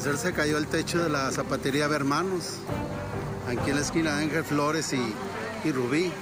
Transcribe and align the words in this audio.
se 0.00 0.32
cayó 0.32 0.58
el 0.58 0.68
techo 0.68 1.02
de 1.02 1.08
la 1.08 1.30
zapatería 1.32 1.88
Bermanos, 1.88 2.58
aquí 3.48 3.70
en 3.70 3.76
la 3.76 3.82
esquina 3.82 4.16
de 4.16 4.24
Ángel 4.24 4.44
Flores 4.44 4.92
y, 4.92 5.14
y 5.64 5.72
Rubí. 5.72 6.12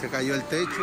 Se 0.00 0.08
cayó 0.08 0.34
el 0.34 0.44
techo. 0.44 0.82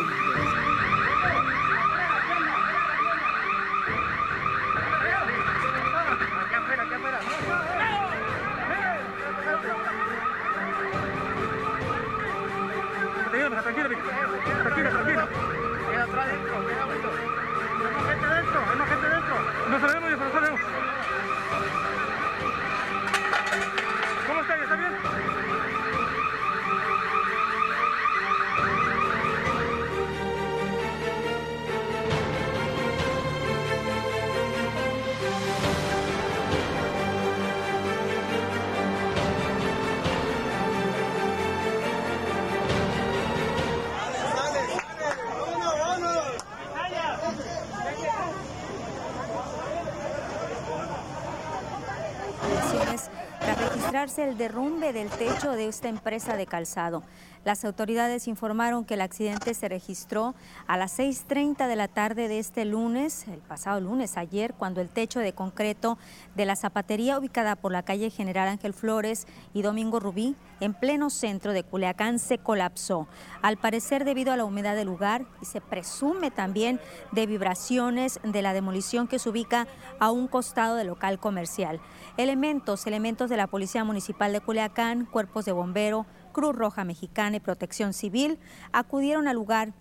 El 54.16 54.38
derrumbe 54.38 54.77
del 54.92 55.10
techo 55.10 55.52
de 55.52 55.68
esta 55.68 55.88
empresa 55.88 56.36
de 56.36 56.46
calzado. 56.46 57.02
Las 57.44 57.64
autoridades 57.64 58.26
informaron 58.26 58.84
que 58.84 58.94
el 58.94 59.00
accidente 59.00 59.54
se 59.54 59.68
registró 59.68 60.34
a 60.66 60.76
las 60.76 60.98
6.30 60.98 61.66
de 61.66 61.76
la 61.76 61.88
tarde 61.88 62.28
de 62.28 62.38
este 62.38 62.64
lunes, 62.64 63.26
el 63.28 63.40
pasado 63.40 63.80
lunes, 63.80 64.16
ayer, 64.16 64.54
cuando 64.54 64.80
el 64.80 64.88
techo 64.88 65.20
de 65.20 65.32
concreto 65.32 65.98
de 66.34 66.46
la 66.46 66.56
zapatería 66.56 67.18
ubicada 67.18 67.56
por 67.56 67.72
la 67.72 67.82
calle 67.82 68.10
General 68.10 68.48
Ángel 68.48 68.74
Flores 68.74 69.26
y 69.54 69.62
Domingo 69.62 70.00
Rubí, 70.00 70.36
en 70.60 70.74
pleno 70.74 71.10
centro 71.10 71.52
de 71.52 71.62
Culiacán, 71.62 72.18
se 72.18 72.38
colapsó. 72.38 73.06
Al 73.42 73.56
parecer 73.56 74.04
debido 74.04 74.32
a 74.32 74.36
la 74.36 74.44
humedad 74.44 74.74
del 74.74 74.88
lugar 74.88 75.24
y 75.40 75.44
se 75.44 75.60
presume 75.60 76.30
también 76.30 76.80
de 77.12 77.26
vibraciones 77.26 78.20
de 78.24 78.42
la 78.42 78.52
demolición 78.52 79.06
que 79.06 79.18
se 79.18 79.28
ubica 79.28 79.68
a 80.00 80.10
un 80.10 80.26
costado 80.26 80.74
del 80.76 80.88
local 80.88 81.18
comercial. 81.18 81.80
Elementos, 82.16 82.86
elementos 82.86 83.30
de 83.30 83.36
la 83.36 83.46
Policía 83.46 83.84
Municipal 83.84 84.32
de 84.32 84.40
Culiacán, 84.40 84.77
cuerpos 85.10 85.44
de 85.44 85.50
bombero, 85.52 86.06
Cruz 86.32 86.54
Roja 86.54 86.84
Mexicana 86.84 87.36
y 87.36 87.40
Protección 87.40 87.92
Civil 87.92 88.38
acudieron 88.72 89.26
al 89.26 89.34
lugar 89.34 89.72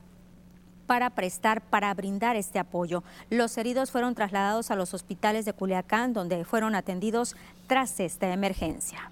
para 0.87 1.11
prestar, 1.11 1.61
para 1.61 1.93
brindar 1.93 2.35
este 2.35 2.57
apoyo. 2.57 3.03
Los 3.29 3.57
heridos 3.59 3.91
fueron 3.91 4.15
trasladados 4.15 4.71
a 4.71 4.75
los 4.75 4.95
hospitales 4.95 5.45
de 5.45 5.53
Culiacán, 5.53 6.13
donde 6.13 6.43
fueron 6.45 6.73
atendidos 6.73 7.35
tras 7.67 7.99
esta 7.99 8.33
emergencia. 8.33 9.11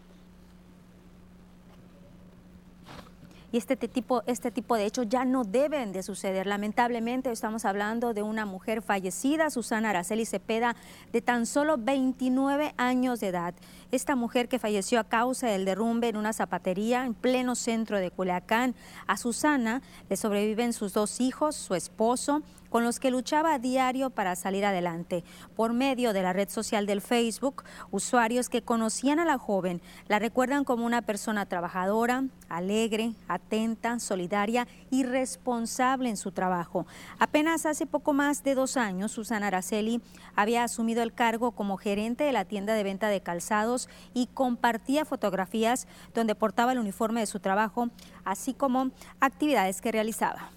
y 3.56 3.57
este 3.57 3.78
tipo, 3.78 4.22
este 4.25 4.52
tipo 4.52 4.75
de 4.75 4.85
hechos 4.85 5.07
ya 5.07 5.23
no 5.23 5.46
deben 5.46 5.94
de 5.94 6.03
suceder. 6.03 6.46
Lamentablemente 6.46 7.31
estamos 7.31 7.63
hablando 7.63 8.13
de 8.13 8.22
una 8.22 8.46
mujer 8.46 8.81
fallecida, 8.81 9.50
Susana 9.50 9.91
Araceli 9.91 10.25
Cepeda, 10.25 10.75
de 11.13 11.22
tan 11.22 11.46
solo 11.46 11.78
29 11.78 12.73
años 12.75 13.22
de 13.22 13.29
edad. 13.29 13.53
Esta 13.96 14.18
mujer 14.18 14.50
que 14.50 14.60
falleció 14.60 15.00
a 15.00 15.06
causa 15.06 15.48
del 15.48 15.64
derrumbe 15.64 16.10
en 16.10 16.18
una 16.18 16.34
zapatería 16.34 17.06
en 17.06 17.14
pleno 17.14 17.56
centro 17.56 17.98
de 17.98 18.12
Culiacán. 18.12 18.76
A 19.08 19.16
Susana 19.16 19.82
le 20.10 20.18
sobreviven 20.18 20.74
sus 20.74 20.92
dos 20.92 21.22
hijos, 21.22 21.56
su 21.56 21.76
esposo, 21.76 22.42
con 22.76 22.84
los 22.84 23.00
que 23.00 23.10
luchaba 23.10 23.54
a 23.54 23.60
diario 23.60 24.10
para 24.10 24.36
salir 24.36 24.66
adelante. 24.66 25.24
Por 25.56 25.72
medio 25.72 26.12
de 26.12 26.24
la 26.24 26.34
red 26.34 26.50
social 26.50 26.86
del 26.86 27.00
Facebook, 27.00 27.64
usuarios 27.90 28.50
que 28.50 28.64
conocían 28.64 29.18
a 29.18 29.24
la 29.24 29.38
joven 29.38 29.82
la 30.10 30.20
recuerdan 30.20 30.66
como 30.66 30.86
una 30.86 31.02
persona 31.02 31.46
trabajadora, 31.46 32.26
alegre, 32.50 33.14
atenta, 33.30 33.98
solidaria 34.00 34.68
y 34.92 35.04
responsable 35.04 36.10
en 36.10 36.18
su 36.18 36.34
trabajo. 36.34 36.86
Apenas 37.18 37.66
hace 37.66 37.86
poco 37.86 38.12
más 38.12 38.44
de 38.44 38.56
dos 38.56 38.76
años, 38.76 39.14
Susana 39.14 39.48
Araceli 39.48 40.02
había 40.36 40.66
asumido 40.66 41.02
el 41.02 41.14
cargo 41.14 41.52
como 41.52 41.78
gerente 41.78 42.26
de 42.26 42.34
la 42.34 42.44
tienda 42.44 42.74
de 42.74 42.84
venta 42.84 43.08
de 43.08 43.22
calzados 43.22 43.84
y 44.13 44.28
compartía 44.28 45.06
fotografías 45.06 45.88
donde 46.13 46.35
portaba 46.35 46.72
el 46.72 46.79
uniforme 46.79 47.19
de 47.19 47.25
su 47.25 47.40
trabajo, 47.40 47.90
así 48.23 48.53
como 48.53 48.91
actividades 49.19 49.81
que 49.81 49.91
realizaba. 49.91 50.51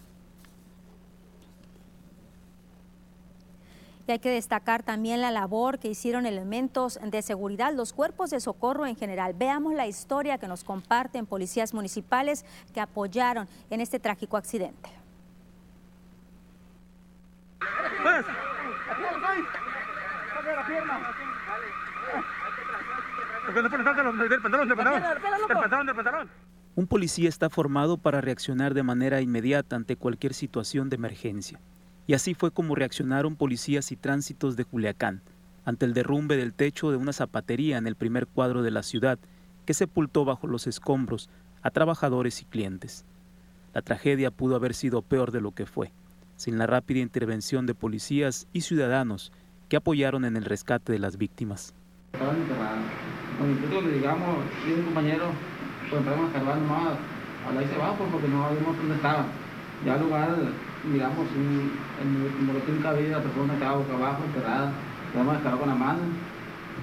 Y 4.08 4.12
hay 4.12 4.20
que 4.20 4.30
destacar 4.30 4.82
también 4.82 5.20
la 5.20 5.30
labor 5.30 5.78
que 5.78 5.88
hicieron 5.88 6.24
elementos 6.24 6.98
de 7.02 7.20
seguridad, 7.20 7.74
los 7.74 7.92
cuerpos 7.92 8.30
de 8.30 8.40
socorro 8.40 8.86
en 8.86 8.96
general. 8.96 9.34
Veamos 9.34 9.74
la 9.74 9.86
historia 9.86 10.38
que 10.38 10.48
nos 10.48 10.64
comparten 10.64 11.26
policías 11.26 11.74
municipales 11.74 12.46
que 12.72 12.80
apoyaron 12.80 13.46
en 13.68 13.82
este 13.82 14.00
trágico 14.00 14.38
accidente. 14.38 14.88
Un 26.74 26.86
policía 26.86 27.28
está 27.28 27.50
formado 27.50 27.98
para 27.98 28.20
reaccionar 28.20 28.74
de 28.74 28.82
manera 28.82 29.20
inmediata 29.20 29.76
ante 29.76 29.96
cualquier 29.96 30.34
situación 30.34 30.88
de 30.88 30.96
emergencia. 30.96 31.60
Y 32.06 32.14
así 32.14 32.34
fue 32.34 32.50
como 32.50 32.74
reaccionaron 32.74 33.36
policías 33.36 33.90
y 33.92 33.96
tránsitos 33.96 34.56
de 34.56 34.64
Culiacán 34.64 35.22
ante 35.64 35.84
el 35.84 35.92
derrumbe 35.92 36.36
del 36.36 36.54
techo 36.54 36.90
de 36.90 36.96
una 36.96 37.12
zapatería 37.12 37.76
en 37.76 37.86
el 37.86 37.94
primer 37.94 38.26
cuadro 38.26 38.62
de 38.62 38.70
la 38.70 38.82
ciudad 38.82 39.18
que 39.66 39.74
sepultó 39.74 40.24
bajo 40.24 40.46
los 40.46 40.66
escombros 40.66 41.28
a 41.62 41.70
trabajadores 41.70 42.40
y 42.40 42.46
clientes. 42.46 43.04
La 43.74 43.82
tragedia 43.82 44.30
pudo 44.30 44.56
haber 44.56 44.72
sido 44.72 45.02
peor 45.02 45.30
de 45.30 45.42
lo 45.42 45.52
que 45.52 45.66
fue, 45.66 45.92
sin 46.36 46.56
la 46.56 46.66
rápida 46.66 47.00
intervención 47.00 47.66
de 47.66 47.74
policías 47.74 48.46
y 48.52 48.62
ciudadanos 48.62 49.30
que 49.68 49.76
apoyaron 49.76 50.24
en 50.24 50.36
el 50.36 50.46
rescate 50.46 50.92
de 50.92 51.00
las 51.00 51.18
víctimas. 51.18 51.74
Cuando 53.38 53.54
nosotros 53.54 53.84
le 53.86 54.02
digamos, 54.02 54.42
y 54.66 54.72
un 54.74 54.82
compañero, 54.82 55.30
pues 55.88 56.02
entramos 56.02 56.24
a 56.24 56.28
escarbar 56.28 56.58
nomás, 56.58 56.98
a 57.46 57.54
la 57.54 57.62
hice 57.62 57.74
abajo 57.76 58.04
porque 58.10 58.28
no 58.28 58.42
sabíamos 58.42 58.76
dónde 58.76 58.96
estaba. 58.98 59.24
Ya 59.86 59.94
al 59.94 60.02
lugar 60.02 60.34
miramos 60.82 61.26
un, 61.38 61.70
en 62.02 62.08
el 62.18 62.46
boletín 62.50 62.82
cabida 62.82 63.18
la 63.18 63.22
persona 63.22 63.54
estaba 63.54 63.78
boca 63.78 63.94
abajo, 63.94 64.26
enterrada, 64.26 64.72
le 65.14 65.20
hemos 65.20 65.34
descargado 65.34 65.60
con 65.62 65.70
la 65.70 65.78
mano. 65.78 66.02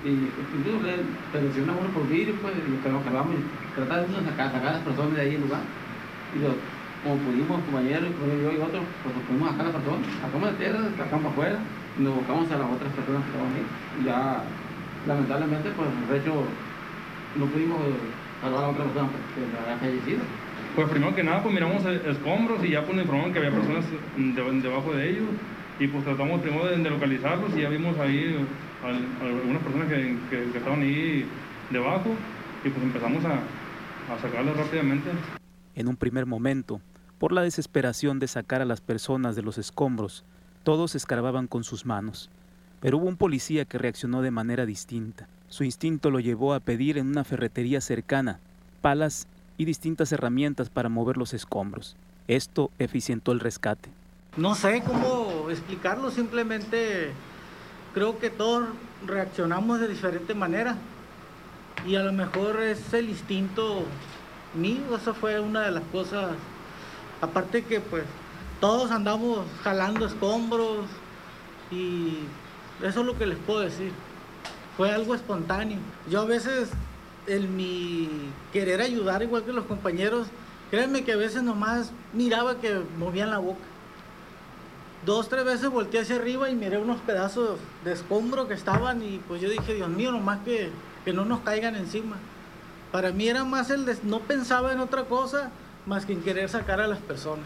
Y 0.04 0.32
incluso 0.32 0.80
le 0.84 1.04
presionamos 1.32 1.82
uno 1.84 1.92
por 1.92 2.08
vidrio, 2.08 2.36
pues, 2.40 2.56
y 2.56 2.72
lo 2.72 2.80
que 2.80 2.90
nos 2.90 3.04
cargamos, 3.04 3.36
tratar 3.76 4.08
de 4.08 4.16
sacar, 4.16 4.52
sacar 4.52 4.68
a 4.68 4.78
las 4.80 4.88
personas 4.88 5.16
de 5.16 5.22
ahí 5.22 5.32
del 5.36 5.42
lugar. 5.42 5.64
Y 6.36 6.40
lo, 6.40 6.56
como 7.04 7.20
pudimos, 7.20 7.62
compañeros, 7.68 8.10
yo 8.16 8.52
y 8.52 8.60
otros, 8.64 8.84
pues 9.04 9.12
nos 9.12 9.24
pudimos 9.28 9.52
sacar 9.52 9.66
a 9.66 9.70
las 9.70 9.78
personas, 9.82 10.08
sacamos 10.24 10.48
de 10.52 10.58
tierra, 10.58 10.80
sacamos 10.98 11.32
afuera, 11.32 11.58
y 11.98 12.00
nos 12.04 12.16
buscamos 12.16 12.46
a 12.52 12.58
las 12.58 12.70
otras 12.70 12.92
personas 12.96 13.22
que 13.24 13.30
estaban 13.36 13.52
ahí. 13.56 13.66
Y 14.00 14.02
ya, 14.06 14.44
lamentablemente, 15.08 15.72
pues, 15.72 15.90
de 16.10 16.18
hecho, 16.18 16.44
no 17.36 17.46
pudimos 17.48 17.80
salvar 18.42 18.64
a 18.64 18.70
otra 18.70 18.84
persona 18.86 19.10
porque 19.10 19.58
había 19.64 19.78
fallecido. 19.78 20.22
Pues 20.76 20.90
primero 20.90 21.16
que 21.16 21.24
nada, 21.24 21.42
pues 21.42 21.54
miramos 21.54 21.86
escombros 21.86 22.64
y 22.64 22.72
ya 22.72 22.82
pues 22.82 22.96
nos 22.96 23.06
informaron 23.06 23.32
que 23.32 23.40
había 23.40 23.52
personas 23.52 23.86
debajo 24.62 24.94
de 24.94 25.10
ellos 25.10 25.30
y 25.80 25.88
pues 25.88 26.04
tratamos 26.04 26.42
primero 26.42 26.66
de, 26.66 26.78
localizarlos 26.78 27.56
y 27.56 27.62
ya 27.62 27.70
vimos 27.70 27.98
ahí 27.98 28.36
algunas 29.22 29.64
personas 29.64 29.88
que, 29.88 30.18
que, 30.30 30.58
estaban 30.58 30.82
ahí 30.82 31.26
debajo 31.70 32.10
y 32.64 32.70
pues 32.70 32.84
empezamos 32.84 33.24
a, 33.24 33.40
a 34.14 34.20
sacarlos 34.22 34.58
rápidamente. 34.58 35.10
En 35.76 35.88
un 35.88 35.96
primer 35.96 36.26
momento, 36.26 36.82
por 37.20 37.32
la 37.32 37.42
desesperación 37.42 38.20
de 38.20 38.28
sacar 38.28 38.62
a 38.62 38.66
las 38.66 38.82
personas 38.82 39.36
de 39.36 39.44
los 39.44 39.58
escombros, 39.58 40.26
todos 40.64 40.96
escarbaban 40.96 41.48
con 41.48 41.64
sus 41.64 41.86
manos. 41.86 42.30
Pero 42.86 43.00
hubo 43.00 43.08
un 43.08 43.18
policía 43.18 43.66
que 43.66 43.80
reaccionó 43.80 44.22
de 44.22 44.30
manera 44.30 44.68
distinta. 44.68 45.28
Su 45.50 45.64
instinto 45.64 46.12
lo 46.12 46.20
llevó 46.20 46.54
a 46.54 46.60
pedir 46.60 47.00
en 47.00 47.08
una 47.08 47.24
ferretería 47.24 47.82
cercana 47.82 48.38
palas 48.82 49.26
y 49.58 49.66
distintas 49.66 50.12
herramientas 50.12 50.70
para 50.70 50.88
mover 50.88 51.18
los 51.18 51.34
escombros. 51.34 51.96
Esto 52.28 52.70
eficientó 52.78 53.32
el 53.32 53.40
rescate. 53.40 53.90
No 54.38 54.54
sé 54.54 54.84
cómo 54.86 55.50
explicarlo, 55.50 56.12
simplemente 56.12 57.10
creo 57.96 58.20
que 58.20 58.30
todos 58.30 58.68
reaccionamos 59.04 59.80
de 59.80 59.88
diferente 59.88 60.36
manera 60.36 60.78
y 61.88 61.96
a 61.96 62.04
lo 62.04 62.14
mejor 62.14 62.62
es 62.62 62.94
el 62.94 63.10
instinto 63.10 63.84
mío, 64.54 64.96
eso 64.96 65.16
fue 65.16 65.40
una 65.40 65.62
de 65.62 65.72
las 65.72 65.84
cosas, 65.86 66.36
aparte 67.20 67.64
que 67.64 67.80
pues 67.80 68.04
todos 68.62 68.92
andamos 68.92 69.40
jalando 69.64 70.06
escombros 70.06 70.86
y 71.72 72.20
eso 72.84 73.00
es 73.02 73.06
lo 73.06 73.18
que 73.18 73.26
les 73.26 73.38
puedo 73.38 73.62
decir. 73.62 73.92
fue 74.78 74.92
algo 74.92 75.16
espontáneo. 75.16 75.80
Yo 76.10 76.22
a 76.22 76.26
veces, 76.26 76.70
en 77.28 77.56
mi 77.56 78.10
querer 78.52 78.82
ayudar, 78.82 79.24
igual 79.24 79.44
que 79.44 79.54
los 79.54 79.66
compañeros, 79.66 80.28
créanme 80.70 81.04
que 81.04 81.14
a 81.14 81.18
veces 81.18 81.44
nomás 81.44 81.92
miraba 82.14 82.60
que 82.60 82.82
movían 82.98 83.30
la 83.30 83.38
boca. 83.38 83.64
Dos, 85.06 85.30
tres 85.30 85.46
veces 85.46 85.70
volteé 85.70 86.02
hacia 86.02 86.16
arriba 86.16 86.50
y 86.50 86.56
miré 86.56 86.78
unos 86.78 87.00
pedazos 87.02 87.60
de 87.84 87.94
escombro 87.94 88.48
que 88.48 88.56
estaban 88.56 89.04
y 89.04 89.20
pues 89.28 89.40
yo 89.40 89.50
dije, 89.50 89.76
Dios 89.76 89.90
mío, 89.90 90.12
nomás 90.12 90.40
que, 90.44 90.72
que 91.06 91.14
no 91.14 91.26
nos 91.26 91.42
caigan 91.42 91.76
encima. 91.76 92.18
Para 92.92 93.12
mí 93.12 93.28
era 93.28 93.46
más 93.46 93.70
el 93.70 93.86
de, 93.86 93.98
no 94.04 94.20
pensaba 94.20 94.74
en 94.74 94.80
otra 94.80 95.06
cosa 95.06 95.52
más 95.86 96.06
que 96.06 96.14
en 96.14 96.22
querer 96.22 96.50
sacar 96.50 96.82
a 96.82 96.88
las 96.88 97.00
personas. 97.00 97.46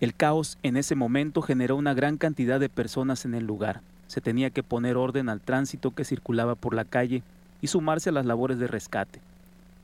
El 0.00 0.14
caos 0.14 0.58
en 0.62 0.76
ese 0.76 0.94
momento 0.94 1.42
generó 1.42 1.76
una 1.76 1.94
gran 1.94 2.16
cantidad 2.16 2.58
de 2.58 2.68
personas 2.68 3.24
en 3.24 3.34
el 3.34 3.44
lugar. 3.44 3.82
Se 4.14 4.20
tenía 4.20 4.50
que 4.50 4.62
poner 4.62 4.96
orden 4.96 5.28
al 5.28 5.40
tránsito 5.40 5.90
que 5.90 6.04
circulaba 6.04 6.54
por 6.54 6.72
la 6.72 6.84
calle 6.84 7.24
y 7.60 7.66
sumarse 7.66 8.10
a 8.10 8.12
las 8.12 8.24
labores 8.24 8.60
de 8.60 8.68
rescate. 8.68 9.18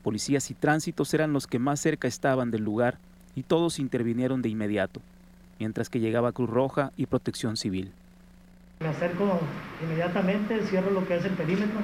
Policías 0.03 0.49
y 0.51 0.53
tránsitos 0.53 1.13
eran 1.13 1.33
los 1.33 1.47
que 1.47 1.59
más 1.59 1.81
cerca 1.81 2.07
estaban 2.07 2.49
del 2.49 2.63
lugar 2.63 2.97
y 3.35 3.43
todos 3.43 3.77
intervinieron 3.77 4.41
de 4.41 4.47
inmediato, 4.47 5.01
mientras 5.59 5.89
que 5.89 5.99
llegaba 5.99 6.31
Cruz 6.31 6.49
Roja 6.49 6.93
y 6.95 7.07
Protección 7.07 7.57
Civil. 7.57 7.91
Me 8.79 8.87
acerco 8.87 9.37
inmediatamente, 9.83 10.61
cierro 10.65 10.91
lo 10.91 11.05
que 11.05 11.17
es 11.17 11.25
el 11.25 11.33
perímetro 11.33 11.81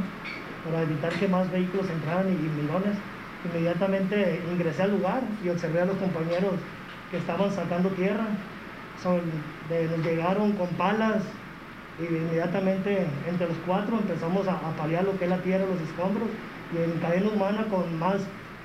para 0.64 0.84
evitar 0.84 1.12
que 1.20 1.28
más 1.28 1.52
vehículos 1.52 1.90
entraran 1.90 2.30
y. 2.30 3.48
Inmediatamente 3.50 4.42
ingresé 4.54 4.84
al 4.84 4.92
lugar 4.92 5.22
y 5.44 5.50
observé 5.50 5.82
a 5.82 5.86
los 5.86 5.98
compañeros 5.98 6.54
que 7.12 7.18
estaban 7.18 7.52
sacando 7.52 7.90
tierra. 7.90 8.26
Son, 9.04 9.20
llegaron 9.70 10.54
con 10.54 10.70
palas 10.70 11.24
y 12.00 12.06
inmediatamente 12.06 13.08
entre 13.28 13.48
los 13.48 13.58
cuatro 13.66 13.98
empezamos 13.98 14.48
a, 14.48 14.54
a 14.54 14.76
paliar 14.78 15.04
lo 15.04 15.18
que 15.18 15.26
es 15.26 15.30
la 15.30 15.42
tierra, 15.42 15.66
los 15.66 15.82
escombros 15.82 16.30
y 16.74 16.78
en 16.78 17.00
cadena 17.00 17.30
humana 17.30 17.66
con 17.70 17.98
más 17.98 18.18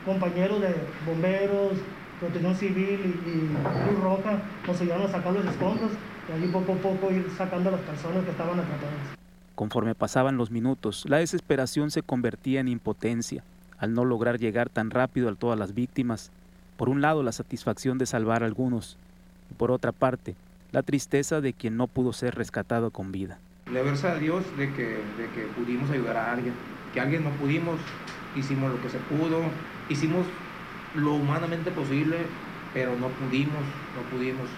compañeros 0.04 0.60
de 0.60 0.74
bomberos, 1.06 1.72
protección 2.22 2.54
civil 2.54 3.20
y, 3.26 3.88
Cruz 3.88 4.00
Roja 4.00 4.42
nos 4.66 5.10
sacar 5.10 5.32
los 5.32 5.44
escombros 5.44 5.90
y 6.28 6.32
allí 6.32 6.52
poco 6.52 6.72
a 6.72 6.76
poco 6.76 7.10
ir 7.10 7.28
sacando 7.36 7.68
a 7.68 7.72
las 7.72 7.80
personas 7.80 8.24
que 8.24 8.30
estaban 8.30 8.60
atrapadas. 8.60 9.16
Conforme 9.54 9.94
pasaban 9.94 10.36
los 10.36 10.50
minutos, 10.50 11.04
la 11.08 11.18
desesperación 11.18 11.90
se 11.90 12.02
convertía 12.02 12.60
en 12.60 12.68
impotencia 12.68 13.42
al 13.78 13.94
no 13.94 14.04
lograr 14.04 14.38
llegar 14.38 14.68
tan 14.68 14.90
rápido 14.90 15.28
a 15.28 15.34
todas 15.34 15.58
las 15.58 15.74
víctimas. 15.74 16.30
Por 16.76 16.88
un 16.88 17.00
lado, 17.02 17.24
la 17.24 17.32
satisfacción 17.32 17.98
de 17.98 18.06
salvar 18.06 18.44
a 18.44 18.46
algunos, 18.46 18.96
y 19.50 19.54
por 19.54 19.72
otra 19.72 19.90
parte, 19.90 20.36
la 20.72 20.82
tristeza 20.82 21.40
de 21.40 21.52
quien 21.52 21.76
no 21.76 21.86
pudo 21.86 22.12
ser 22.12 22.34
rescatado 22.34 22.90
con 22.90 23.12
vida. 23.12 23.38
Le 23.70 23.82
verse 23.82 24.08
a 24.08 24.16
Dios 24.16 24.44
de 24.56 24.72
que, 24.72 24.86
de 24.86 25.28
que 25.34 25.46
pudimos 25.56 25.90
ayudar 25.90 26.16
a 26.16 26.32
alguien, 26.32 26.54
que 26.92 27.00
alguien 27.00 27.24
no 27.24 27.30
pudimos, 27.30 27.78
hicimos 28.34 28.72
lo 28.72 28.82
que 28.82 28.88
se 28.88 28.98
pudo, 28.98 29.42
hicimos 29.88 30.26
lo 30.94 31.14
humanamente 31.14 31.70
posible, 31.70 32.16
pero 32.74 32.96
no 32.96 33.08
pudimos, 33.08 33.62
no 33.94 34.02
pudimos 34.10 34.48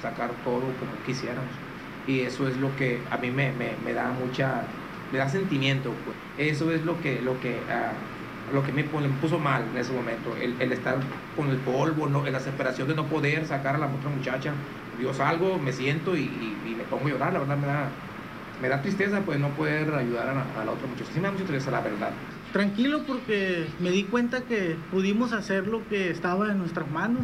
sacar 0.00 0.30
todo 0.44 0.60
como 0.60 0.92
quisiéramos. 1.04 1.50
Y 2.06 2.20
eso 2.20 2.48
es 2.48 2.56
lo 2.56 2.74
que 2.76 3.00
a 3.10 3.16
mí 3.18 3.30
me, 3.30 3.52
me, 3.52 3.72
me 3.84 3.92
da 3.92 4.10
mucha, 4.10 4.62
me 5.12 5.18
da 5.18 5.28
sentimiento. 5.28 5.92
Pues. 6.04 6.48
Eso 6.50 6.70
es 6.70 6.84
lo 6.84 7.00
que, 7.00 7.20
lo 7.20 7.40
que, 7.40 7.50
uh, 7.50 8.54
lo 8.54 8.62
que 8.62 8.72
me, 8.72 8.84
puso 8.84 9.38
mal 9.40 9.64
en 9.72 9.76
ese 9.76 9.92
momento, 9.92 10.36
el, 10.40 10.60
el 10.60 10.72
estar 10.72 10.96
con 11.36 11.50
el 11.50 11.56
polvo, 11.58 12.08
¿no? 12.08 12.24
la 12.24 12.38
desesperación 12.38 12.86
de 12.86 12.94
no 12.94 13.06
poder 13.06 13.44
sacar 13.46 13.74
a 13.74 13.78
la 13.78 13.86
otra 13.86 14.10
muchacha. 14.10 14.52
Yo 15.00 15.12
salgo, 15.12 15.58
me 15.58 15.72
siento 15.72 16.16
y, 16.16 16.74
me 16.76 16.84
pongo 16.84 17.06
a 17.06 17.10
llorar, 17.10 17.32
la 17.32 17.40
verdad 17.40 17.56
me 17.58 17.66
da, 17.66 17.90
me 18.60 18.68
da 18.68 18.82
tristeza 18.82 19.20
pues 19.20 19.38
no 19.38 19.48
poder 19.50 19.92
ayudar 19.94 20.28
a 20.28 20.60
a 20.60 20.64
la 20.64 20.72
otra 20.72 20.86
muchacha. 20.86 21.10
Me 21.14 21.20
da 21.22 21.32
mucha 21.32 21.44
tristeza, 21.44 21.70
la 21.70 21.80
verdad. 21.80 22.10
Tranquilo 22.52 23.02
porque 23.06 23.66
me 23.80 23.90
di 23.90 24.04
cuenta 24.04 24.40
que 24.40 24.76
pudimos 24.90 25.32
hacer 25.32 25.66
lo 25.66 25.86
que 25.88 26.10
estaba 26.10 26.50
en 26.50 26.58
nuestras 26.58 26.90
manos. 26.90 27.22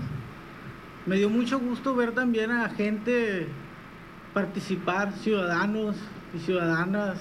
Me 1.06 1.16
dio 1.16 1.30
mucho 1.30 1.58
gusto 1.58 1.94
ver 1.94 2.12
también 2.12 2.50
a 2.50 2.68
gente 2.68 3.46
participar, 4.34 5.12
ciudadanos 5.12 5.96
y 6.34 6.38
ciudadanas, 6.38 7.18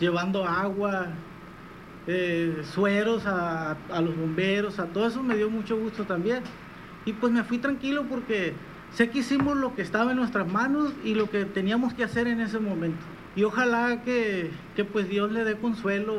llevando 0.00 0.46
agua, 0.46 1.08
eh, 2.06 2.62
sueros 2.74 3.24
a, 3.26 3.76
los 4.00 4.16
bomberos, 4.16 4.78
a 4.78 4.86
todo 4.86 5.06
eso 5.06 5.22
me 5.22 5.36
dio 5.36 5.50
mucho 5.50 5.76
gusto 5.76 6.04
también. 6.04 6.42
Y 7.04 7.12
pues 7.12 7.32
me 7.32 7.44
fui 7.44 7.58
tranquilo 7.58 8.04
porque 8.08 8.54
sé 8.94 9.10
que 9.10 9.20
hicimos 9.20 9.56
lo 9.56 9.74
que 9.74 9.82
estaba 9.82 10.12
en 10.12 10.16
nuestras 10.16 10.46
manos 10.46 10.92
y 11.04 11.14
lo 11.14 11.28
que 11.28 11.44
teníamos 11.44 11.94
que 11.94 12.04
hacer 12.04 12.26
en 12.26 12.40
ese 12.40 12.58
momento. 12.58 13.04
Y 13.36 13.42
ojalá 13.42 14.02
que, 14.04 14.50
que 14.76 14.84
pues 14.84 15.08
Dios 15.08 15.32
le 15.32 15.44
dé 15.44 15.56
consuelo 15.56 16.14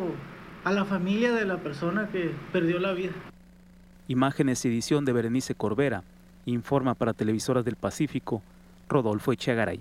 a 0.63 0.72
la 0.72 0.86
familia 0.86 1.31
de 1.33 1.45
la 1.45 1.57
persona 1.57 2.10
que 2.12 2.31
perdió 2.51 2.80
la 2.80 2.94
vida. 2.94 3.13
Imágenes 4.07 4.63
y 4.66 4.68
edición 4.68 5.06
de 5.06 5.13
Berenice 5.13 5.56
Corbera. 5.56 6.04
Informa 6.45 6.94
para 6.94 7.13
Televisoras 7.13 7.66
del 7.66 7.75
Pacífico, 7.75 8.42
Rodolfo 8.89 9.31
Echegaray. 9.31 9.80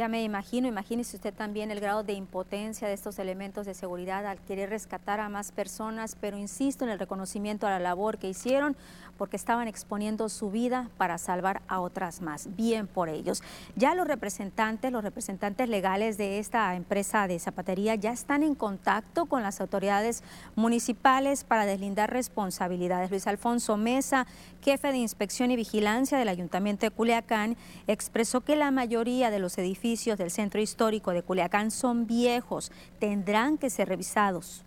Ya 0.00 0.08
me 0.08 0.22
imagino, 0.22 0.66
imagínese 0.66 1.16
usted 1.16 1.34
también 1.34 1.70
el 1.70 1.78
grado 1.78 2.02
de 2.02 2.14
impotencia 2.14 2.88
de 2.88 2.94
estos 2.94 3.18
elementos 3.18 3.66
de 3.66 3.74
seguridad 3.74 4.24
al 4.24 4.38
querer 4.38 4.70
rescatar 4.70 5.20
a 5.20 5.28
más 5.28 5.52
personas, 5.52 6.16
pero 6.18 6.38
insisto 6.38 6.84
en 6.84 6.90
el 6.90 6.98
reconocimiento 6.98 7.66
a 7.66 7.70
la 7.70 7.80
labor 7.80 8.16
que 8.16 8.30
hicieron 8.30 8.76
porque 9.20 9.36
estaban 9.36 9.68
exponiendo 9.68 10.30
su 10.30 10.50
vida 10.50 10.88
para 10.96 11.18
salvar 11.18 11.60
a 11.68 11.80
otras 11.80 12.22
más. 12.22 12.48
Bien 12.56 12.86
por 12.86 13.10
ellos. 13.10 13.42
Ya 13.76 13.94
los 13.94 14.08
representantes, 14.08 14.90
los 14.90 15.04
representantes 15.04 15.68
legales 15.68 16.16
de 16.16 16.38
esta 16.38 16.74
empresa 16.74 17.28
de 17.28 17.38
zapatería 17.38 17.96
ya 17.96 18.12
están 18.12 18.42
en 18.42 18.54
contacto 18.54 19.26
con 19.26 19.42
las 19.42 19.60
autoridades 19.60 20.22
municipales 20.56 21.44
para 21.44 21.66
deslindar 21.66 22.10
responsabilidades. 22.10 23.10
Luis 23.10 23.26
Alfonso 23.26 23.76
Mesa, 23.76 24.26
jefe 24.62 24.90
de 24.90 24.96
inspección 24.96 25.50
y 25.50 25.56
vigilancia 25.56 26.16
del 26.16 26.30
Ayuntamiento 26.30 26.86
de 26.86 26.90
Culiacán, 26.90 27.58
expresó 27.88 28.40
que 28.40 28.56
la 28.56 28.70
mayoría 28.70 29.30
de 29.30 29.38
los 29.38 29.58
edificios 29.58 30.16
del 30.16 30.30
centro 30.30 30.62
histórico 30.62 31.10
de 31.10 31.22
Culiacán 31.22 31.70
son 31.70 32.06
viejos, 32.06 32.72
tendrán 32.98 33.58
que 33.58 33.68
ser 33.68 33.86
revisados. 33.90 34.64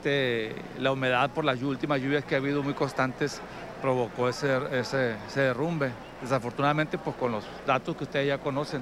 Este, 0.00 0.54
la 0.78 0.92
humedad 0.92 1.28
por 1.28 1.44
las 1.44 1.60
últimas 1.60 2.00
lluvias 2.00 2.24
que 2.24 2.34
ha 2.34 2.38
habido 2.38 2.62
muy 2.62 2.72
constantes 2.72 3.38
provocó 3.82 4.30
ese, 4.30 4.58
ese, 4.72 5.18
derrumbe. 5.36 5.92
Desafortunadamente, 6.22 6.96
pues 6.96 7.14
con 7.16 7.32
los 7.32 7.44
datos 7.66 7.94
que 7.96 8.04
ustedes 8.04 8.28
ya 8.28 8.38
conocen. 8.38 8.80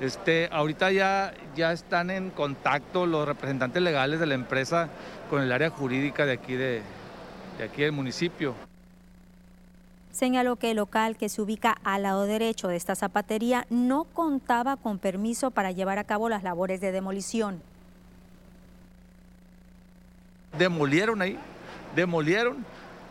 Este, 0.00 0.48
ahorita 0.50 0.92
ya, 0.92 1.34
ya 1.54 1.72
están 1.72 2.08
en 2.08 2.30
contacto 2.30 3.04
los 3.04 3.28
representantes 3.28 3.82
legales 3.82 4.18
de 4.18 4.24
la 4.24 4.34
empresa 4.34 4.88
con 5.28 5.42
el 5.42 5.52
área 5.52 5.68
jurídica 5.68 6.24
de 6.24 6.32
aquí, 6.32 6.54
de, 6.54 6.80
de 7.58 7.64
aquí 7.64 7.82
del 7.82 7.92
municipio. 7.92 8.54
Señaló 10.10 10.56
que 10.56 10.70
el 10.70 10.78
local 10.78 11.18
que 11.18 11.28
se 11.28 11.42
ubica 11.42 11.76
al 11.84 12.04
lado 12.04 12.24
derecho 12.24 12.68
de 12.68 12.76
esta 12.76 12.94
zapatería 12.94 13.66
no 13.68 14.04
contaba 14.04 14.78
con 14.78 14.98
permiso 14.98 15.50
para 15.50 15.70
llevar 15.70 15.98
a 15.98 16.04
cabo 16.04 16.30
las 16.30 16.42
labores 16.42 16.80
de 16.80 16.92
demolición. 16.92 17.60
Demolieron 20.58 21.22
ahí, 21.22 21.38
demolieron. 21.94 22.64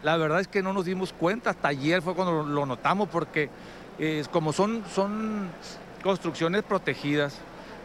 La 0.04 0.18
verdad 0.18 0.40
es 0.40 0.48
que 0.48 0.64
no 0.64 0.74
nos 0.74 0.86
dimos 0.86 1.14
cuenta, 1.14 1.50
hasta 1.50 1.68
ayer 1.68 2.02
fue 2.02 2.16
cuando 2.16 2.44
lo 2.44 2.66
notamos 2.66 3.10
porque 3.10 3.50
eh, 3.98 4.24
como 4.32 4.54
son, 4.54 4.84
son 4.94 5.50
construcciones 6.02 6.64
protegidas, 6.64 7.42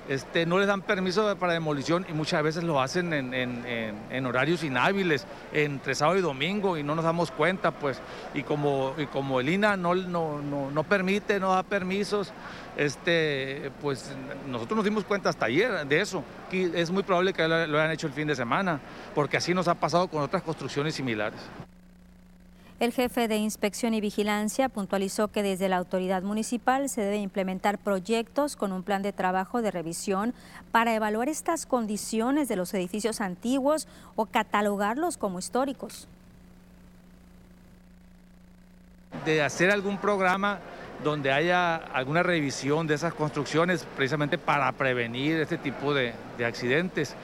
este, 0.08 0.44
no 0.44 0.58
les 0.58 0.66
dan 0.66 0.82
permiso 0.82 1.34
para 1.36 1.54
demolición 1.54 2.04
y 2.08 2.12
muchas 2.12 2.42
veces 2.42 2.62
lo 2.62 2.80
hacen 2.80 3.12
en, 3.12 3.32
en, 3.32 3.64
en, 4.10 4.26
horarios 4.26 4.62
inhábiles, 4.62 5.26
entre 5.52 5.94
sábado 5.94 6.18
y 6.18 6.22
domingo, 6.22 6.76
y 6.76 6.82
no 6.82 6.94
nos 6.94 7.04
damos 7.04 7.30
cuenta, 7.30 7.70
pues. 7.70 8.00
Y 8.34 8.42
como, 8.42 8.94
y 8.98 9.06
como 9.06 9.40
el 9.40 9.48
INA 9.48 9.76
no, 9.76 9.94
no, 9.94 10.42
no, 10.42 10.70
no, 10.70 10.82
permite, 10.84 11.40
no 11.40 11.52
da 11.52 11.62
permisos, 11.62 12.32
este, 12.76 13.70
pues 13.80 14.10
nosotros 14.48 14.76
nos 14.76 14.84
dimos 14.84 15.04
cuenta 15.04 15.28
hasta 15.28 15.46
ayer 15.46 15.86
de 15.86 16.00
eso. 16.00 16.22
Es 16.52 16.90
muy 16.90 17.02
probable 17.02 17.32
que 17.32 17.46
lo, 17.46 17.66
lo 17.66 17.78
hayan 17.78 17.92
hecho 17.92 18.06
el 18.06 18.12
fin 18.12 18.28
de 18.28 18.36
semana, 18.36 18.80
porque 19.14 19.36
así 19.36 19.54
nos 19.54 19.68
ha 19.68 19.74
pasado 19.74 20.08
con 20.08 20.22
otras 20.22 20.42
construcciones 20.42 20.94
similares. 20.94 21.40
El 22.80 22.92
jefe 22.92 23.28
de 23.28 23.36
Inspección 23.36 23.94
y 23.94 24.00
Vigilancia 24.00 24.68
puntualizó 24.68 25.28
que 25.28 25.44
desde 25.44 25.68
la 25.68 25.76
autoridad 25.76 26.22
municipal 26.22 26.88
se 26.88 27.02
debe 27.02 27.18
implementar 27.18 27.78
proyectos 27.78 28.56
con 28.56 28.72
un 28.72 28.82
plan 28.82 29.00
de 29.00 29.12
trabajo 29.12 29.62
de 29.62 29.70
revisión 29.70 30.34
para 30.72 30.92
evaluar 30.92 31.28
estas 31.28 31.66
condiciones 31.66 32.48
de 32.48 32.56
los 32.56 32.74
edificios 32.74 33.20
antiguos 33.20 33.86
o 34.16 34.26
catalogarlos 34.26 35.16
como 35.16 35.38
históricos. 35.38 36.08
De 39.24 39.40
hacer 39.40 39.70
algún 39.70 39.96
programa 39.98 40.58
donde 41.04 41.30
haya 41.30 41.76
alguna 41.76 42.22
revisión 42.22 42.86
de 42.86 42.94
esas 42.94 43.14
construcciones 43.14 43.86
precisamente 43.96 44.38
para 44.38 44.72
prevenir 44.72 45.38
este 45.38 45.58
tipo 45.58 45.94
de, 45.94 46.14
de 46.36 46.44
accidentes. 46.44 47.14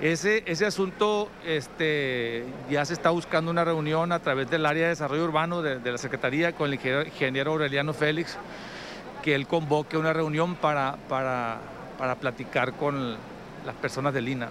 Ese, 0.00 0.42
ese 0.46 0.66
asunto 0.66 1.28
este, 1.44 2.44
ya 2.70 2.84
se 2.84 2.92
está 2.92 3.10
buscando 3.10 3.50
una 3.50 3.64
reunión 3.64 4.12
a 4.12 4.20
través 4.20 4.50
del 4.50 4.66
área 4.66 4.84
de 4.84 4.88
desarrollo 4.90 5.24
urbano 5.24 5.62
de, 5.62 5.78
de 5.78 5.92
la 5.92 5.98
Secretaría 5.98 6.52
con 6.52 6.72
el 6.72 6.74
ingeniero 6.74 7.52
Aureliano 7.52 7.92
Félix 7.94 8.36
que 9.22 9.34
él 9.34 9.46
convoque 9.46 9.96
una 9.96 10.12
reunión 10.12 10.56
para, 10.56 10.96
para, 11.08 11.58
para 11.96 12.16
platicar 12.16 12.72
con 12.74 13.16
las 13.64 13.76
personas 13.76 14.12
del 14.12 14.28
INA. 14.28 14.48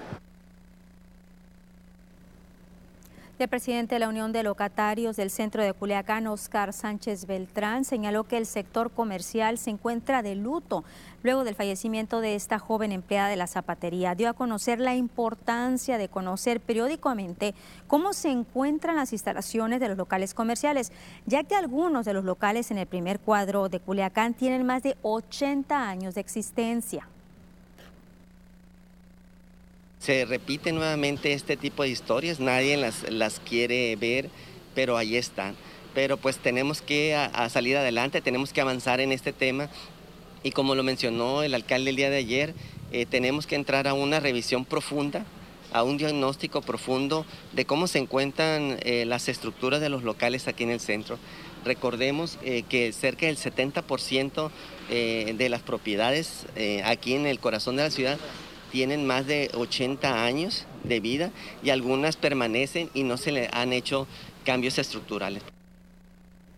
El 3.42 3.50
presidente 3.50 3.96
de 3.96 4.00
la 4.00 4.08
Unión 4.08 4.32
de 4.34 4.44
Locatarios 4.44 5.16
del 5.16 5.32
Centro 5.32 5.64
de 5.64 5.74
Culiacán, 5.74 6.28
Oscar 6.28 6.74
Sánchez 6.74 7.26
Beltrán, 7.26 7.86
señaló 7.86 8.24
que 8.26 8.38
el 8.38 8.46
sector 8.46 8.92
comercial 8.92 9.58
se 9.58 9.72
encuentra 9.72 10.22
de 10.22 10.36
luto 10.36 10.84
luego 11.24 11.44
del 11.44 11.56
fallecimiento 11.56 12.22
de 12.22 12.36
esta 12.36 12.60
joven 12.60 12.92
empleada 12.92 13.30
de 13.30 13.38
la 13.38 13.48
zapatería. 13.48 14.14
Dio 14.14 14.30
a 14.30 14.34
conocer 14.34 14.80
la 14.80 14.94
importancia 14.94 15.98
de 15.98 16.08
conocer 16.08 16.62
periódicamente 16.62 17.56
cómo 17.88 18.14
se 18.14 18.30
encuentran 18.30 18.98
las 18.98 19.12
instalaciones 19.12 19.80
de 19.80 19.88
los 19.88 19.98
locales 19.98 20.36
comerciales, 20.36 20.92
ya 21.26 21.44
que 21.44 21.56
algunos 21.56 22.06
de 22.06 22.14
los 22.14 22.24
locales 22.24 22.70
en 22.70 22.78
el 22.78 22.86
primer 22.86 23.20
cuadro 23.20 23.70
de 23.70 23.80
Culiacán 23.80 24.36
tienen 24.36 24.68
más 24.68 24.84
de 24.84 24.98
80 25.02 25.90
años 25.90 26.14
de 26.14 26.22
existencia 26.22 27.08
se 30.02 30.26
repite 30.26 30.72
nuevamente 30.72 31.34
este 31.34 31.56
tipo 31.58 31.84
de 31.84 31.90
historias, 31.90 32.40
nadie 32.40 32.76
las, 32.76 33.10
las 33.10 33.40
quiere 33.40 33.96
ver, 33.96 34.30
pero 34.74 34.98
ahí 34.98 35.16
están. 35.16 35.56
Pero 35.94 36.18
pues 36.18 36.38
tenemos 36.38 36.82
que 36.82 37.16
salir 37.50 37.78
adelante, 37.78 38.22
tenemos 38.22 38.52
que 38.52 38.62
avanzar 38.62 39.00
en 39.00 39.12
este 39.12 39.32
tema 39.32 39.70
y 40.44 40.52
como 40.52 40.74
lo 40.74 40.84
mencionó 40.84 41.44
el 41.44 41.54
alcalde 41.54 41.92
el 41.92 41.96
día 41.96 42.10
de 42.10 42.18
ayer, 42.18 42.56
eh, 42.92 43.06
tenemos 43.06 43.46
que 43.46 43.56
entrar 43.56 43.88
a 43.88 43.94
una 43.94 44.20
revisión 44.20 44.66
profunda, 44.66 45.26
a 45.72 45.84
un 45.84 45.98
diagnóstico 45.98 46.62
profundo 46.62 47.26
de 47.54 47.66
cómo 47.66 47.86
se 47.86 48.00
encuentran 48.00 48.80
eh, 48.82 49.06
las 49.06 49.30
estructuras 49.30 49.82
de 49.82 49.90
los 49.90 50.04
locales 50.04 50.48
aquí 50.48 50.64
en 50.64 50.72
el 50.72 50.80
centro. 50.80 51.20
Recordemos 51.64 52.40
eh, 52.42 52.64
que 52.68 52.92
cerca 52.92 53.28
del 53.28 53.38
70% 53.38 54.50
de 54.90 55.48
las 55.48 55.62
propiedades 55.62 56.46
aquí 56.84 57.14
en 57.14 57.26
el 57.26 57.40
corazón 57.40 57.78
de 57.78 57.84
la 57.84 57.92
ciudad 57.92 58.20
tienen 58.72 59.06
más 59.06 59.28
de 59.28 59.52
80 59.54 60.24
años 60.24 60.66
de 60.84 61.00
vida 61.00 61.32
y 61.62 61.70
algunas 61.70 62.16
permanecen 62.16 62.90
y 62.94 63.04
no 63.04 63.18
se 63.18 63.32
le 63.32 63.50
han 63.54 63.74
hecho 63.74 64.08
cambios 64.44 64.80
estructurales 64.80 65.44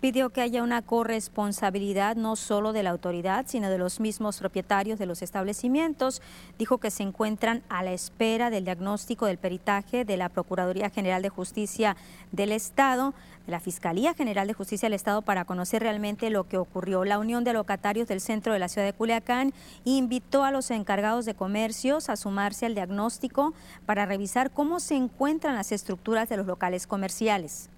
pidió 0.03 0.31
que 0.31 0.41
haya 0.41 0.63
una 0.63 0.81
corresponsabilidad 0.81 2.17
no 2.17 2.35
solo 2.35 2.73
de 2.73 2.83
la 2.83 2.89
autoridad, 2.89 3.45
sino 3.47 3.69
de 3.69 3.77
los 3.77 4.01
mismos 4.01 4.37
propietarios 4.37 4.99
de 4.99 5.05
los 5.05 5.21
establecimientos. 5.21 6.21
Dijo 6.59 6.77
que 6.77 6.91
se 6.91 7.03
encuentran 7.03 7.63
a 7.69 7.83
la 7.83 7.93
espera 7.93 8.49
del 8.49 8.65
diagnóstico 8.65 9.27
del 9.27 9.37
peritaje 9.37 10.03
de 10.03 10.17
la 10.17 10.27
Procuraduría 10.27 10.89
General 10.89 11.21
de 11.21 11.29
Justicia 11.29 11.95
del 12.33 12.51
Estado, 12.51 13.13
de 13.45 13.51
la 13.51 13.59
Fiscalía 13.59 14.13
General 14.13 14.47
de 14.47 14.53
Justicia 14.53 14.87
del 14.87 14.93
Estado, 14.93 15.21
para 15.21 15.45
conocer 15.45 15.81
realmente 15.81 16.29
lo 16.29 16.47
que 16.47 16.57
ocurrió. 16.57 17.05
La 17.05 17.19
Unión 17.19 17.43
de 17.43 17.53
Locatarios 17.53 18.07
del 18.07 18.21
Centro 18.21 18.53
de 18.53 18.59
la 18.59 18.69
Ciudad 18.69 18.87
de 18.87 18.93
Culiacán 18.93 19.53
invitó 19.83 20.43
a 20.43 20.51
los 20.51 20.71
encargados 20.71 21.25
de 21.25 21.33
comercios 21.33 22.09
a 22.09 22.15
sumarse 22.15 22.65
al 22.65 22.75
diagnóstico 22.75 23.53
para 23.85 24.05
revisar 24.05 24.51
cómo 24.51 24.79
se 24.79 24.95
encuentran 24.95 25.55
las 25.55 25.71
estructuras 25.71 26.29
de 26.29 26.37
los 26.37 26.45
locales 26.45 26.87
comerciales. 26.87 27.69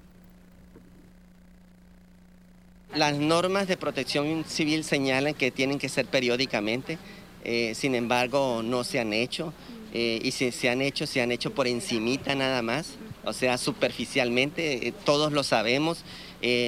Las 2.94 3.18
normas 3.18 3.68
de 3.68 3.76
protección 3.76 4.46
civil 4.46 4.84
señalan 4.84 5.34
que 5.34 5.52
tienen 5.52 5.80
que 5.80 5.90
ser 5.90 6.06
periódicamente, 6.06 6.98
eh, 7.44 7.74
sin 7.76 7.94
embargo 7.94 8.62
no 8.64 8.84
se 8.84 9.00
han 9.00 9.12
hecho 9.12 9.54
eh, 9.94 10.20
y 10.24 10.32
si 10.32 10.52
se 10.52 10.70
han 10.70 10.82
hecho, 10.82 11.06
se 11.06 11.22
han 11.22 11.32
hecho 11.32 11.54
por 11.54 11.68
encimita 11.68 12.36
nada 12.36 12.62
más, 12.62 12.96
o 13.26 13.34
sea, 13.34 13.58
superficialmente, 13.58 14.88
eh, 14.88 14.94
todos 15.04 15.32
lo 15.34 15.44
sabemos, 15.44 16.04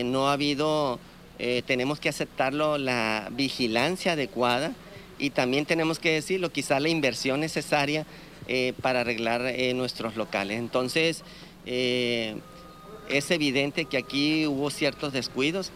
no 0.06 0.30
ha 0.30 0.34
habido, 0.34 1.00
tenemos 1.68 2.00
que 2.00 2.10
aceptarlo, 2.10 2.80
la 2.80 3.30
vigilancia 3.32 4.14
adecuada 4.14 4.74
y 5.20 5.30
también 5.30 5.68
tenemos 5.68 6.00
que 6.00 6.12
decirlo, 6.12 6.52
quizá 6.52 6.80
la 6.80 6.90
inversión 6.90 7.42
necesaria 7.42 8.08
para 8.82 9.02
arreglar 9.02 9.54
nuestros 9.76 10.16
locales. 10.16 10.58
Entonces, 10.58 11.24
es 11.66 13.32
evidente 13.32 13.86
que 13.86 13.98
aquí 13.98 14.48
hubo 14.48 14.72
ciertos 14.72 15.14
descuidos. 15.14 15.72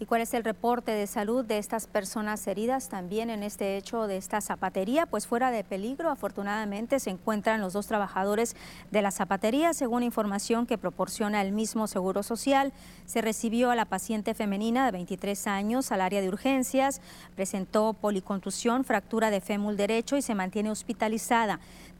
¿Y 0.00 0.06
cuál 0.06 0.20
es 0.20 0.32
el 0.32 0.44
reporte 0.44 0.92
de 0.92 1.08
salud 1.08 1.44
de 1.44 1.58
estas 1.58 1.88
personas 1.88 2.46
heridas 2.46 2.88
también 2.88 3.30
en 3.30 3.42
este 3.42 3.76
hecho 3.76 4.06
de 4.06 4.16
esta 4.16 4.40
zapatería? 4.40 5.06
Pues 5.06 5.26
fuera 5.26 5.50
de 5.50 5.64
peligro, 5.64 6.08
afortunadamente 6.08 7.00
se 7.00 7.10
encuentran 7.10 7.60
los 7.60 7.72
dos 7.72 7.88
trabajadores 7.88 8.54
de 8.92 9.02
la 9.02 9.10
zapatería. 9.10 9.74
Según 9.74 10.04
información 10.04 10.66
que 10.66 10.78
proporciona 10.78 11.42
el 11.42 11.50
mismo 11.50 11.88
Seguro 11.88 12.22
Social, 12.22 12.72
se 13.06 13.22
recibió 13.22 13.72
a 13.72 13.74
la 13.74 13.86
paciente 13.86 14.34
femenina 14.34 14.86
de 14.86 14.92
23 14.92 15.48
años 15.48 15.90
al 15.90 16.00
área 16.00 16.20
de 16.20 16.28
urgencias, 16.28 17.00
presentó 17.34 17.92
policontusión, 17.92 18.84
fractura 18.84 19.30
de 19.30 19.40
fémur 19.40 19.74
derecho 19.74 20.16
y 20.16 20.22
se 20.22 20.36
mantiene 20.36 20.70
hospitalizada. 20.70 21.58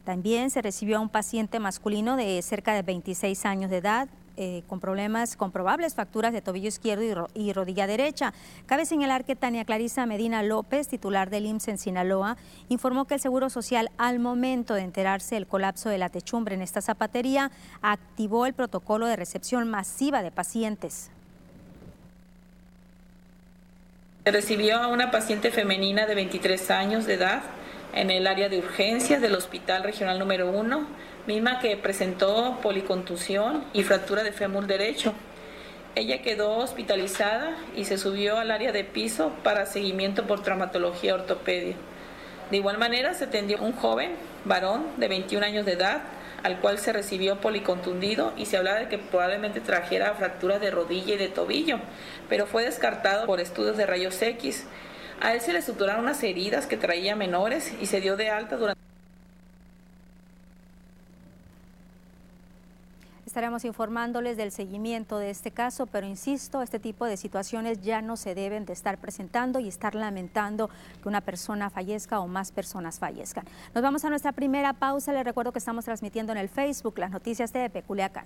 También 0.09 0.49
se 0.49 0.63
recibió 0.63 0.97
a 0.97 1.01
un 1.01 1.09
paciente 1.09 1.59
masculino 1.59 2.15
de 2.15 2.41
cerca 2.41 2.73
de 2.73 2.81
26 2.81 3.45
años 3.45 3.69
de 3.69 3.77
edad, 3.77 4.09
eh, 4.37 4.63
con 4.65 4.79
problemas, 4.79 5.37
con 5.37 5.51
probables 5.51 5.93
fracturas 5.93 6.33
de 6.33 6.41
tobillo 6.41 6.67
izquierdo 6.67 7.27
y, 7.35 7.53
rodilla 7.53 7.85
derecha. 7.85 8.33
Cabe 8.65 8.87
señalar 8.87 9.23
que 9.23 9.35
Tania 9.35 9.65
Clarisa 9.65 10.07
Medina 10.07 10.41
López, 10.41 10.87
titular 10.87 11.29
del 11.29 11.45
IMSS 11.45 11.67
en 11.67 11.77
Sinaloa, 11.77 12.37
informó 12.69 13.05
que 13.05 13.13
el 13.13 13.19
Seguro 13.19 13.51
Social, 13.51 13.91
al 13.99 14.17
momento 14.17 14.73
de 14.73 14.81
enterarse 14.81 15.35
del 15.35 15.45
colapso 15.45 15.89
de 15.89 15.99
la 15.99 16.09
techumbre 16.09 16.55
en 16.55 16.63
esta 16.63 16.81
zapatería, 16.81 17.51
activó 17.83 18.47
el 18.47 18.55
protocolo 18.55 19.05
de 19.05 19.15
recepción 19.15 19.69
masiva 19.69 20.23
de 20.23 20.31
pacientes. 20.31 21.11
Se 24.23 24.31
recibió 24.31 24.77
a 24.77 24.87
una 24.87 25.11
paciente 25.11 25.51
femenina 25.51 26.07
de 26.07 26.15
23 26.15 26.71
años 26.71 27.05
de 27.05 27.13
edad 27.13 27.43
en 27.93 28.11
el 28.11 28.27
área 28.27 28.49
de 28.49 28.59
urgencias 28.59 29.21
del 29.21 29.35
Hospital 29.35 29.83
Regional 29.83 30.19
número 30.19 30.49
1 30.49 31.09
misma 31.27 31.59
que 31.59 31.77
presentó 31.77 32.57
policontusión 32.61 33.63
y 33.73 33.83
fractura 33.83 34.23
de 34.23 34.31
fémur 34.31 34.65
derecho. 34.65 35.13
Ella 35.95 36.21
quedó 36.21 36.57
hospitalizada 36.57 37.55
y 37.75 37.85
se 37.85 37.97
subió 37.97 38.37
al 38.37 38.51
área 38.51 38.71
de 38.71 38.83
piso 38.83 39.31
para 39.43 39.65
seguimiento 39.65 40.25
por 40.25 40.41
traumatología 40.41 41.15
ortopedia. 41.15 41.75
De 42.49 42.57
igual 42.57 42.77
manera 42.77 43.13
se 43.13 43.25
atendió 43.25 43.61
un 43.61 43.73
joven, 43.73 44.11
varón 44.45 44.87
de 44.97 45.07
21 45.07 45.45
años 45.45 45.65
de 45.65 45.73
edad, 45.73 46.01
al 46.41 46.59
cual 46.61 46.79
se 46.79 46.93
recibió 46.93 47.41
policontundido 47.41 48.33
y 48.37 48.45
se 48.45 48.57
hablaba 48.57 48.79
de 48.79 48.87
que 48.87 48.97
probablemente 48.97 49.59
trajera 49.61 50.13
fracturas 50.13 50.61
de 50.61 50.71
rodilla 50.71 51.15
y 51.15 51.17
de 51.17 51.27
tobillo, 51.27 51.79
pero 52.27 52.47
fue 52.47 52.63
descartado 52.63 53.25
por 53.25 53.39
estudios 53.39 53.77
de 53.77 53.85
rayos 53.85 54.19
X. 54.21 54.65
A 55.21 55.33
él 55.33 55.41
se 55.41 55.51
le 55.51 55.61
suturaron 55.61 56.03
unas 56.03 56.23
heridas 56.23 56.65
que 56.65 56.77
traía 56.77 57.15
menores 57.15 57.73
y 57.81 57.87
se 57.87 57.99
dio 57.99 58.15
de 58.15 58.29
alta 58.29 58.55
durante 58.55 58.79
Estaremos 63.25 63.63
informándoles 63.63 64.37
del 64.37 64.51
seguimiento 64.51 65.19
de 65.19 65.29
este 65.29 65.51
caso, 65.51 65.85
pero 65.85 66.07
insisto, 66.07 66.63
este 66.63 66.79
tipo 66.79 67.05
de 67.05 67.15
situaciones 67.15 67.79
ya 67.81 68.01
no 68.01 68.17
se 68.17 68.33
deben 68.33 68.65
de 68.65 68.73
estar 68.73 68.97
presentando 68.97 69.59
y 69.59 69.67
estar 69.67 69.93
lamentando 69.93 70.69
que 71.03 71.07
una 71.07 71.21
persona 71.21 71.69
fallezca 71.69 72.19
o 72.21 72.27
más 72.27 72.51
personas 72.51 72.97
fallezcan. 72.97 73.45
Nos 73.75 73.83
vamos 73.83 74.03
a 74.03 74.09
nuestra 74.09 74.31
primera 74.31 74.73
pausa. 74.73 75.13
Les 75.13 75.23
recuerdo 75.23 75.51
que 75.51 75.59
estamos 75.59 75.85
transmitiendo 75.85 76.31
en 76.31 76.39
el 76.39 76.49
Facebook 76.49 76.97
las 76.97 77.11
noticias 77.11 77.53
de 77.53 77.69
Peculiacán. 77.69 78.25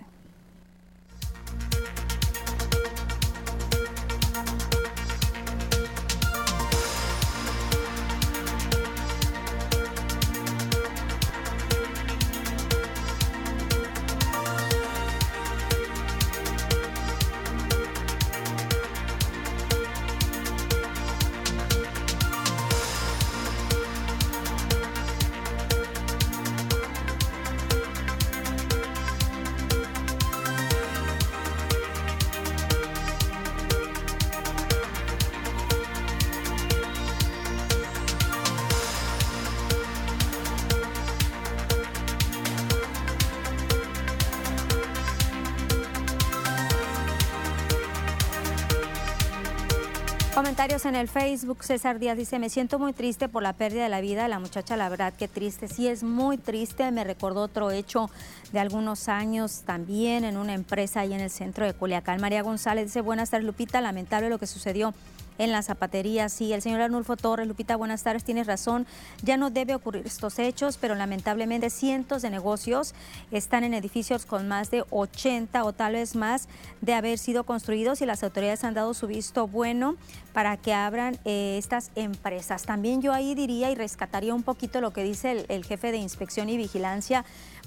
En 50.73 50.95
el 50.95 51.07
Facebook. 51.07 51.63
César 51.63 51.99
Díaz 51.99 52.17
dice, 52.17 52.39
me 52.39 52.49
siento 52.49 52.79
muy 52.79 52.93
triste 52.93 53.29
por 53.29 53.43
la 53.43 53.53
pérdida 53.53 53.83
de 53.83 53.89
la 53.89 54.01
vida 54.01 54.23
de 54.23 54.29
la 54.29 54.39
muchacha, 54.39 54.75
la 54.75 54.89
verdad 54.89 55.13
que 55.13 55.27
triste. 55.27 55.67
Sí, 55.67 55.87
es 55.87 56.01
muy 56.01 56.39
triste. 56.39 56.89
Me 56.89 57.03
recordó 57.03 57.41
otro 57.41 57.69
hecho 57.69 58.09
de 58.51 58.59
algunos 58.59 59.07
años 59.07 59.61
también 59.67 60.23
en 60.23 60.35
una 60.35 60.55
empresa 60.55 61.01
ahí 61.01 61.13
en 61.13 61.19
el 61.19 61.29
centro 61.29 61.67
de 61.67 61.75
Culiacán. 61.75 62.19
María 62.19 62.41
González 62.41 62.85
dice, 62.85 63.01
buenas 63.01 63.29
tardes 63.29 63.45
Lupita, 63.45 63.81
lamentable 63.81 64.29
lo 64.29 64.39
que 64.39 64.47
sucedió 64.47 64.95
en 65.37 65.51
la 65.51 65.61
zapatería. 65.61 66.29
Sí, 66.29 66.53
el 66.53 66.61
señor 66.61 66.81
Arnulfo 66.81 67.17
Torres, 67.17 67.47
Lupita, 67.47 67.75
buenas 67.75 68.03
tardes, 68.03 68.23
tienes 68.23 68.47
razón, 68.47 68.85
ya 69.21 69.37
no 69.37 69.49
debe 69.49 69.75
ocurrir 69.75 70.05
estos 70.05 70.39
hechos, 70.39 70.77
pero 70.77 70.95
lamentablemente 70.95 71.69
cientos 71.69 72.21
de 72.21 72.29
negocios 72.29 72.93
están 73.31 73.63
en 73.63 73.73
edificios 73.73 74.25
con 74.25 74.47
más 74.47 74.71
de 74.71 74.83
80 74.89 75.63
o 75.63 75.73
tal 75.73 75.93
vez 75.93 76.15
más 76.15 76.47
de 76.81 76.93
haber 76.93 77.17
sido 77.17 77.43
construidos 77.43 78.01
y 78.01 78.05
las 78.05 78.23
autoridades 78.23 78.63
han 78.63 78.73
dado 78.73 78.93
su 78.93 79.07
visto 79.07 79.47
bueno 79.47 79.95
para 80.33 80.57
que 80.57 80.73
abran 80.73 81.17
eh, 81.25 81.57
estas 81.57 81.91
empresas. 81.95 82.63
También 82.63 83.01
yo 83.01 83.13
ahí 83.13 83.35
diría 83.35 83.71
y 83.71 83.75
rescataría 83.75 84.33
un 84.33 84.43
poquito 84.43 84.81
lo 84.81 84.91
que 84.91 85.03
dice 85.03 85.31
el, 85.31 85.45
el 85.49 85.65
jefe 85.65 85.91
de 85.91 85.97
inspección 85.97 86.49
y 86.49 86.57
vigilancia 86.57 87.23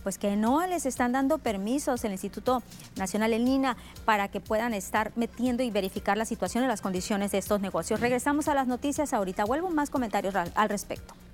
pues 0.06 0.18
que 0.18 0.36
no 0.36 0.64
les 0.68 0.86
están 0.86 1.10
dando 1.10 1.38
permisos 1.38 2.04
el 2.04 2.12
Instituto 2.12 2.62
Nacional 2.94 3.32
El 3.32 3.44
NINA 3.44 3.76
para 4.04 4.28
que 4.28 4.40
puedan 4.40 4.72
estar 4.72 5.10
metiendo 5.16 5.64
y 5.64 5.72
verificar 5.72 6.16
la 6.16 6.24
situación 6.24 6.62
y 6.62 6.68
las 6.68 6.80
condiciones 6.80 7.32
de 7.32 7.38
estos 7.38 7.60
negocios. 7.60 7.98
Regresamos 7.98 8.46
a 8.46 8.54
las 8.54 8.68
noticias 8.68 9.12
ahorita. 9.12 9.44
Vuelvo 9.44 9.68
más 9.68 9.90
comentarios 9.90 10.36
al 10.36 10.68
respecto. 10.68 11.25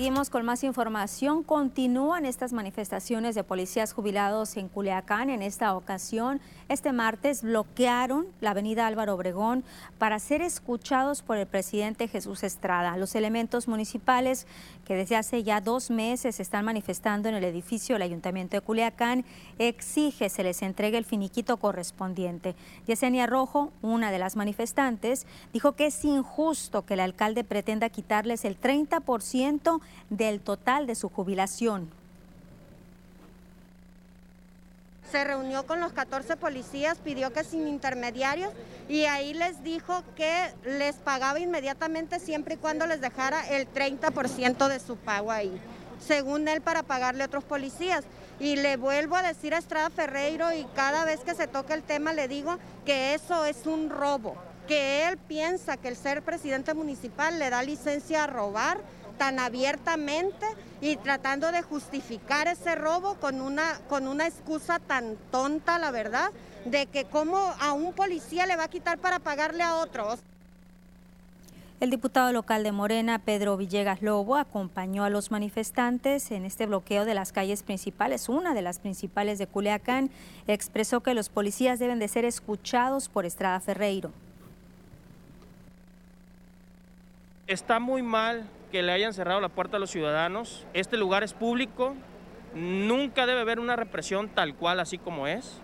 Seguimos 0.00 0.30
con 0.30 0.46
más 0.46 0.64
información. 0.64 1.42
Continúan 1.42 2.24
estas 2.24 2.54
manifestaciones 2.54 3.34
de 3.34 3.44
policías 3.44 3.92
jubilados 3.92 4.56
en 4.56 4.70
Culiacán. 4.70 5.28
En 5.28 5.42
esta 5.42 5.76
ocasión, 5.76 6.40
este 6.70 6.92
martes, 6.92 7.42
bloquearon 7.42 8.28
la 8.40 8.52
avenida 8.52 8.86
Álvaro 8.86 9.14
Obregón 9.14 9.64
para 9.98 10.20
ser 10.20 10.40
escuchados 10.40 11.20
por 11.20 11.36
el 11.36 11.46
presidente 11.46 12.06
Jesús 12.06 12.44
Estrada. 12.44 12.96
Los 12.96 13.16
elementos 13.16 13.66
municipales 13.66 14.46
que 14.84 14.94
desde 14.94 15.16
hace 15.16 15.42
ya 15.42 15.60
dos 15.60 15.90
meses 15.90 16.38
están 16.38 16.64
manifestando 16.64 17.28
en 17.28 17.34
el 17.34 17.42
edificio 17.42 17.96
del 17.96 18.02
Ayuntamiento 18.02 18.56
de 18.56 18.60
Culiacán 18.60 19.24
exige 19.58 20.28
se 20.28 20.44
les 20.44 20.62
entregue 20.62 20.96
el 20.96 21.04
finiquito 21.04 21.56
correspondiente. 21.56 22.54
Yesenia 22.86 23.26
Rojo, 23.26 23.72
una 23.82 24.12
de 24.12 24.20
las 24.20 24.36
manifestantes, 24.36 25.26
dijo 25.52 25.72
que 25.72 25.86
es 25.86 26.04
injusto 26.04 26.86
que 26.86 26.94
el 26.94 27.00
alcalde 27.00 27.42
pretenda 27.42 27.88
quitarles 27.88 28.44
el 28.44 28.60
30% 28.60 29.80
del 30.08 30.40
total 30.40 30.86
de 30.86 30.94
su 30.94 31.08
jubilación. 31.08 31.99
Se 35.10 35.24
reunió 35.24 35.66
con 35.66 35.80
los 35.80 35.92
14 35.92 36.36
policías, 36.36 36.98
pidió 36.98 37.32
que 37.32 37.44
sin 37.44 37.66
intermediarios 37.66 38.52
y 38.88 39.04
ahí 39.04 39.34
les 39.34 39.62
dijo 39.62 40.02
que 40.16 40.52
les 40.64 40.96
pagaba 40.96 41.40
inmediatamente 41.40 42.20
siempre 42.20 42.54
y 42.54 42.58
cuando 42.58 42.86
les 42.86 43.00
dejara 43.00 43.46
el 43.48 43.70
30% 43.72 44.68
de 44.68 44.80
su 44.80 44.96
pago 44.96 45.30
ahí, 45.30 45.60
según 46.06 46.48
él 46.48 46.60
para 46.60 46.82
pagarle 46.82 47.22
a 47.22 47.26
otros 47.26 47.44
policías. 47.44 48.04
Y 48.38 48.56
le 48.56 48.78
vuelvo 48.78 49.16
a 49.16 49.22
decir 49.22 49.54
a 49.54 49.58
Estrada 49.58 49.90
Ferreiro 49.90 50.50
y 50.52 50.64
cada 50.74 51.04
vez 51.04 51.20
que 51.20 51.34
se 51.34 51.46
toca 51.46 51.74
el 51.74 51.82
tema 51.82 52.14
le 52.14 52.26
digo 52.26 52.58
que 52.86 53.12
eso 53.12 53.44
es 53.44 53.66
un 53.66 53.90
robo, 53.90 54.34
que 54.66 55.06
él 55.06 55.18
piensa 55.18 55.76
que 55.76 55.88
el 55.88 55.96
ser 55.96 56.22
presidente 56.22 56.72
municipal 56.72 57.38
le 57.38 57.50
da 57.50 57.62
licencia 57.62 58.24
a 58.24 58.26
robar 58.26 58.78
tan 59.20 59.38
abiertamente 59.38 60.46
y 60.80 60.96
tratando 60.96 61.52
de 61.52 61.60
justificar 61.60 62.48
ese 62.48 62.74
robo 62.74 63.16
con 63.16 63.42
una, 63.42 63.78
con 63.86 64.08
una 64.08 64.26
excusa 64.26 64.78
tan 64.78 65.18
tonta, 65.30 65.78
la 65.78 65.90
verdad, 65.90 66.30
de 66.64 66.86
que 66.86 67.04
como 67.04 67.36
a 67.60 67.74
un 67.74 67.92
policía 67.92 68.46
le 68.46 68.56
va 68.56 68.64
a 68.64 68.68
quitar 68.68 68.96
para 68.96 69.18
pagarle 69.18 69.62
a 69.62 69.76
otros. 69.76 70.20
El 71.80 71.90
diputado 71.90 72.32
local 72.32 72.62
de 72.62 72.72
Morena, 72.72 73.18
Pedro 73.18 73.58
Villegas 73.58 74.00
Lobo, 74.00 74.36
acompañó 74.36 75.04
a 75.04 75.10
los 75.10 75.30
manifestantes 75.30 76.30
en 76.30 76.46
este 76.46 76.64
bloqueo 76.64 77.04
de 77.04 77.12
las 77.12 77.30
calles 77.30 77.62
principales, 77.62 78.30
una 78.30 78.54
de 78.54 78.62
las 78.62 78.78
principales 78.78 79.38
de 79.38 79.46
Culiacán. 79.46 80.08
Expresó 80.46 81.00
que 81.00 81.12
los 81.12 81.28
policías 81.28 81.78
deben 81.78 81.98
de 81.98 82.08
ser 82.08 82.24
escuchados 82.24 83.10
por 83.10 83.26
Estrada 83.26 83.60
Ferreiro. 83.60 84.12
Está 87.46 87.78
muy 87.78 88.00
mal 88.00 88.48
que 88.70 88.82
le 88.82 88.92
hayan 88.92 89.12
cerrado 89.12 89.40
la 89.40 89.48
puerta 89.48 89.76
a 89.76 89.80
los 89.80 89.90
ciudadanos. 89.90 90.66
Este 90.74 90.96
lugar 90.96 91.22
es 91.22 91.34
público, 91.34 91.94
nunca 92.54 93.26
debe 93.26 93.40
haber 93.40 93.60
una 93.60 93.76
represión 93.76 94.28
tal 94.28 94.54
cual 94.54 94.80
así 94.80 94.98
como 94.98 95.26
es. 95.26 95.60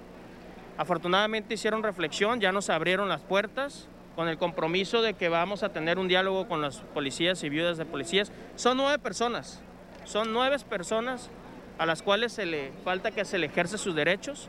Afortunadamente 0.78 1.54
hicieron 1.54 1.82
reflexión, 1.82 2.40
ya 2.40 2.52
nos 2.52 2.68
abrieron 2.68 3.08
las 3.08 3.22
puertas 3.22 3.88
con 4.14 4.28
el 4.28 4.38
compromiso 4.38 5.02
de 5.02 5.14
que 5.14 5.28
vamos 5.28 5.62
a 5.62 5.70
tener 5.70 5.98
un 5.98 6.08
diálogo 6.08 6.48
con 6.48 6.60
las 6.62 6.78
policías 6.78 7.42
y 7.44 7.48
viudas 7.48 7.78
de 7.78 7.84
policías. 7.84 8.32
Son 8.56 8.76
nueve 8.76 8.98
personas, 8.98 9.62
son 10.04 10.32
nueve 10.32 10.56
personas 10.68 11.30
a 11.78 11.86
las 11.86 12.02
cuales 12.02 12.32
se 12.32 12.46
le 12.46 12.72
falta 12.84 13.10
que 13.10 13.24
se 13.24 13.38
le 13.38 13.46
ejerce 13.46 13.78
sus 13.78 13.94
derechos. 13.94 14.48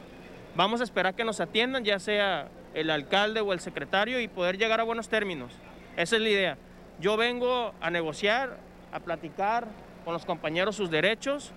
Vamos 0.56 0.82
a 0.82 0.84
esperar 0.86 1.15
que 1.15 1.24
nos 1.24 1.39
atiendan, 1.39 1.84
ya 1.84 2.00
sea 2.00 2.48
el 2.74 2.89
alcalde 2.89 3.41
o 3.41 3.54
el 3.54 3.60
secretario, 3.60 4.20
y 4.20 4.28
poder 4.28 4.58
llegar 4.58 4.80
a 4.80 4.84
buenos 4.84 5.10
términos. 5.10 5.52
Esa 5.98 6.15
es 6.15 6.22
la 6.22 6.30
idea. 6.30 6.58
Yo 6.99 7.15
vengo 7.15 7.73
a 7.79 7.89
negociar, 7.91 8.57
a 8.91 8.99
platicar 8.99 9.67
con 10.03 10.13
los 10.13 10.25
compañeros 10.25 10.75
sus 10.75 10.89
derechos, 10.89 11.51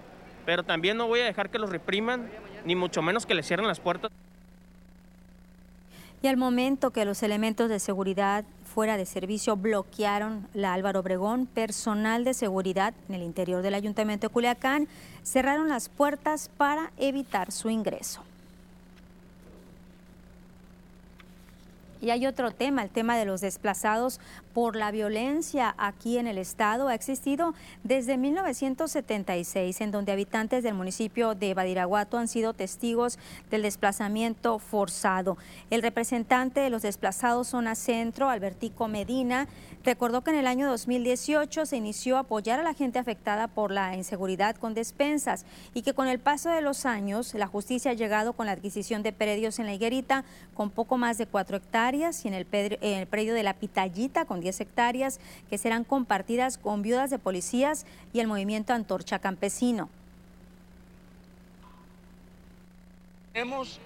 pero 0.45 0.63
también 0.63 0.97
no 0.97 1.07
voy 1.07 1.21
a 1.21 1.25
dejar 1.25 1.51
que 1.51 1.59
los 1.59 1.71
repriman, 1.71 2.31
ni 2.65 2.75
mucho 2.75 3.01
menos 3.01 3.25
que 3.25 3.35
les 3.35 3.47
cierren 3.47 3.67
las 3.67 3.81
puertas. 3.81 4.11
Y 6.23 6.27
al 6.27 6.37
momento 6.37 6.91
que 6.91 7.07
los 7.07 7.23
elementos 7.23 7.71
de 7.71 7.79
seguridad 7.79 8.45
fuera 8.75 8.99
de 8.99 9.07
servicio 9.07 9.57
bloquearon 9.57 10.47
la 10.53 10.75
Álvaro 10.75 11.01
Obregón, 11.01 11.47
personal 11.47 12.25
de 12.25 12.35
seguridad 12.35 12.93
en 13.09 13.15
el 13.15 13.23
interior 13.23 13.63
del 13.63 13.75
Ayuntamiento 13.75 14.29
de 14.29 14.33
Culiacán 14.33 14.89
cerraron 15.23 15.69
las 15.71 15.89
puertas 15.89 16.51
para 16.57 16.93
evitar 16.99 17.51
su 17.51 17.71
ingreso. 17.71 18.23
Y 22.01 22.11
hay 22.11 22.27
otro 22.27 22.51
tema, 22.51 22.83
el 22.83 22.91
tema 22.91 23.19
de 23.19 23.27
los 23.27 23.41
desplazados 23.43 24.21
por 24.55 24.75
la 24.75 24.91
violencia 24.91 25.75
aquí 25.77 26.17
en 26.17 26.27
el 26.27 26.39
estado. 26.39 26.89
Ha 26.89 26.95
existido 26.95 27.55
desde 27.85 28.17
1976, 28.17 29.81
en 29.81 29.91
donde 29.91 30.13
habitantes 30.13 30.63
del 30.63 30.75
municipio 30.75 31.35
de 31.35 31.53
Badiraguato 31.53 32.17
han 32.17 32.29
sido 32.29 32.55
testigos 32.55 33.19
del 33.51 33.63
desplazamiento 33.63 34.59
forzado. 34.59 35.37
El 35.69 35.83
representante 35.83 36.61
de 36.61 36.71
los 36.71 36.83
desplazados 36.83 37.49
Zona 37.49 37.75
Centro, 37.75 38.31
Albertico 38.31 38.89
Medina, 38.89 39.47
Recordó 39.83 40.21
que 40.21 40.31
en 40.31 40.37
el 40.37 40.47
año 40.47 40.69
2018 40.69 41.65
se 41.65 41.77
inició 41.77 42.19
a 42.19 42.21
apoyar 42.21 42.61
a 42.61 42.63
la 42.63 42.75
gente 42.75 42.99
afectada 42.99 43.49
por 43.49 43.71
la 43.71 43.97
inseguridad 43.97 44.57
con 44.57 44.75
despensas 44.75 45.47
y 45.73 45.81
que 45.81 45.95
con 45.95 46.07
el 46.07 46.19
paso 46.19 46.51
de 46.51 46.61
los 46.61 46.85
años 46.85 47.33
la 47.33 47.47
justicia 47.47 47.93
ha 47.93 47.95
llegado 47.95 48.35
con 48.35 48.45
la 48.45 48.53
adquisición 48.53 49.03
de 49.03 49.13
predios 49.13 49.59
en 49.59 49.65
la 49.65 49.73
Higuerita 49.73 50.25
con 50.55 50.69
poco 50.69 50.99
más 50.99 51.17
de 51.17 51.25
cuatro 51.27 51.57
hectáreas 51.57 52.27
y 52.27 52.29
en 52.29 52.35
el, 52.35 52.45
predio 52.45 53.33
de 53.33 53.43
la 53.43 53.55
Pitallita 53.55 54.27
con 54.27 54.41
10 54.41 54.61
hectáreas 54.61 55.19
que 55.49 55.57
serán 55.57 55.85
compartidas 55.85 56.59
con 56.59 56.83
viudas 56.83 57.09
de 57.09 57.19
policías 57.19 57.87
y 58.13 58.21
el 58.21 58.27
movimiento 58.27 58.75
Antorcha 58.75 59.19
Campesino. 59.19 59.89
Hemos 63.33 63.81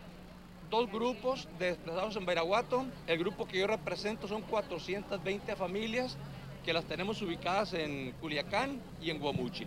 dos 0.74 0.90
grupos 0.90 1.48
de 1.60 1.66
desplazados 1.66 2.16
en 2.16 2.26
Bairaguato. 2.26 2.84
El 3.06 3.18
grupo 3.18 3.46
que 3.46 3.60
yo 3.60 3.66
represento 3.68 4.26
son 4.26 4.42
420 4.42 5.54
familias 5.54 6.16
que 6.64 6.72
las 6.72 6.84
tenemos 6.84 7.22
ubicadas 7.22 7.74
en 7.74 8.10
Culiacán 8.20 8.80
y 9.00 9.10
en 9.10 9.20
Guamuchi. 9.20 9.66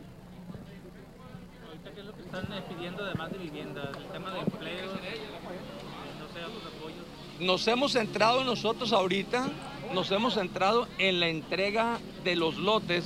Ahorita, 1.65 1.91
¿qué 1.91 2.01
es 2.01 2.05
lo 2.05 2.13
que 2.13 2.23
están 2.23 2.43
eh, 2.51 2.61
pidiendo 2.67 3.05
además 3.05 3.31
de 3.31 3.37
vivienda? 3.37 3.89
¿El 3.97 4.05
tema 4.07 4.33
de 4.33 4.39
empleo? 4.39 4.85
No 4.87 6.27
sé, 6.33 6.43
otros 6.43 6.73
apoyos. 6.75 7.05
Nos 7.39 7.67
hemos 7.69 7.93
centrado 7.93 8.43
nosotros 8.43 8.91
ahorita, 8.91 9.47
nos 9.93 10.11
hemos 10.11 10.33
centrado 10.33 10.89
en 10.97 11.21
la 11.21 11.29
entrega 11.29 11.99
de 12.25 12.35
los 12.35 12.57
lotes 12.57 13.05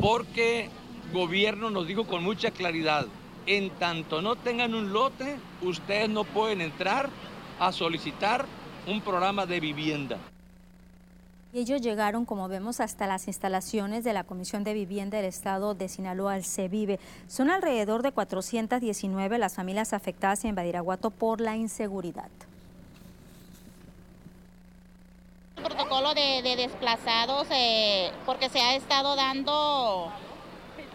porque 0.00 0.68
gobierno 1.14 1.70
nos 1.70 1.86
dijo 1.86 2.04
con 2.04 2.22
mucha 2.22 2.50
claridad, 2.50 3.06
en 3.46 3.70
tanto 3.70 4.22
no 4.22 4.36
tengan 4.36 4.74
un 4.74 4.92
lote, 4.92 5.36
ustedes 5.62 6.08
no 6.08 6.24
pueden 6.24 6.60
entrar 6.60 7.10
a 7.58 7.72
solicitar 7.72 8.46
un 8.86 9.00
programa 9.00 9.46
de 9.46 9.60
vivienda. 9.60 10.18
Ellos 11.54 11.82
llegaron, 11.82 12.24
como 12.24 12.48
vemos, 12.48 12.80
hasta 12.80 13.06
las 13.06 13.26
instalaciones 13.26 14.04
de 14.04 14.14
la 14.14 14.24
Comisión 14.24 14.64
de 14.64 14.72
Vivienda 14.72 15.18
del 15.18 15.26
Estado 15.26 15.74
de 15.74 15.90
Sinaloa, 15.90 16.36
el 16.36 16.44
CEVIVE. 16.44 16.98
Son 17.28 17.50
alrededor 17.50 18.02
de 18.02 18.10
419 18.10 19.36
las 19.36 19.54
familias 19.54 19.92
afectadas 19.92 20.46
en 20.46 20.54
Badiraguato 20.54 21.10
por 21.10 21.42
la 21.42 21.54
inseguridad. 21.54 22.30
El 25.58 25.62
protocolo 25.62 26.14
de, 26.14 26.54
desplazados, 26.56 27.46
eh, 27.50 28.10
porque 28.24 28.48
se 28.48 28.60
ha 28.62 28.74
estado 28.74 29.14
dando 29.14 30.10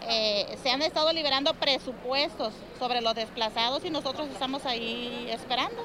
eh, 0.08 0.58
se 0.62 0.70
han 0.70 0.82
estado 0.82 1.12
liberando 1.12 1.52
presupuestos 1.54 2.54
sobre 2.78 3.00
los 3.00 3.14
desplazados 3.14 3.84
y 3.84 3.90
nosotros 3.90 4.28
estamos 4.28 4.64
ahí 4.64 5.28
esperando. 5.30 5.84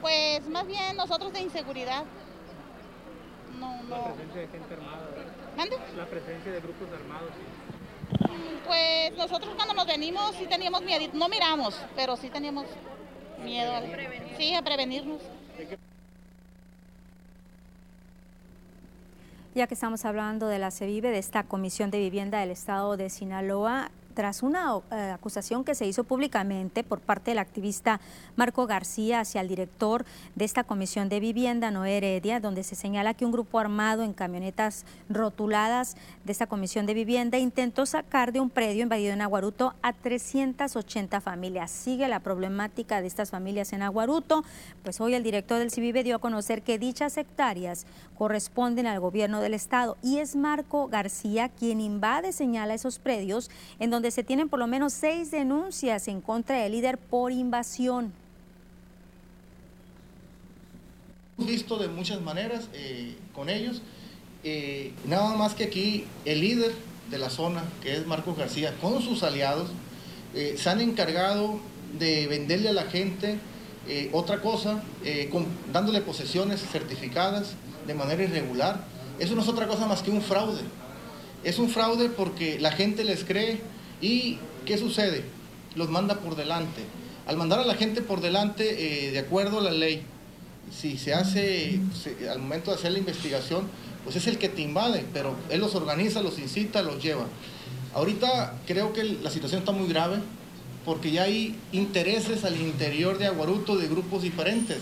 Pues 0.00 0.46
más 0.48 0.66
bien 0.66 0.96
nosotros 0.96 1.32
de 1.32 1.40
inseguridad. 1.40 2.04
No, 3.58 3.82
no. 3.82 3.96
La 3.96 4.04
presencia 4.04 4.40
de 4.40 4.48
gente 4.48 4.74
armada, 4.74 5.08
¿Mande? 5.56 5.76
La 5.96 6.06
presencia 6.06 6.52
de 6.52 6.60
grupos 6.60 6.88
armados. 6.92 7.30
Pues 8.66 9.16
nosotros 9.16 9.54
cuando 9.56 9.74
nos 9.74 9.86
venimos 9.86 10.34
sí 10.36 10.46
teníamos 10.46 10.82
miedo, 10.82 11.10
no 11.12 11.28
miramos, 11.28 11.74
pero 11.94 12.16
sí 12.16 12.30
teníamos 12.30 12.66
miedo. 13.42 13.72
A, 13.74 13.82
sí, 14.36 14.54
a 14.54 14.62
prevenirnos. 14.62 15.20
Ya 19.56 19.66
que 19.66 19.72
estamos 19.72 20.04
hablando 20.04 20.48
de 20.48 20.58
la 20.58 20.70
CEVIVE, 20.70 21.10
de 21.10 21.16
esta 21.16 21.44
Comisión 21.44 21.90
de 21.90 21.98
Vivienda 21.98 22.40
del 22.40 22.50
Estado 22.50 22.98
de 22.98 23.08
Sinaloa, 23.08 23.90
tras 24.12 24.42
una 24.42 24.82
eh, 24.90 25.12
acusación 25.14 25.64
que 25.64 25.74
se 25.74 25.86
hizo 25.86 26.04
públicamente 26.04 26.84
por 26.84 27.00
parte 27.00 27.30
del 27.30 27.38
activista 27.38 27.98
Marco 28.36 28.66
García 28.66 29.20
hacia 29.20 29.40
el 29.40 29.48
director 29.48 30.04
de 30.34 30.44
esta 30.44 30.62
Comisión 30.62 31.08
de 31.08 31.20
Vivienda, 31.20 31.70
Noé 31.70 31.96
Heredia, 31.96 32.38
donde 32.38 32.62
se 32.62 32.74
señala 32.74 33.14
que 33.14 33.24
un 33.24 33.32
grupo 33.32 33.58
armado 33.58 34.02
en 34.02 34.12
camionetas 34.12 34.84
rotuladas 35.08 35.96
de 36.24 36.32
esta 36.32 36.46
Comisión 36.46 36.86
de 36.86 36.94
Vivienda 36.94 37.38
intentó 37.38 37.86
sacar 37.86 38.32
de 38.32 38.40
un 38.40 38.50
predio 38.50 38.82
invadido 38.82 39.12
en 39.12 39.22
Aguaruto 39.22 39.74
a 39.82 39.94
380 39.94 41.20
familias. 41.20 41.70
Sigue 41.70 42.08
la 42.08 42.20
problemática 42.20 43.00
de 43.00 43.06
estas 43.06 43.30
familias 43.30 43.72
en 43.72 43.82
Aguaruto, 43.82 44.44
pues 44.82 45.00
hoy 45.00 45.14
el 45.14 45.22
director 45.22 45.58
del 45.58 45.70
CIVIVE 45.70 46.04
dio 46.04 46.16
a 46.16 46.20
conocer 46.20 46.62
que 46.62 46.78
dichas 46.78 47.16
hectáreas 47.16 47.86
corresponden 48.18 48.86
al 48.86 49.00
gobierno 49.00 49.40
del 49.40 49.54
estado 49.54 49.96
y 50.02 50.18
es 50.18 50.36
Marco 50.36 50.88
García 50.88 51.48
quien 51.48 51.80
invade, 51.80 52.32
señala 52.32 52.74
esos 52.74 52.98
predios 52.98 53.50
en 53.78 53.90
donde 53.90 54.10
se 54.10 54.24
tienen 54.24 54.48
por 54.48 54.58
lo 54.58 54.66
menos 54.66 54.92
seis 54.92 55.30
denuncias 55.30 56.08
en 56.08 56.20
contra 56.20 56.58
del 56.58 56.72
líder 56.72 56.98
por 56.98 57.32
invasión. 57.32 58.12
Hemos 58.16 58.24
visto 61.44 61.76
de 61.76 61.88
muchas 61.88 62.20
maneras 62.22 62.68
eh, 62.72 63.14
con 63.34 63.50
ellos, 63.50 63.82
eh, 64.42 64.92
nada 65.06 65.36
más 65.36 65.54
que 65.54 65.64
aquí 65.64 66.04
el 66.24 66.40
líder 66.40 66.72
de 67.10 67.18
la 67.18 67.28
zona, 67.28 67.62
que 67.82 67.94
es 67.94 68.06
Marcos 68.06 68.38
García, 68.38 68.74
con 68.80 69.02
sus 69.02 69.22
aliados, 69.22 69.68
eh, 70.34 70.56
se 70.58 70.70
han 70.70 70.80
encargado 70.80 71.60
de 71.98 72.26
venderle 72.26 72.70
a 72.70 72.72
la 72.72 72.84
gente 72.84 73.38
otra 74.10 74.42
cosa, 74.42 74.82
dándole 75.72 76.00
posesiones 76.00 76.60
certificadas 76.60 77.54
de 77.86 77.94
manera 77.94 78.24
irregular. 78.24 78.84
Eso 79.20 79.36
no 79.36 79.42
es 79.42 79.48
otra 79.48 79.68
cosa 79.68 79.86
más 79.86 80.02
que 80.02 80.10
un 80.10 80.22
fraude. 80.22 80.62
Es 81.44 81.60
un 81.60 81.68
fraude 81.68 82.08
porque 82.08 82.58
la 82.58 82.72
gente 82.72 83.04
les 83.04 83.22
cree, 83.22 83.60
¿Y 84.00 84.38
qué 84.64 84.76
sucede? 84.76 85.22
Los 85.76 85.88
manda 85.88 86.16
por 86.16 86.34
delante. 86.34 86.82
Al 87.28 87.36
mandar 87.36 87.60
a 87.60 87.64
la 87.64 87.76
gente 87.76 88.02
por 88.02 88.20
delante, 88.20 88.64
de 89.12 89.18
acuerdo 89.20 89.60
a 89.60 89.62
la 89.62 89.70
ley, 89.70 90.02
si 90.70 90.98
se 90.98 91.14
hace, 91.14 91.80
al 92.30 92.38
momento 92.38 92.70
de 92.70 92.76
hacer 92.76 92.92
la 92.92 92.98
investigación, 92.98 93.64
pues 94.04 94.16
es 94.16 94.26
el 94.26 94.38
que 94.38 94.48
te 94.48 94.62
invade, 94.62 95.04
pero 95.12 95.34
él 95.50 95.60
los 95.60 95.74
organiza, 95.74 96.22
los 96.22 96.38
incita, 96.38 96.82
los 96.82 97.02
lleva. 97.02 97.26
Ahorita 97.94 98.54
creo 98.66 98.92
que 98.92 99.04
la 99.04 99.30
situación 99.30 99.60
está 99.60 99.72
muy 99.72 99.88
grave 99.88 100.18
porque 100.84 101.10
ya 101.10 101.24
hay 101.24 101.56
intereses 101.72 102.44
al 102.44 102.56
interior 102.60 103.18
de 103.18 103.26
Aguaruto 103.26 103.76
de 103.76 103.88
grupos 103.88 104.22
diferentes. 104.22 104.78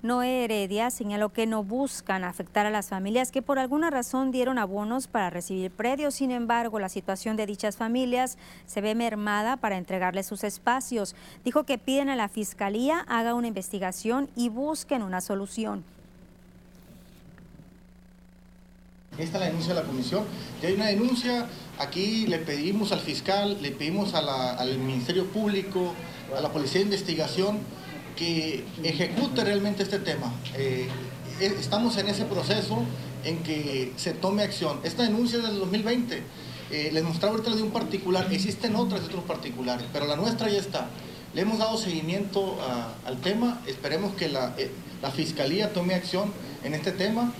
Noé 0.00 0.44
Heredia 0.44 0.90
señaló 0.90 1.32
que 1.32 1.46
no 1.46 1.64
buscan 1.64 2.22
afectar 2.22 2.66
a 2.66 2.70
las 2.70 2.88
familias 2.88 3.32
que 3.32 3.42
por 3.42 3.58
alguna 3.58 3.90
razón 3.90 4.30
dieron 4.30 4.56
abonos 4.56 5.08
para 5.08 5.28
recibir 5.28 5.72
predios. 5.72 6.14
Sin 6.14 6.30
embargo, 6.30 6.78
la 6.78 6.88
situación 6.88 7.36
de 7.36 7.46
dichas 7.46 7.76
familias 7.76 8.38
se 8.66 8.80
ve 8.80 8.94
mermada 8.94 9.56
para 9.56 9.76
entregarles 9.76 10.26
sus 10.26 10.44
espacios. 10.44 11.16
Dijo 11.44 11.64
que 11.64 11.78
piden 11.78 12.10
a 12.10 12.16
la 12.16 12.28
Fiscalía 12.28 13.04
haga 13.08 13.34
una 13.34 13.48
investigación 13.48 14.30
y 14.36 14.50
busquen 14.50 15.02
una 15.02 15.20
solución. 15.20 15.82
Esta 19.18 19.38
es 19.38 19.40
la 19.40 19.46
denuncia 19.46 19.74
de 19.74 19.80
la 19.80 19.86
comisión. 19.86 20.24
Ya 20.62 20.68
hay 20.68 20.74
una 20.74 20.86
denuncia, 20.86 21.48
aquí 21.80 22.28
le 22.28 22.38
pedimos 22.38 22.92
al 22.92 23.00
fiscal, 23.00 23.60
le 23.60 23.72
pedimos 23.72 24.14
al 24.14 24.78
Ministerio 24.78 25.26
Público, 25.26 25.92
a 26.36 26.40
la 26.40 26.52
Policía 26.52 26.78
de 26.78 26.84
Investigación, 26.84 27.58
que 28.18 28.64
ejecute 28.82 29.44
realmente 29.44 29.84
este 29.84 30.00
tema. 30.00 30.32
Eh, 30.56 30.88
eh, 31.40 31.56
estamos 31.60 31.96
en 31.98 32.08
ese 32.08 32.24
proceso 32.24 32.82
en 33.24 33.44
que 33.44 33.92
se 33.96 34.12
tome 34.12 34.42
acción. 34.42 34.80
Esta 34.82 35.04
denuncia 35.04 35.38
es 35.38 35.44
del 35.44 35.60
2020. 35.60 36.22
Eh, 36.70 36.90
les 36.92 37.04
mostraba 37.04 37.36
ahorita 37.36 37.54
de 37.54 37.62
un 37.62 37.70
particular, 37.70 38.26
existen 38.32 38.74
otras 38.74 39.02
de 39.02 39.06
otros 39.06 39.24
particulares, 39.24 39.86
pero 39.92 40.06
la 40.06 40.16
nuestra 40.16 40.48
ya 40.50 40.58
está. 40.58 40.88
Le 41.32 41.42
hemos 41.42 41.58
dado 41.58 41.78
seguimiento 41.78 42.58
al 43.04 43.18
tema, 43.20 43.60
esperemos 43.66 44.14
que 44.14 44.28
la, 44.28 44.54
la 45.00 45.10
Fiscalía 45.10 45.72
tome 45.72 45.94
acción 45.94 46.32
en 46.64 46.74
este 46.74 46.90
tema. 46.90 47.32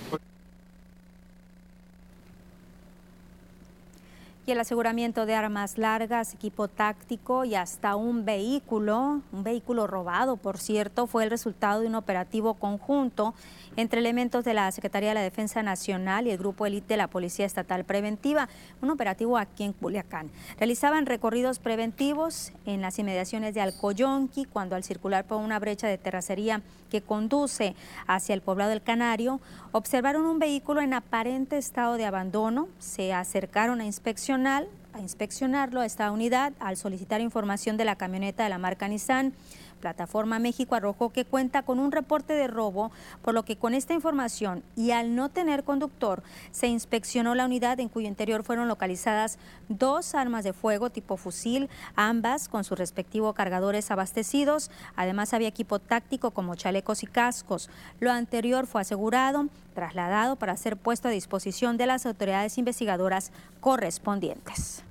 Y 4.49 4.51
el 4.51 4.59
aseguramiento 4.59 5.27
de 5.27 5.35
armas 5.35 5.77
largas, 5.77 6.33
equipo 6.33 6.67
táctico 6.67 7.45
y 7.45 7.53
hasta 7.53 7.95
un 7.95 8.25
vehículo, 8.25 9.21
un 9.31 9.43
vehículo 9.43 9.85
robado, 9.85 10.37
por 10.37 10.57
cierto, 10.57 11.05
fue 11.05 11.23
el 11.23 11.29
resultado 11.29 11.81
de 11.81 11.87
un 11.87 11.93
operativo 11.93 12.55
conjunto 12.55 13.35
entre 13.75 13.99
elementos 13.99 14.43
de 14.43 14.55
la 14.55 14.71
Secretaría 14.71 15.09
de 15.09 15.15
la 15.15 15.21
Defensa 15.21 15.61
Nacional 15.61 16.25
y 16.25 16.31
el 16.31 16.39
Grupo 16.39 16.65
Elite 16.65 16.95
de 16.95 16.97
la 16.97 17.07
Policía 17.07 17.45
Estatal 17.45 17.83
Preventiva, 17.83 18.49
un 18.81 18.89
operativo 18.89 19.37
aquí 19.37 19.65
en 19.65 19.73
Culiacán. 19.73 20.31
Realizaban 20.57 21.05
recorridos 21.05 21.59
preventivos 21.59 22.51
en 22.65 22.81
las 22.81 22.97
inmediaciones 22.97 23.53
de 23.53 23.61
Alcoyonqui, 23.61 24.45
cuando 24.45 24.75
al 24.75 24.83
circular 24.83 25.25
por 25.25 25.37
una 25.37 25.59
brecha 25.59 25.87
de 25.87 25.99
terracería 25.99 26.63
que 26.89 27.01
conduce 27.03 27.75
hacia 28.07 28.33
el 28.33 28.41
poblado 28.41 28.71
del 28.71 28.81
Canario, 28.81 29.39
observaron 29.71 30.25
un 30.25 30.39
vehículo 30.39 30.81
en 30.81 30.95
aparente 30.95 31.59
estado 31.59 31.93
de 31.97 32.05
abandono, 32.05 32.67
se 32.79 33.13
acercaron 33.13 33.79
a 33.79 33.85
inspeccionar, 33.85 34.38
a 34.47 34.65
inspeccionarlo 34.99 35.81
a 35.81 35.85
esta 35.85 36.11
unidad 36.11 36.53
al 36.59 36.77
solicitar 36.77 37.21
información 37.21 37.77
de 37.77 37.85
la 37.85 37.95
camioneta 37.95 38.43
de 38.43 38.49
la 38.49 38.57
marca 38.57 38.87
Nissan 38.87 39.33
Plataforma 39.79 40.39
México 40.39 40.75
arrojó 40.75 41.09
que 41.11 41.25
cuenta 41.25 41.63
con 41.63 41.79
un 41.79 41.91
reporte 41.91 42.33
de 42.33 42.47
robo, 42.47 42.91
por 43.21 43.33
lo 43.33 43.43
que 43.43 43.57
con 43.57 43.73
esta 43.73 43.93
información 43.93 44.63
y 44.75 44.91
al 44.91 45.15
no 45.15 45.29
tener 45.29 45.63
conductor, 45.63 46.23
se 46.51 46.67
inspeccionó 46.67 47.35
la 47.35 47.45
unidad 47.45 47.79
en 47.79 47.89
cuyo 47.89 48.07
interior 48.07 48.43
fueron 48.43 48.67
localizadas 48.67 49.39
dos 49.67 50.15
armas 50.15 50.43
de 50.43 50.53
fuego 50.53 50.89
tipo 50.89 51.17
fusil, 51.17 51.69
ambas 51.95 52.47
con 52.47 52.63
sus 52.63 52.77
respectivos 52.77 53.33
cargadores 53.33 53.89
abastecidos. 53.91 54.71
Además 54.95 55.33
había 55.33 55.47
equipo 55.47 55.79
táctico 55.79 56.31
como 56.31 56.55
chalecos 56.55 57.03
y 57.03 57.07
cascos. 57.07 57.69
Lo 57.99 58.11
anterior 58.11 58.67
fue 58.67 58.81
asegurado, 58.81 59.47
trasladado 59.73 60.35
para 60.35 60.57
ser 60.57 60.77
puesto 60.77 61.07
a 61.07 61.11
disposición 61.11 61.77
de 61.77 61.87
las 61.87 62.05
autoridades 62.05 62.57
investigadoras 62.57 63.31
correspondientes. 63.61 64.83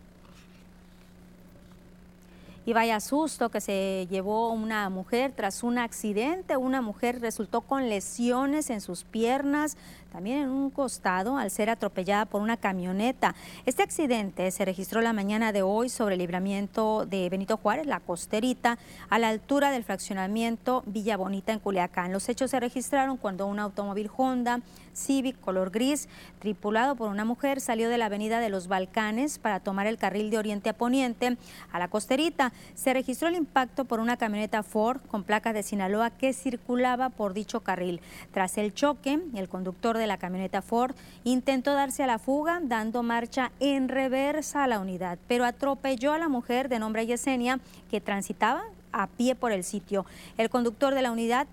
Y 2.69 2.75
vaya 2.75 3.01
susto 3.01 3.49
que 3.49 3.63
se 3.63 4.07
llevó 4.11 4.53
una 4.53 4.91
mujer 4.91 5.33
tras 5.35 5.63
un 5.63 5.79
accidente. 5.79 6.59
Una 6.59 6.83
mujer 6.83 7.19
resultó 7.19 7.63
con 7.63 7.89
lesiones 7.89 8.69
en 8.69 8.83
sus 8.83 9.05
piernas, 9.05 9.79
también 10.11 10.43
en 10.43 10.51
un 10.51 10.71
costado 10.71 11.37
al 11.37 11.51
ser 11.51 11.71
atropellada 11.71 12.25
por 12.25 12.43
una 12.43 12.57
camioneta. 12.57 13.35
Este 13.67 13.83
accidente 13.83 14.51
se 14.51 14.65
registró 14.65 15.01
la 15.01 15.13
mañana 15.13 15.53
de 15.53 15.63
hoy 15.63 15.89
sobre 15.89 16.15
el 16.15 16.21
libramiento 16.21 17.07
de 17.07 17.29
Benito 17.29 17.57
Juárez, 17.57 17.87
la 17.87 18.01
costerita, 18.01 18.79
a 19.11 19.19
la 19.19 19.29
altura 19.29 19.71
del 19.71 19.85
fraccionamiento 19.85 20.83
Villa 20.87 21.17
Bonita 21.17 21.53
en 21.53 21.59
Culiacán. 21.59 22.13
Los 22.13 22.29
hechos 22.29 22.51
se 22.51 22.61
registraron 22.61 23.17
cuando 23.17 23.47
un 23.47 23.59
automóvil 23.59 24.11
Honda 24.17 24.61
Civic 24.99 25.41
color 25.41 25.71
gris, 25.71 26.09
tripulado 26.41 26.97
por 26.97 27.09
una 27.09 27.25
mujer, 27.25 27.61
salió 27.61 27.89
de 27.89 27.99
la 27.99 28.07
avenida 28.07 28.41
de 28.41 28.49
los 28.49 28.67
Balcanes 28.69 29.39
para 29.39 29.61
tomar 29.61 29.87
el 29.87 29.97
carril 29.97 30.31
de 30.31 30.39
oriente 30.39 30.71
a 30.71 30.73
poniente 30.73 31.37
a 31.71 31.79
la 31.79 31.89
costerita. 31.89 32.53
Se 32.75 32.93
registró 32.93 33.29
el 33.29 33.37
impacto 33.37 33.85
por 33.85 34.01
una 34.01 34.17
camioneta 34.17 34.63
Ford 34.63 35.01
con 35.09 35.23
placas 35.23 35.55
de 35.55 35.63
Sinaloa 35.63 36.11
que 36.11 36.33
circulaba 36.33 37.11
por 37.11 37.33
dicho 37.33 37.61
carril. 37.61 38.01
Tras 38.33 38.59
el 38.59 38.75
choque, 38.75 39.21
el 39.35 39.49
conductor 39.49 39.98
de 39.99 40.07
la 40.07 40.17
camioneta 40.17 40.63
Ford 40.63 40.95
intentó 41.25 41.75
darse 41.75 42.03
a 42.03 42.07
la 42.07 42.19
fuga 42.19 42.61
dando 42.63 43.03
marcha 43.03 43.53
en 43.61 43.89
reversa 43.89 44.65
a 44.65 44.67
la 44.67 44.81
unidad, 44.81 45.19
pero 45.29 45.45
atropelló 45.45 46.13
a 46.13 46.19
la 46.19 46.29
mujer 46.29 46.69
de 46.69 46.79
nombre 46.79 47.07
Yesenia 47.07 47.61
que 47.91 48.01
transitaba 48.01 48.63
a 48.93 49.07
pie 49.07 49.35
por 49.35 49.53
el 49.53 49.65
sitio. 49.65 50.07
El 50.37 50.51
conductor 50.51 50.95
de 50.95 51.03
la 51.03 51.13
unidad 51.13 51.47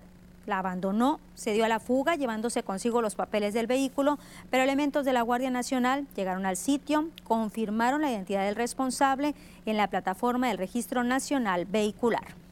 la 0.46 0.60
abandonó, 0.60 1.18
se 1.34 1.52
dio 1.52 1.64
a 1.64 1.68
la 1.68 1.80
fuga 1.80 2.14
llevándose 2.14 2.62
consigo 2.62 3.02
los 3.02 3.16
papeles 3.16 3.52
del 3.52 3.66
vehículo, 3.66 4.18
pero 4.50 4.62
elementos 4.62 5.04
de 5.04 5.12
la 5.12 5.22
Guardia 5.22 5.50
Nacional 5.50 6.06
llegaron 6.14 6.46
al 6.46 6.56
sitio, 6.56 7.08
confirmaron 7.24 8.00
la 8.00 8.10
identidad 8.10 8.44
del 8.44 8.54
responsable 8.54 9.34
en 9.66 9.76
la 9.76 9.88
plataforma 9.88 10.48
del 10.48 10.58
Registro 10.58 11.02
Nacional 11.04 11.64
Vehicular. 11.66 12.45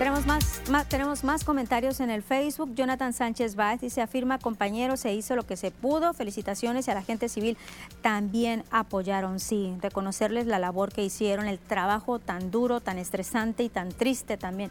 Tenemos 0.00 0.24
más, 0.24 0.62
tenemos 0.88 1.24
más 1.24 1.44
comentarios 1.44 2.00
en 2.00 2.08
el 2.08 2.22
Facebook. 2.22 2.74
Jonathan 2.74 3.12
Sánchez 3.12 3.54
Báez 3.54 3.82
dice, 3.82 4.00
afirma, 4.00 4.38
compañero, 4.38 4.96
se 4.96 5.12
hizo 5.12 5.36
lo 5.36 5.46
que 5.46 5.58
se 5.58 5.70
pudo. 5.70 6.14
Felicitaciones 6.14 6.88
y 6.88 6.90
a 6.90 6.94
la 6.94 7.02
gente 7.02 7.28
civil 7.28 7.58
también 8.00 8.64
apoyaron. 8.70 9.40
Sí, 9.40 9.76
reconocerles 9.82 10.46
la 10.46 10.58
labor 10.58 10.90
que 10.90 11.04
hicieron, 11.04 11.48
el 11.48 11.58
trabajo 11.58 12.18
tan 12.18 12.50
duro, 12.50 12.80
tan 12.80 12.96
estresante 12.96 13.62
y 13.62 13.68
tan 13.68 13.90
triste 13.90 14.38
también 14.38 14.70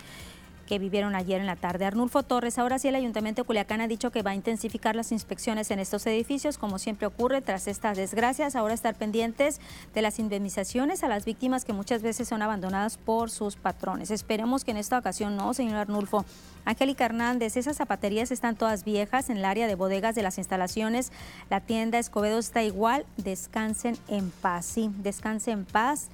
que 0.69 0.77
vivieron 0.77 1.15
ayer 1.15 1.41
en 1.41 1.47
la 1.47 1.55
tarde. 1.55 1.86
Arnulfo 1.86 2.21
Torres, 2.21 2.60
ahora 2.60 2.77
sí 2.77 2.88
el 2.88 2.95
Ayuntamiento 2.95 3.43
Culiacán 3.43 3.82
ha 3.82 3.88
dicho 3.88 4.12
que 4.12 4.21
va 4.21 4.32
a 4.32 4.36
intensificar 4.36 4.95
las 4.95 5.12
inspecciones 5.12 5.71
en 5.71 5.79
estos 5.79 6.05
edificios, 6.05 6.60
como 6.60 6.77
siempre 6.77 7.08
ocurre 7.08 7.41
tras 7.41 7.67
estas 7.67 7.97
desgracias. 7.97 8.55
Ahora 8.55 8.75
estar 8.75 8.93
pendientes 8.93 9.60
de 9.95 10.03
las 10.03 10.19
indemnizaciones 10.19 11.03
a 11.03 11.08
las 11.08 11.25
víctimas 11.25 11.65
que 11.65 11.73
muchas 11.73 12.03
veces 12.03 12.27
son 12.27 12.43
abandonadas 12.43 12.97
por 12.97 13.32
sus 13.32 13.55
patrones. 13.55 14.12
Esperemos 14.12 14.63
que 14.63 14.69
en 14.69 14.77
esta 14.77 14.99
ocasión 14.99 15.36
no, 15.36 15.55
señor 15.55 15.77
Arnulfo. 15.77 16.23
Angélica 16.65 17.05
Hernández, 17.05 17.58
esas 17.58 17.77
zapaterías 17.77 18.29
están 18.29 18.55
todas 18.55 18.84
viejas 18.84 19.32
en 19.32 19.38
el 19.38 19.45
área 19.45 19.65
de 19.65 19.73
bodegas 19.73 20.13
de 20.13 20.21
las 20.21 20.38
instalaciones. 20.38 21.12
La 21.49 21.62
tienda 21.62 21.97
Escobedo 21.97 22.38
está 22.38 22.62
igual. 22.62 23.08
Descansen 23.17 23.97
en 24.08 24.29
paz. 24.29 24.67
Sí, 24.67 24.91
descansen 24.97 25.60
en 25.60 25.65
paz. 25.65 26.10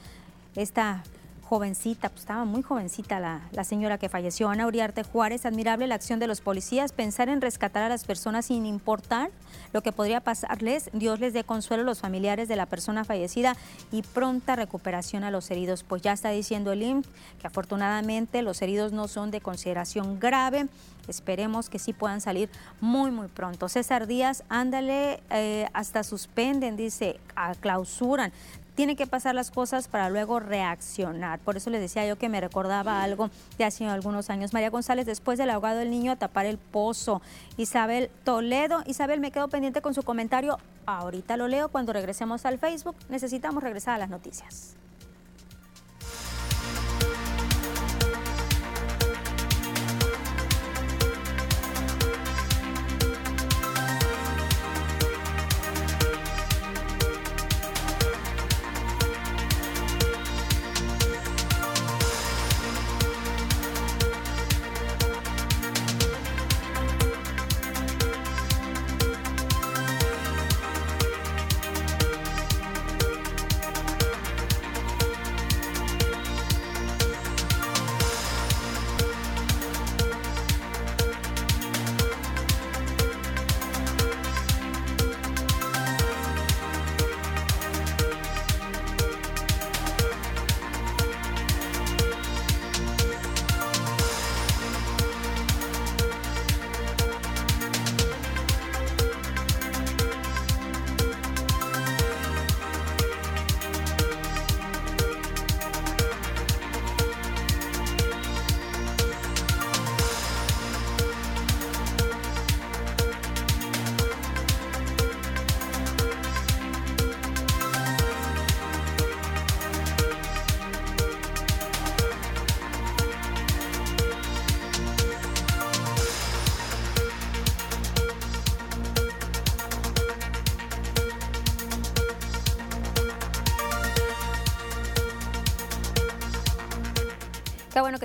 Esta 0.55 1.03
jovencita, 1.47 2.09
pues 2.09 2.21
estaba 2.21 2.43
muy 2.43 2.63
jovencita 2.63 3.19
la, 3.19 3.41
la, 3.51 3.63
señora 3.63 3.99
que 3.99 4.09
falleció, 4.09 4.49
Ana 4.49 4.65
Uriarte 4.65 5.03
Juárez. 5.03 5.45
Admirable 5.45 5.85
la 5.85 5.95
acción 5.95 6.19
de 6.19 6.27
los 6.27 6.41
policías, 6.41 6.91
pensar 6.91 7.29
en 7.29 7.39
rescatar 7.39 7.83
a 7.83 7.89
las 7.89 8.03
personas 8.03 8.47
sin 8.47 8.65
importar 8.65 9.29
lo 9.71 9.81
que 9.81 9.91
podría 9.91 10.21
pasarles. 10.21 10.89
Dios 10.93 11.19
les 11.19 11.33
dé 11.33 11.43
consuelo 11.43 11.83
a 11.83 11.85
los 11.85 11.99
familiares 11.99 12.47
de 12.47 12.55
la 12.55 12.65
persona 12.65 13.03
fallecida 13.03 13.55
y 13.91 14.01
pronta 14.01 14.55
recuperación 14.55 15.23
a 15.23 15.31
los 15.31 15.51
heridos. 15.51 15.83
Pues 15.83 16.01
ya 16.01 16.13
está 16.13 16.31
diciendo 16.31 16.71
el 16.71 16.81
IMSS 16.81 17.07
que 17.39 17.47
afortunadamente 17.47 18.41
los 18.41 18.61
heridos 18.61 18.91
no 18.91 19.07
son 19.07 19.29
de 19.29 19.39
consideración 19.41 20.19
grave. 20.19 20.67
Esperemos 21.07 21.69
que 21.69 21.77
sí 21.77 21.93
puedan 21.93 22.21
salir 22.21 22.49
muy, 22.81 23.11
muy 23.11 23.27
pronto. 23.27 23.69
César 23.69 24.07
Díaz, 24.07 24.43
ándale, 24.49 25.21
eh, 25.29 25.67
hasta 25.73 26.03
suspenden, 26.03 26.75
dice, 26.75 27.19
a 27.35 27.53
clausuran 27.53 28.31
tiene 28.75 28.95
que 28.95 29.07
pasar 29.07 29.33
las 29.33 29.51
cosas 29.51 29.87
para 29.87 30.09
luego 30.09 30.39
reaccionar. 30.39 31.39
Por 31.39 31.57
eso 31.57 31.69
les 31.69 31.81
decía 31.81 32.05
yo 32.05 32.17
que 32.17 32.29
me 32.29 32.41
recordaba 32.41 33.01
algo 33.01 33.29
de 33.57 33.65
hace 33.65 33.85
algunos 33.85 34.29
años. 34.29 34.53
María 34.53 34.69
González, 34.69 35.05
después 35.05 35.39
del 35.39 35.49
ahogado 35.49 35.79
del 35.79 35.89
niño 35.89 36.11
a 36.11 36.15
tapar 36.17 36.45
el 36.45 36.57
pozo. 36.57 37.21
Isabel 37.57 38.11
Toledo. 38.23 38.83
Isabel, 38.85 39.19
me 39.19 39.31
quedo 39.31 39.47
pendiente 39.47 39.81
con 39.81 39.93
su 39.93 40.03
comentario. 40.03 40.59
Ahorita 40.85 41.37
lo 41.37 41.47
leo 41.47 41.69
cuando 41.69 41.93
regresemos 41.93 42.45
al 42.45 42.59
Facebook. 42.59 42.95
Necesitamos 43.09 43.63
regresar 43.63 43.95
a 43.95 43.97
las 43.97 44.09
noticias. 44.09 44.75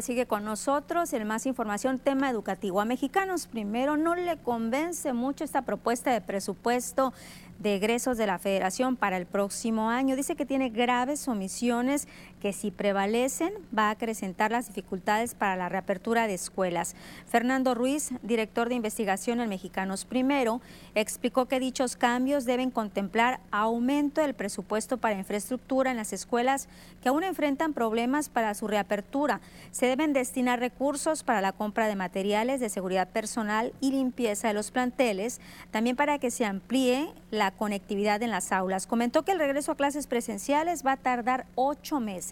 Sigue 0.03 0.27
con 0.27 0.45
nosotros. 0.45 1.13
En 1.13 1.27
más 1.27 1.47
información, 1.47 1.99
tema 1.99 2.31
educativo. 2.31 2.81
A 2.81 2.85
mexicanos 2.85 3.47
primero 3.47 3.97
no 3.97 4.15
le 4.15 4.37
convence 4.39 5.13
mucho 5.13 5.45
esta 5.45 5.63
propuesta 5.63 6.13
de 6.13 6.21
presupuesto 6.21 7.13
de 7.59 7.77
egresos 7.77 8.17
de 8.17 8.27
la 8.27 8.39
Federación 8.39 8.97
para 8.97 9.19
el 9.19 9.27
próximo 9.27 9.91
año. 9.91 10.17
Dice 10.17 10.35
que 10.35 10.47
tiene 10.47 10.71
graves 10.71 11.29
omisiones 11.29 12.09
que 12.40 12.53
si 12.53 12.70
prevalecen 12.70 13.53
va 13.76 13.88
a 13.88 13.90
acrecentar 13.90 14.50
las 14.50 14.68
dificultades 14.68 15.35
para 15.35 15.57
la 15.57 15.68
reapertura 15.68 16.26
de 16.26 16.35
escuelas. 16.35 16.96
Fernando 17.26 17.74
Ruiz, 17.74 18.11
director 18.22 18.68
de 18.68 18.74
investigación 18.74 19.40
en 19.40 19.48
Mexicanos 19.48 20.05
Primero, 20.05 20.61
explicó 20.94 21.46
que 21.46 21.61
dichos 21.61 21.96
cambios 21.96 22.44
deben 22.46 22.70
contemplar 22.70 23.40
aumento 23.50 24.22
del 24.22 24.35
presupuesto 24.35 24.96
para 24.96 25.18
infraestructura 25.18 25.90
en 25.90 25.98
las 25.98 26.12
escuelas 26.12 26.68
que 27.03 27.11
aún 27.11 27.22
enfrentan 27.22 27.74
problemas 27.74 28.29
para 28.29 28.55
su 28.55 28.66
reapertura. 28.66 29.40
Se 29.70 29.87
deben 29.87 30.12
destinar 30.12 30.59
recursos 30.61 31.22
para 31.22 31.40
la 31.40 31.53
compra 31.53 31.87
de 31.87 31.96
materiales 31.96 32.61
de 32.61 32.68
seguridad 32.70 33.09
personal 33.09 33.72
y 33.81 33.92
limpieza 33.92 34.48
de 34.48 34.55
los 34.55 34.70
planteles, 34.70 35.40
también 35.70 35.96
para 35.96 36.18
que 36.18 36.31
se 36.31 36.44
amplíe 36.44 37.12
la 37.31 37.50
conectividad 37.50 38.22
en 38.22 38.31
las 38.31 38.53
aulas. 38.53 38.87
Comentó 38.87 39.24
que 39.24 39.33
el 39.33 39.38
regreso 39.38 39.72
a 39.72 39.76
clases 39.76 40.07
presenciales 40.07 40.85
va 40.85 40.92
a 40.92 40.96
tardar 40.96 41.46
ocho 41.55 42.00
meses. 42.00 42.30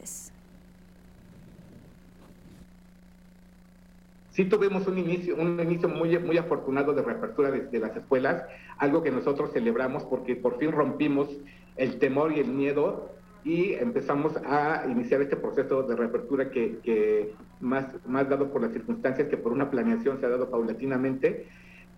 Sí 4.31 4.45
tuvimos 4.45 4.87
un 4.87 4.99
inicio, 4.99 5.37
un 5.37 5.59
inicio 5.59 5.89
muy, 5.89 6.17
muy 6.19 6.39
afortunado 6.39 6.93
de 6.93 7.03
reapertura 7.03 7.51
de, 7.51 7.79
las 7.81 7.97
escuelas, 7.97 8.45
algo 8.79 9.03
que 9.03 9.11
nosotros 9.11 9.51
celebramos 9.53 10.05
porque 10.05 10.37
por 10.37 10.59
fin 10.59 10.71
rompimos 10.71 11.29
el 11.77 11.99
temor 11.99 12.33
y 12.33 12.41
el 12.41 12.49
miedo 12.49 13.11
y 13.45 13.73
empezamos 13.73 14.37
a 14.47 14.85
iniciar 14.89 15.23
este 15.23 15.37
proceso 15.37 15.83
de 15.83 15.97
reapertura 15.97 16.51
que, 16.51 17.35
más, 17.61 17.87
más 18.07 18.29
dado 18.29 18.53
por 18.53 18.63
las 18.63 18.73
circunstancias 18.73 19.29
que 19.29 19.37
por 19.37 19.53
una 19.53 19.71
planeación 19.71 20.21
se 20.21 20.27
ha 20.27 20.29
dado 20.29 20.51
paulatinamente 20.51 21.47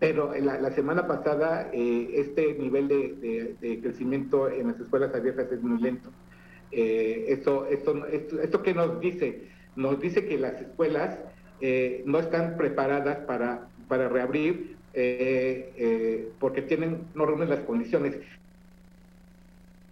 pero 0.01 0.33
la, 0.35 0.71
semana 0.71 1.07
pasada 1.07 1.69
eh, 1.75 2.11
este 2.15 2.55
nivel 2.55 2.89
de, 2.89 3.79
crecimiento 3.83 4.49
en 4.49 4.69
las 4.69 4.81
escuelas 4.81 5.15
abiertas 5.15 5.53
es 5.53 5.63
muy 5.63 5.79
lento. 5.79 6.09
Eh, 6.73 7.27
esto, 7.29 7.67
esto, 7.67 8.07
esto, 8.07 8.63
que 8.63 8.75
nos 8.75 9.01
dice, 9.01 9.49
nos 9.77 10.01
dice 10.01 10.27
que 10.27 10.39
las 10.39 10.61
escuelas 10.61 11.19
eh, 11.61 12.03
no 12.07 12.19
están 12.19 12.57
preparadas 12.57 13.19
para, 13.27 13.69
para 13.89 14.09
reabrir 14.09 14.77
porque 16.41 16.63
tienen, 16.63 17.03
no 17.15 17.25
reúnen 17.27 17.49
las 17.49 17.61
condiciones. 17.61 18.17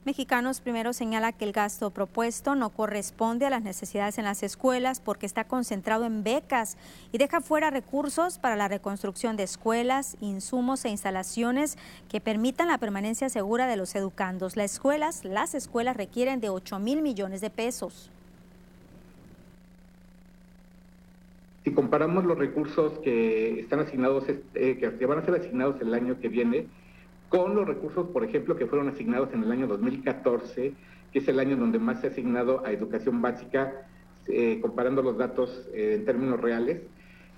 Mexicanos 0.09 0.63
primero 0.63 0.95
señala 0.95 1.33
que 1.33 1.45
el 1.45 1.53
gasto 1.53 1.91
propuesto 1.91 2.55
no 2.55 2.71
corresponde 2.71 3.45
a 3.45 3.51
las 3.51 3.63
necesidades 3.63 4.17
en 4.17 4.25
las 4.25 4.43
escuelas 4.43 5.01
porque 5.01 5.27
está 5.27 5.45
concentrado 5.45 6.07
en 6.07 6.25
becas 6.25 6.79
y 7.13 7.19
deja 7.19 7.43
fuera 7.43 7.69
recursos 7.69 8.39
para 8.39 8.57
la 8.57 8.69
reconstrucción 8.69 9.37
de 9.37 9.43
escuelas, 9.43 10.17
insumos 10.23 10.87
e 10.87 10.89
instalaciones 10.89 11.77
que 12.09 12.23
permitan 12.23 12.69
la 12.69 12.79
permanencia 12.79 13.29
segura 13.29 13.67
de 13.67 13.77
los 13.77 13.95
educandos. 13.95 14.57
Las 14.57 14.73
escuelas, 14.73 15.27
las 15.27 15.55
escuelas 15.55 15.95
requieren 15.95 16.41
de 16.41 16.49
8 16.49 16.79
mil 16.79 17.03
millones 17.03 17.43
de 17.43 17.51
pesos. 17.51 18.11
Si 21.65 21.73
comparamos 21.75 22.25
los 22.25 22.39
recursos 22.39 22.99
que 23.01 23.61
están 23.61 23.81
asignados, 23.81 24.25
eh, 24.55 24.79
que 24.79 25.05
van 25.05 25.19
a 25.19 25.25
ser 25.27 25.35
asignados 25.35 25.79
el 25.83 25.93
año 25.93 26.19
que 26.19 26.29
viene, 26.31 26.67
con 27.29 27.55
los 27.55 27.67
recursos, 27.67 28.09
por 28.09 28.25
ejemplo, 28.25 28.57
que 28.57 28.67
fueron 28.67 28.89
asignados 28.89 29.33
en 29.33 29.43
el 29.43 29.53
año 29.53 29.67
2014, 29.67 30.73
que 31.13 31.19
es 31.19 31.29
el 31.29 31.39
año 31.39 31.57
donde 31.57 31.79
más 31.79 32.01
se 32.01 32.09
ha 32.09 32.11
asignado 32.11 32.65
a 32.65 32.73
educación 32.73 33.21
básica, 33.21 33.87
eh, 34.27 34.59
comparando 34.61 35.03
los 35.03 35.17
datos 35.17 35.69
eh, 35.73 35.97
en 35.99 36.05
términos 36.05 36.41
reales. 36.41 36.83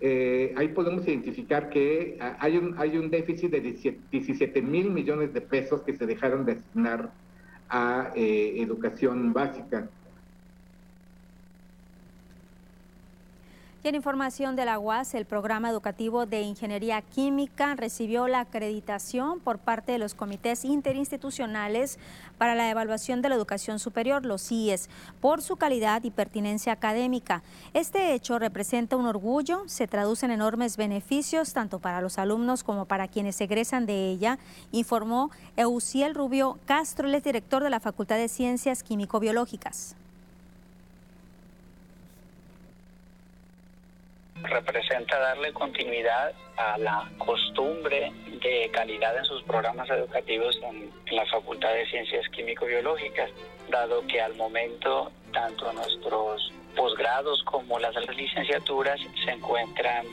Eh, 0.00 0.54
ahí 0.56 0.68
podemos 0.68 1.06
identificar 1.06 1.68
que 1.68 2.18
hay 2.38 2.56
un, 2.56 2.74
hay 2.78 2.96
un 2.96 3.10
déficit 3.10 3.50
de 3.50 3.60
17 3.60 4.62
mil 4.62 4.90
millones 4.90 5.34
de 5.34 5.40
pesos 5.42 5.82
que 5.82 5.94
se 5.94 6.06
dejaron 6.06 6.46
de 6.46 6.52
asignar 6.52 7.12
a 7.68 8.10
educación 8.16 9.32
básica. 9.32 9.88
Y 13.82 13.88
en 13.88 13.94
información 13.94 14.56
de 14.56 14.66
la 14.66 14.78
UAS, 14.78 15.14
el 15.14 15.24
programa 15.24 15.70
educativo 15.70 16.26
de 16.26 16.42
Ingeniería 16.42 17.00
Química 17.00 17.74
recibió 17.76 18.28
la 18.28 18.40
acreditación 18.40 19.40
por 19.40 19.58
parte 19.58 19.92
de 19.92 19.98
los 19.98 20.14
comités 20.14 20.66
interinstitucionales 20.66 21.98
para 22.36 22.54
la 22.54 22.68
evaluación 22.68 23.22
de 23.22 23.30
la 23.30 23.36
educación 23.36 23.78
superior, 23.78 24.26
los 24.26 24.46
CIES, 24.46 24.90
por 25.22 25.40
su 25.40 25.56
calidad 25.56 26.04
y 26.04 26.10
pertinencia 26.10 26.74
académica. 26.74 27.42
Este 27.72 28.12
hecho 28.12 28.38
representa 28.38 28.96
un 28.96 29.06
orgullo, 29.06 29.62
se 29.64 29.86
traduce 29.86 30.26
en 30.26 30.32
enormes 30.32 30.76
beneficios 30.76 31.54
tanto 31.54 31.78
para 31.78 32.02
los 32.02 32.18
alumnos 32.18 32.62
como 32.62 32.84
para 32.84 33.08
quienes 33.08 33.40
egresan 33.40 33.86
de 33.86 34.10
ella, 34.10 34.38
informó 34.72 35.30
Eusiel 35.56 36.14
Rubio 36.14 36.58
Castro, 36.66 37.08
el 37.08 37.22
director 37.22 37.64
de 37.64 37.70
la 37.70 37.80
Facultad 37.80 38.16
de 38.16 38.28
Ciencias 38.28 38.82
Químico-Biológicas. 38.82 39.96
Representa 44.42 45.18
darle 45.18 45.52
continuidad 45.52 46.32
a 46.56 46.78
la 46.78 47.10
costumbre 47.18 48.12
de 48.42 48.70
calidad 48.72 49.16
en 49.16 49.24
sus 49.24 49.42
programas 49.44 49.88
educativos 49.90 50.58
en, 50.62 50.90
la 51.10 51.26
Facultad 51.26 51.72
de 51.74 51.86
Ciencias 51.86 52.28
Químico-Biológicas, 52.28 53.30
dado 53.68 54.06
que 54.06 54.20
al 54.20 54.34
momento 54.34 55.10
tanto 55.32 55.72
nuestros 55.72 56.52
posgrados 56.76 57.42
como 57.44 57.78
las 57.78 57.94
licenciaturas 58.16 59.00
se 59.24 59.32
encuentran 59.32 60.06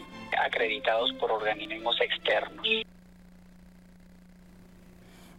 acreditados 0.43 1.13
por 1.13 1.31
organismos 1.31 1.99
externos. 2.01 2.65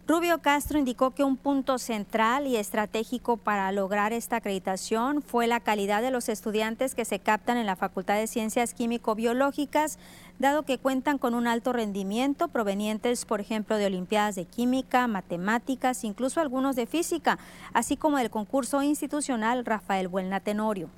Rubio 0.09 0.41
Castro 0.41 0.79
indicó 0.79 1.11
que 1.11 1.23
un 1.23 1.37
punto 1.37 1.77
central 1.77 2.47
y 2.47 2.55
estratégico 2.55 3.37
para 3.37 3.71
lograr 3.71 4.11
esta 4.11 4.37
acreditación 4.37 5.21
fue 5.21 5.45
la 5.45 5.59
calidad 5.59 6.01
de 6.01 6.09
los 6.09 6.29
estudiantes 6.29 6.95
que 6.95 7.05
se 7.05 7.19
captan 7.19 7.57
en 7.57 7.67
la 7.67 7.75
Facultad 7.75 8.15
de 8.15 8.25
Ciencias 8.25 8.73
Químico-Biológicas, 8.73 9.99
dado 10.39 10.63
que 10.63 10.79
cuentan 10.79 11.19
con 11.19 11.35
un 11.35 11.45
alto 11.45 11.73
rendimiento 11.73 12.47
provenientes, 12.47 13.23
por 13.25 13.39
ejemplo, 13.39 13.77
de 13.77 13.85
Olimpiadas 13.85 14.33
de 14.33 14.45
Química, 14.45 15.05
Matemáticas, 15.05 16.03
incluso 16.03 16.41
algunos 16.41 16.75
de 16.75 16.87
Física, 16.87 17.37
así 17.73 17.95
como 17.95 18.17
del 18.17 18.31
concurso 18.31 18.81
institucional 18.81 19.63
Rafael 19.63 20.07
Buelna 20.07 20.39
Tenorio. 20.39 20.89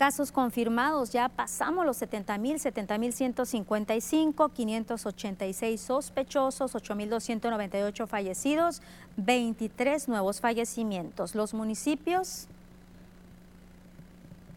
Casos 0.00 0.32
confirmados, 0.32 1.12
ya 1.12 1.28
pasamos 1.28 1.84
los 1.84 1.98
70 1.98 2.38
mil, 2.38 2.58
70 2.58 2.96
mil 2.96 3.12
155, 3.12 4.48
586 4.48 5.78
sospechosos, 5.78 6.74
8.298 6.74 8.06
fallecidos, 8.06 8.80
23 9.18 10.08
nuevos 10.08 10.40
fallecimientos. 10.40 11.34
Los 11.34 11.52
municipios 11.52 12.48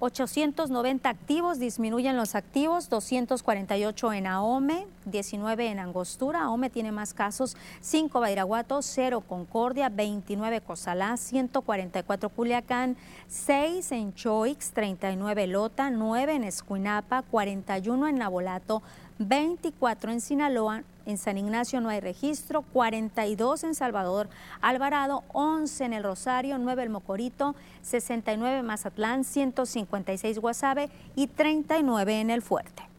890 0.04 1.08
activos, 1.08 1.60
disminuyen 1.60 2.18
los 2.18 2.36
activos, 2.36 2.90
248 2.90 4.12
en 4.12 4.28
Ahome, 4.28 4.86
19 5.06 5.68
en 5.68 5.80
Angostura, 5.80 6.42
Ahome 6.42 6.70
tiene 6.70 6.92
más 6.92 7.14
casos, 7.14 7.56
5 7.80 8.20
Bairaguato, 8.20 8.82
0 8.82 9.24
Concordia, 9.26 9.88
29 9.88 10.60
Cozalá, 10.60 11.16
144 11.16 12.28
Culiacán, 12.28 12.98
6 13.30 13.94
en 13.94 14.14
Choix, 14.14 14.72
39 14.74 15.48
Lota, 15.48 15.90
9 15.90 16.36
en 16.36 16.44
Escuinapa, 16.44 17.22
41 17.22 18.10
en 18.10 18.18
Nabolato, 18.18 18.84
24 19.20 20.12
en 20.12 20.20
Sinaloa, 20.20 20.84
en 21.06 21.18
San 21.18 21.38
Ignacio 21.38 21.82
no 21.82 21.90
hay 21.90 22.00
registro, 22.00 22.62
42 22.62 23.64
en 23.64 23.76
Salvador 23.76 24.30
Alvarado, 24.62 25.24
11 25.34 25.86
en 25.86 25.94
El 25.94 26.04
Rosario, 26.04 26.58
9 26.58 26.84
el 26.84 26.90
Mocorito, 26.90 27.56
69 27.82 28.64
Mazatlán, 28.64 29.24
156 29.24 30.40
Guasave 30.40 30.90
y 31.16 31.28
39 31.28 32.22
en 32.22 32.30
El 32.30 32.42
Fuerte. 32.42 32.93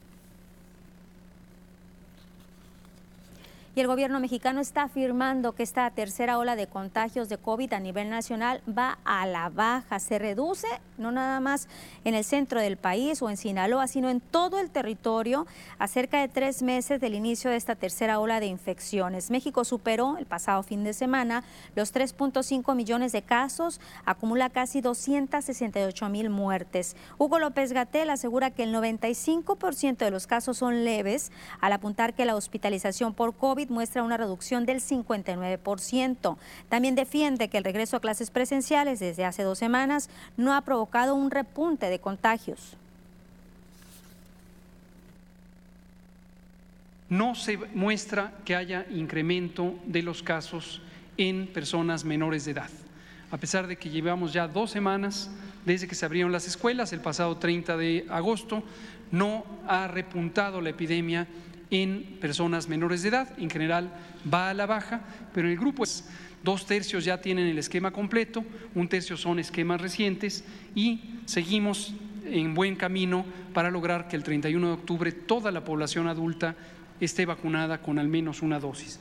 Y 3.76 3.80
el 3.80 3.86
gobierno 3.88 4.20
mexicano 4.20 4.60
está 4.60 4.84
afirmando 4.84 5.52
que 5.52 5.64
esta 5.64 5.90
tercera 5.90 6.38
ola 6.38 6.54
de 6.54 6.68
contagios 6.68 7.28
de 7.28 7.38
COVID 7.38 7.72
a 7.72 7.80
nivel 7.80 8.08
nacional 8.08 8.62
va 8.66 8.98
a 9.04 9.26
la 9.26 9.48
baja, 9.48 9.98
se 9.98 10.18
reduce 10.18 10.68
no 10.96 11.10
nada 11.10 11.40
más 11.40 11.68
en 12.04 12.14
el 12.14 12.24
centro 12.24 12.60
del 12.60 12.76
país 12.76 13.20
o 13.20 13.30
en 13.30 13.36
Sinaloa, 13.36 13.88
sino 13.88 14.10
en 14.10 14.20
todo 14.20 14.60
el 14.60 14.70
territorio 14.70 15.46
a 15.78 15.88
cerca 15.88 16.20
de 16.20 16.28
tres 16.28 16.62
meses 16.62 17.00
del 17.00 17.14
inicio 17.14 17.50
de 17.50 17.56
esta 17.56 17.74
tercera 17.74 18.20
ola 18.20 18.38
de 18.38 18.46
infecciones. 18.46 19.30
México 19.30 19.64
superó 19.64 20.18
el 20.18 20.26
pasado 20.26 20.62
fin 20.62 20.84
de 20.84 20.92
semana 20.92 21.42
los 21.74 21.92
3.5 21.92 22.74
millones 22.76 23.10
de 23.12 23.22
casos, 23.22 23.80
acumula 24.04 24.50
casi 24.50 24.80
268 24.80 26.08
mil 26.08 26.30
muertes. 26.30 26.94
Hugo 27.18 27.38
López 27.40 27.72
Gatel 27.72 28.10
asegura 28.10 28.50
que 28.50 28.62
el 28.62 28.74
95% 28.74 29.96
de 29.96 30.10
los 30.10 30.26
casos 30.26 30.58
son 30.58 30.84
leves, 30.84 31.32
al 31.60 31.72
apuntar 31.72 32.14
que 32.14 32.24
la 32.24 32.36
hospitalización 32.36 33.14
por 33.14 33.34
Muestra 33.70 34.02
una 34.02 34.16
reducción 34.16 34.66
del 34.66 34.80
59%. 34.80 36.36
También 36.68 36.94
defiende 36.94 37.48
que 37.48 37.58
el 37.58 37.64
regreso 37.64 37.96
a 37.96 38.00
clases 38.00 38.30
presenciales 38.30 39.00
desde 39.00 39.24
hace 39.24 39.42
dos 39.42 39.58
semanas 39.58 40.10
no 40.36 40.54
ha 40.54 40.60
provocado 40.62 41.14
un 41.14 41.30
repunte 41.30 41.90
de 41.90 41.98
contagios. 41.98 42.76
No 47.08 47.34
se 47.34 47.56
muestra 47.56 48.32
que 48.44 48.56
haya 48.56 48.86
incremento 48.90 49.74
de 49.86 50.02
los 50.02 50.22
casos 50.22 50.80
en 51.16 51.46
personas 51.46 52.04
menores 52.04 52.44
de 52.44 52.52
edad. 52.52 52.70
A 53.30 53.36
pesar 53.36 53.66
de 53.66 53.76
que 53.76 53.90
llevamos 53.90 54.32
ya 54.32 54.48
dos 54.48 54.70
semanas 54.70 55.30
desde 55.64 55.88
que 55.88 55.94
se 55.94 56.06
abrieron 56.06 56.32
las 56.32 56.46
escuelas, 56.46 56.92
el 56.92 57.00
pasado 57.00 57.36
30 57.36 57.76
de 57.76 58.06
agosto, 58.08 58.62
no 59.10 59.44
ha 59.66 59.86
repuntado 59.86 60.60
la 60.60 60.70
epidemia 60.70 61.26
en 61.74 62.18
personas 62.20 62.68
menores 62.68 63.02
de 63.02 63.08
edad. 63.08 63.28
En 63.36 63.50
general 63.50 63.92
va 64.32 64.50
a 64.50 64.54
la 64.54 64.66
baja, 64.66 65.00
pero 65.32 65.48
en 65.48 65.52
el 65.52 65.58
grupo 65.58 65.82
es 65.82 66.08
dos 66.44 66.66
tercios 66.66 67.04
ya 67.04 67.20
tienen 67.20 67.48
el 67.48 67.58
esquema 67.58 67.90
completo, 67.90 68.44
un 68.74 68.88
tercio 68.88 69.16
son 69.16 69.38
esquemas 69.38 69.80
recientes 69.80 70.44
y 70.74 71.00
seguimos 71.24 71.94
en 72.26 72.54
buen 72.54 72.76
camino 72.76 73.24
para 73.52 73.70
lograr 73.70 74.08
que 74.08 74.16
el 74.16 74.22
31 74.22 74.66
de 74.66 74.72
octubre 74.72 75.12
toda 75.12 75.50
la 75.50 75.64
población 75.64 76.06
adulta 76.06 76.54
esté 77.00 77.26
vacunada 77.26 77.80
con 77.80 77.98
al 77.98 78.08
menos 78.08 78.42
una 78.42 78.60
dosis. 78.60 79.00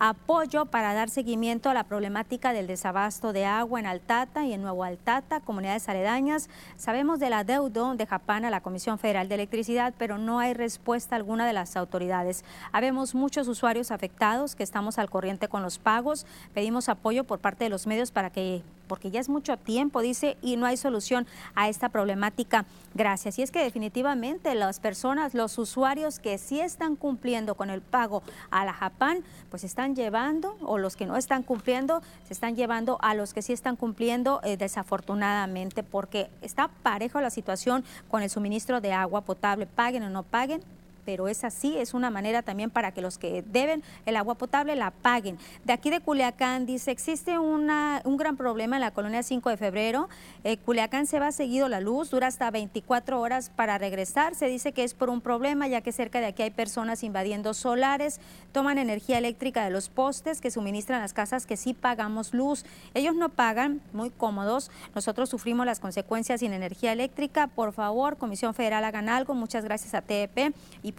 apoyo 0.00 0.64
para 0.64 0.94
dar 0.94 1.10
seguimiento 1.10 1.68
a 1.68 1.74
la 1.74 1.84
problemática 1.84 2.54
del 2.54 2.66
desabasto 2.66 3.34
de 3.34 3.44
agua 3.44 3.80
en 3.80 3.86
Altata 3.86 4.46
y 4.46 4.54
en 4.54 4.62
Nuevo 4.62 4.82
Altata, 4.82 5.40
comunidades 5.40 5.90
aledañas. 5.90 6.48
Sabemos 6.78 7.20
del 7.20 7.34
adeudo 7.34 7.94
de 7.94 8.06
Japán 8.06 8.46
a 8.46 8.50
la 8.50 8.62
Comisión 8.62 8.98
Federal 8.98 9.28
de 9.28 9.34
Electricidad, 9.34 9.92
pero 9.98 10.16
no 10.16 10.38
hay 10.38 10.54
respuesta 10.54 11.16
alguna 11.16 11.46
de 11.46 11.52
las 11.52 11.76
autoridades. 11.76 12.46
Habemos 12.72 13.14
muchos 13.14 13.46
usuarios 13.46 13.90
afectados 13.90 14.56
que 14.56 14.62
estamos 14.62 14.98
al 14.98 15.10
corriente 15.10 15.48
con 15.48 15.62
los 15.62 15.78
pagos. 15.78 16.24
Pedimos 16.54 16.88
apoyo 16.88 17.24
por 17.24 17.38
parte 17.38 17.64
de 17.64 17.70
los 17.70 17.86
medios 17.86 18.10
para 18.10 18.30
que 18.30 18.62
porque 18.90 19.12
ya 19.12 19.20
es 19.20 19.28
mucho 19.28 19.56
tiempo, 19.56 20.02
dice, 20.02 20.36
y 20.42 20.56
no 20.56 20.66
hay 20.66 20.76
solución 20.76 21.24
a 21.54 21.68
esta 21.68 21.90
problemática. 21.90 22.64
Gracias. 22.92 23.38
Y 23.38 23.42
es 23.42 23.52
que 23.52 23.62
definitivamente 23.62 24.52
las 24.56 24.80
personas, 24.80 25.32
los 25.32 25.56
usuarios 25.58 26.18
que 26.18 26.38
sí 26.38 26.58
están 26.58 26.96
cumpliendo 26.96 27.54
con 27.54 27.70
el 27.70 27.82
pago 27.82 28.24
a 28.50 28.64
la 28.64 28.72
Japán, 28.72 29.22
pues 29.48 29.62
están 29.62 29.94
llevando, 29.94 30.56
o 30.62 30.76
los 30.76 30.96
que 30.96 31.06
no 31.06 31.16
están 31.16 31.44
cumpliendo, 31.44 32.02
se 32.26 32.34
están 32.34 32.56
llevando 32.56 32.98
a 33.00 33.14
los 33.14 33.32
que 33.32 33.42
sí 33.42 33.52
están 33.52 33.76
cumpliendo 33.76 34.40
eh, 34.42 34.56
desafortunadamente, 34.56 35.84
porque 35.84 36.28
está 36.42 36.66
parejo 36.82 37.20
la 37.20 37.30
situación 37.30 37.84
con 38.10 38.24
el 38.24 38.30
suministro 38.30 38.80
de 38.80 38.92
agua 38.92 39.20
potable, 39.20 39.66
paguen 39.66 40.02
o 40.02 40.10
no 40.10 40.24
paguen, 40.24 40.64
pero 41.10 41.26
es 41.26 41.42
así, 41.42 41.76
es 41.76 41.92
una 41.92 42.08
manera 42.08 42.42
también 42.42 42.70
para 42.70 42.92
que 42.92 43.02
los 43.02 43.18
que 43.18 43.42
deben 43.42 43.82
el 44.06 44.14
agua 44.14 44.36
potable 44.36 44.76
la 44.76 44.92
paguen. 44.92 45.38
De 45.64 45.72
aquí 45.72 45.90
de 45.90 45.98
Culiacán 45.98 46.66
dice, 46.66 46.92
existe 46.92 47.36
una, 47.36 48.00
un 48.04 48.16
gran 48.16 48.36
problema 48.36 48.76
en 48.76 48.82
la 48.82 48.92
colonia 48.92 49.24
5 49.24 49.50
de 49.50 49.56
febrero, 49.56 50.08
eh, 50.44 50.56
Culiacán 50.58 51.08
se 51.08 51.18
va 51.18 51.32
seguido 51.32 51.68
la 51.68 51.80
luz, 51.80 52.10
dura 52.10 52.28
hasta 52.28 52.48
24 52.52 53.20
horas 53.20 53.50
para 53.50 53.76
regresar, 53.76 54.36
se 54.36 54.46
dice 54.46 54.70
que 54.70 54.84
es 54.84 54.94
por 54.94 55.10
un 55.10 55.20
problema 55.20 55.66
ya 55.66 55.80
que 55.80 55.90
cerca 55.90 56.20
de 56.20 56.26
aquí 56.26 56.44
hay 56.44 56.52
personas 56.52 57.02
invadiendo 57.02 57.54
solares, 57.54 58.20
toman 58.52 58.78
energía 58.78 59.18
eléctrica 59.18 59.64
de 59.64 59.70
los 59.70 59.88
postes 59.88 60.40
que 60.40 60.52
suministran 60.52 61.00
las 61.00 61.12
casas 61.12 61.44
que 61.44 61.56
sí 61.56 61.74
pagamos 61.74 62.34
luz, 62.34 62.64
ellos 62.94 63.16
no 63.16 63.30
pagan, 63.30 63.80
muy 63.92 64.10
cómodos, 64.10 64.70
nosotros 64.94 65.28
sufrimos 65.28 65.66
las 65.66 65.80
consecuencias 65.80 66.38
sin 66.38 66.52
energía 66.52 66.92
eléctrica, 66.92 67.48
por 67.48 67.72
favor, 67.72 68.16
Comisión 68.16 68.54
Federal 68.54 68.84
hagan 68.84 69.08
algo, 69.08 69.34
muchas 69.34 69.64
gracias 69.64 69.92
a 69.94 70.02
TEP 70.02 70.54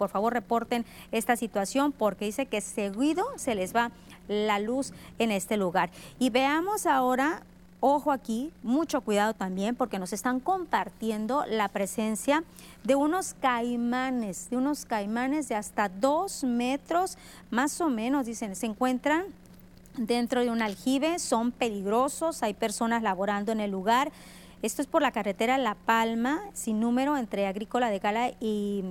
favor 0.08 0.32
reporten 0.32 0.84
esta 1.10 1.36
situación 1.36 1.92
porque 1.92 2.26
dice 2.26 2.46
que 2.46 2.60
seguido 2.60 3.24
se 3.36 3.54
les 3.54 3.74
va 3.74 3.90
la 4.28 4.58
luz 4.58 4.92
en 5.18 5.30
este 5.30 5.56
lugar. 5.56 5.90
Y 6.18 6.30
veamos 6.30 6.86
ahora 6.86 7.42
ojo 7.84 8.12
aquí, 8.12 8.52
mucho 8.62 9.00
cuidado 9.00 9.34
también 9.34 9.74
porque 9.74 9.98
nos 9.98 10.12
están 10.12 10.38
compartiendo 10.38 11.44
la 11.48 11.66
presencia 11.66 12.44
de 12.84 12.94
unos 12.94 13.34
caimanes, 13.34 14.48
de 14.50 14.56
unos 14.56 14.84
caimanes 14.84 15.48
de 15.48 15.56
hasta 15.56 15.88
dos 15.88 16.44
metros 16.44 17.18
más 17.50 17.80
o 17.80 17.88
menos, 17.88 18.24
dicen, 18.24 18.54
se 18.54 18.66
encuentran 18.66 19.24
dentro 19.96 20.42
de 20.42 20.50
un 20.50 20.62
aljibe, 20.62 21.18
son 21.18 21.50
peligrosos, 21.50 22.44
hay 22.44 22.54
personas 22.54 23.02
laborando 23.02 23.50
en 23.50 23.58
el 23.58 23.72
lugar. 23.72 24.12
Esto 24.62 24.80
es 24.80 24.86
por 24.86 25.02
la 25.02 25.10
carretera 25.10 25.58
La 25.58 25.74
Palma, 25.74 26.40
sin 26.54 26.78
número, 26.78 27.16
entre 27.16 27.48
Agrícola 27.48 27.90
de 27.90 27.98
Gala 27.98 28.30
y 28.40 28.84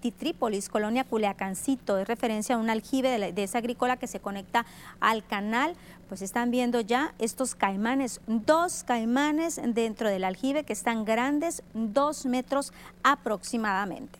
Titrípolis, 0.00 0.68
colonia 0.68 1.04
Culiacancito, 1.04 1.98
es 1.98 2.06
referencia 2.06 2.54
a 2.54 2.58
un 2.58 2.70
aljibe 2.70 3.32
de, 3.32 3.42
esa 3.42 3.58
agrícola 3.58 3.96
que 3.96 4.06
se 4.06 4.20
conecta 4.20 4.66
al 5.00 5.24
canal. 5.26 5.74
Pues 6.08 6.22
están 6.22 6.50
viendo 6.50 6.80
ya 6.80 7.14
estos 7.18 7.54
caimanes, 7.54 8.20
dos 8.26 8.84
caimanes 8.84 9.60
dentro 9.62 10.08
del 10.08 10.24
aljibe 10.24 10.64
que 10.64 10.72
están 10.72 11.04
grandes, 11.04 11.62
dos 11.74 12.26
metros 12.26 12.72
aproximadamente. 13.02 14.19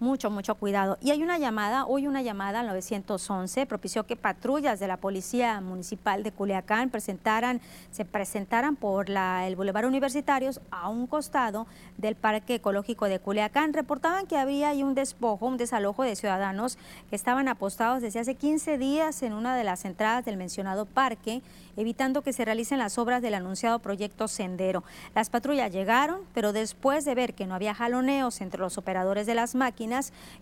Mucho, 0.00 0.30
mucho 0.30 0.54
cuidado. 0.54 0.98
Y 1.00 1.10
hay 1.10 1.22
una 1.22 1.38
llamada, 1.38 1.84
hoy 1.84 2.06
una 2.06 2.22
llamada 2.22 2.60
al 2.60 2.66
911 2.66 3.66
propició 3.66 4.06
que 4.06 4.16
patrullas 4.16 4.80
de 4.80 4.88
la 4.88 4.96
Policía 4.96 5.60
Municipal 5.60 6.22
de 6.22 6.32
Culiacán 6.32 6.90
presentaran, 6.90 7.60
se 7.90 8.04
presentaran 8.04 8.76
por 8.76 9.08
la, 9.08 9.46
el 9.46 9.56
Boulevard 9.56 9.86
Universitarios 9.86 10.60
a 10.70 10.88
un 10.88 11.06
costado 11.06 11.66
del 11.98 12.16
Parque 12.16 12.56
Ecológico 12.56 13.06
de 13.06 13.18
Culiacán. 13.18 13.74
Reportaban 13.74 14.26
que 14.26 14.38
había 14.38 14.70
ahí 14.70 14.82
un 14.82 14.94
despojo, 14.94 15.46
un 15.46 15.58
desalojo 15.58 16.02
de 16.02 16.16
ciudadanos 16.16 16.78
que 17.10 17.16
estaban 17.16 17.46
apostados 17.48 18.00
desde 18.00 18.20
hace 18.20 18.34
15 18.34 18.78
días 18.78 19.22
en 19.22 19.34
una 19.34 19.54
de 19.54 19.64
las 19.64 19.84
entradas 19.84 20.24
del 20.24 20.38
mencionado 20.38 20.86
parque, 20.86 21.42
evitando 21.76 22.22
que 22.22 22.32
se 22.32 22.44
realicen 22.44 22.78
las 22.78 22.98
obras 22.98 23.22
del 23.22 23.34
anunciado 23.34 23.78
proyecto 23.78 24.28
Sendero. 24.28 24.82
Las 25.14 25.30
patrullas 25.30 25.72
llegaron, 25.72 26.20
pero 26.34 26.52
después 26.52 27.04
de 27.04 27.14
ver 27.14 27.34
que 27.34 27.46
no 27.46 27.54
había 27.54 27.74
jaloneos 27.74 28.40
entre 28.40 28.60
los 28.60 28.78
operadores 28.78 29.26
de 29.26 29.34
las 29.34 29.54
máquinas, 29.54 29.89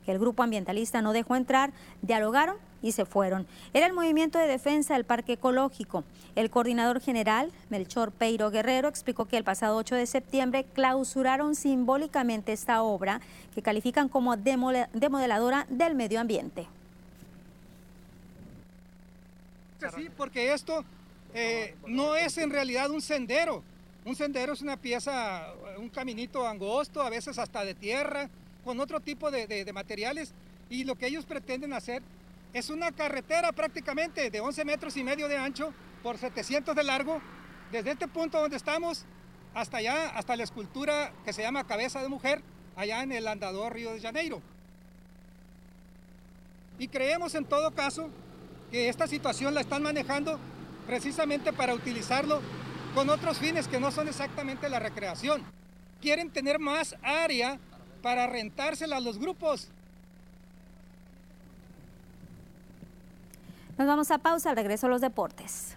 que 0.04 0.12
el 0.12 0.18
grupo 0.18 0.42
ambientalista 0.42 1.02
no 1.02 1.12
dejó 1.12 1.36
entrar, 1.36 1.72
dialogaron 2.02 2.56
y 2.82 2.92
se 2.92 3.04
fueron. 3.04 3.46
Era 3.72 3.86
el 3.86 3.92
movimiento 3.92 4.38
de 4.38 4.46
defensa 4.46 4.94
del 4.94 5.04
parque 5.04 5.34
ecológico. 5.34 6.04
El 6.36 6.50
coordinador 6.50 7.00
general, 7.00 7.50
Melchor 7.70 8.12
Peiro 8.12 8.50
Guerrero, 8.50 8.88
explicó 8.88 9.24
que 9.24 9.36
el 9.36 9.44
pasado 9.44 9.76
8 9.76 9.96
de 9.96 10.06
septiembre 10.06 10.64
clausuraron 10.72 11.54
simbólicamente 11.54 12.52
esta 12.52 12.82
obra 12.82 13.20
que 13.54 13.62
califican 13.62 14.08
como 14.08 14.36
demodeladora 14.36 15.66
del 15.68 15.94
medio 15.94 16.20
ambiente. 16.20 16.66
Sí, 19.96 20.08
porque 20.16 20.52
esto 20.52 20.84
eh, 21.34 21.74
no 21.86 22.16
es 22.16 22.38
en 22.38 22.50
realidad 22.50 22.90
un 22.90 23.00
sendero. 23.00 23.62
Un 24.04 24.16
sendero 24.16 24.52
es 24.52 24.62
una 24.62 24.76
pieza, 24.76 25.52
un 25.76 25.88
caminito 25.88 26.46
angosto, 26.46 27.02
a 27.02 27.10
veces 27.10 27.38
hasta 27.38 27.64
de 27.64 27.74
tierra, 27.74 28.28
con 28.64 28.80
otro 28.80 29.00
tipo 29.00 29.30
de, 29.30 29.70
materiales 29.72 30.32
y 30.70 30.84
lo 30.84 30.96
que 30.96 31.06
ellos 31.06 31.24
pretenden 31.24 31.72
hacer 31.72 32.02
es 32.52 32.70
una 32.70 32.92
carretera 32.92 33.52
prácticamente 33.52 34.30
de 34.30 34.40
11 34.40 34.64
metros 34.64 34.96
y 34.96 35.04
medio 35.04 35.28
de 35.28 35.36
ancho 35.36 35.72
por 36.02 36.18
700 36.18 36.74
de 36.74 36.82
largo, 36.82 37.20
desde 37.70 37.90
este 37.92 38.08
punto 38.08 38.40
donde 38.40 38.56
estamos 38.56 39.04
hasta 39.54 39.78
allá, 39.78 40.08
hasta 40.10 40.36
la 40.36 40.44
escultura 40.44 41.12
que 41.24 41.32
se 41.32 41.42
llama 41.42 41.66
Cabeza 41.66 42.02
de 42.02 42.08
Mujer, 42.08 42.42
allá 42.76 43.02
en 43.02 43.12
el 43.12 43.26
Andador 43.26 43.74
Río 43.74 43.92
de 43.92 44.00
Janeiro. 44.00 44.40
Y 46.78 46.88
creemos 46.88 47.34
en 47.34 47.44
todo 47.44 47.72
caso 47.72 48.08
que 48.70 48.88
esta 48.88 49.06
situación 49.06 49.54
la 49.54 49.60
están 49.60 49.82
manejando 49.82 50.38
precisamente 50.86 51.52
para 51.52 51.74
utilizarlo 51.74 52.40
con 52.94 53.10
otros 53.10 53.38
fines 53.38 53.68
que 53.68 53.80
no 53.80 53.90
son 53.90 54.08
exactamente 54.08 54.68
la 54.68 54.78
recreación. 54.78 55.42
Quieren 56.00 56.30
tener 56.30 56.58
más 56.58 56.96
área 57.02 57.58
para 58.08 58.26
rentársela 58.26 58.96
a 58.96 59.00
los 59.00 59.18
grupos. 59.18 59.68
Nos 63.76 63.86
vamos 63.86 64.10
a 64.10 64.16
pausa, 64.16 64.48
al 64.48 64.56
regreso 64.56 64.86
a 64.86 64.88
los 64.88 65.02
deportes. 65.02 65.76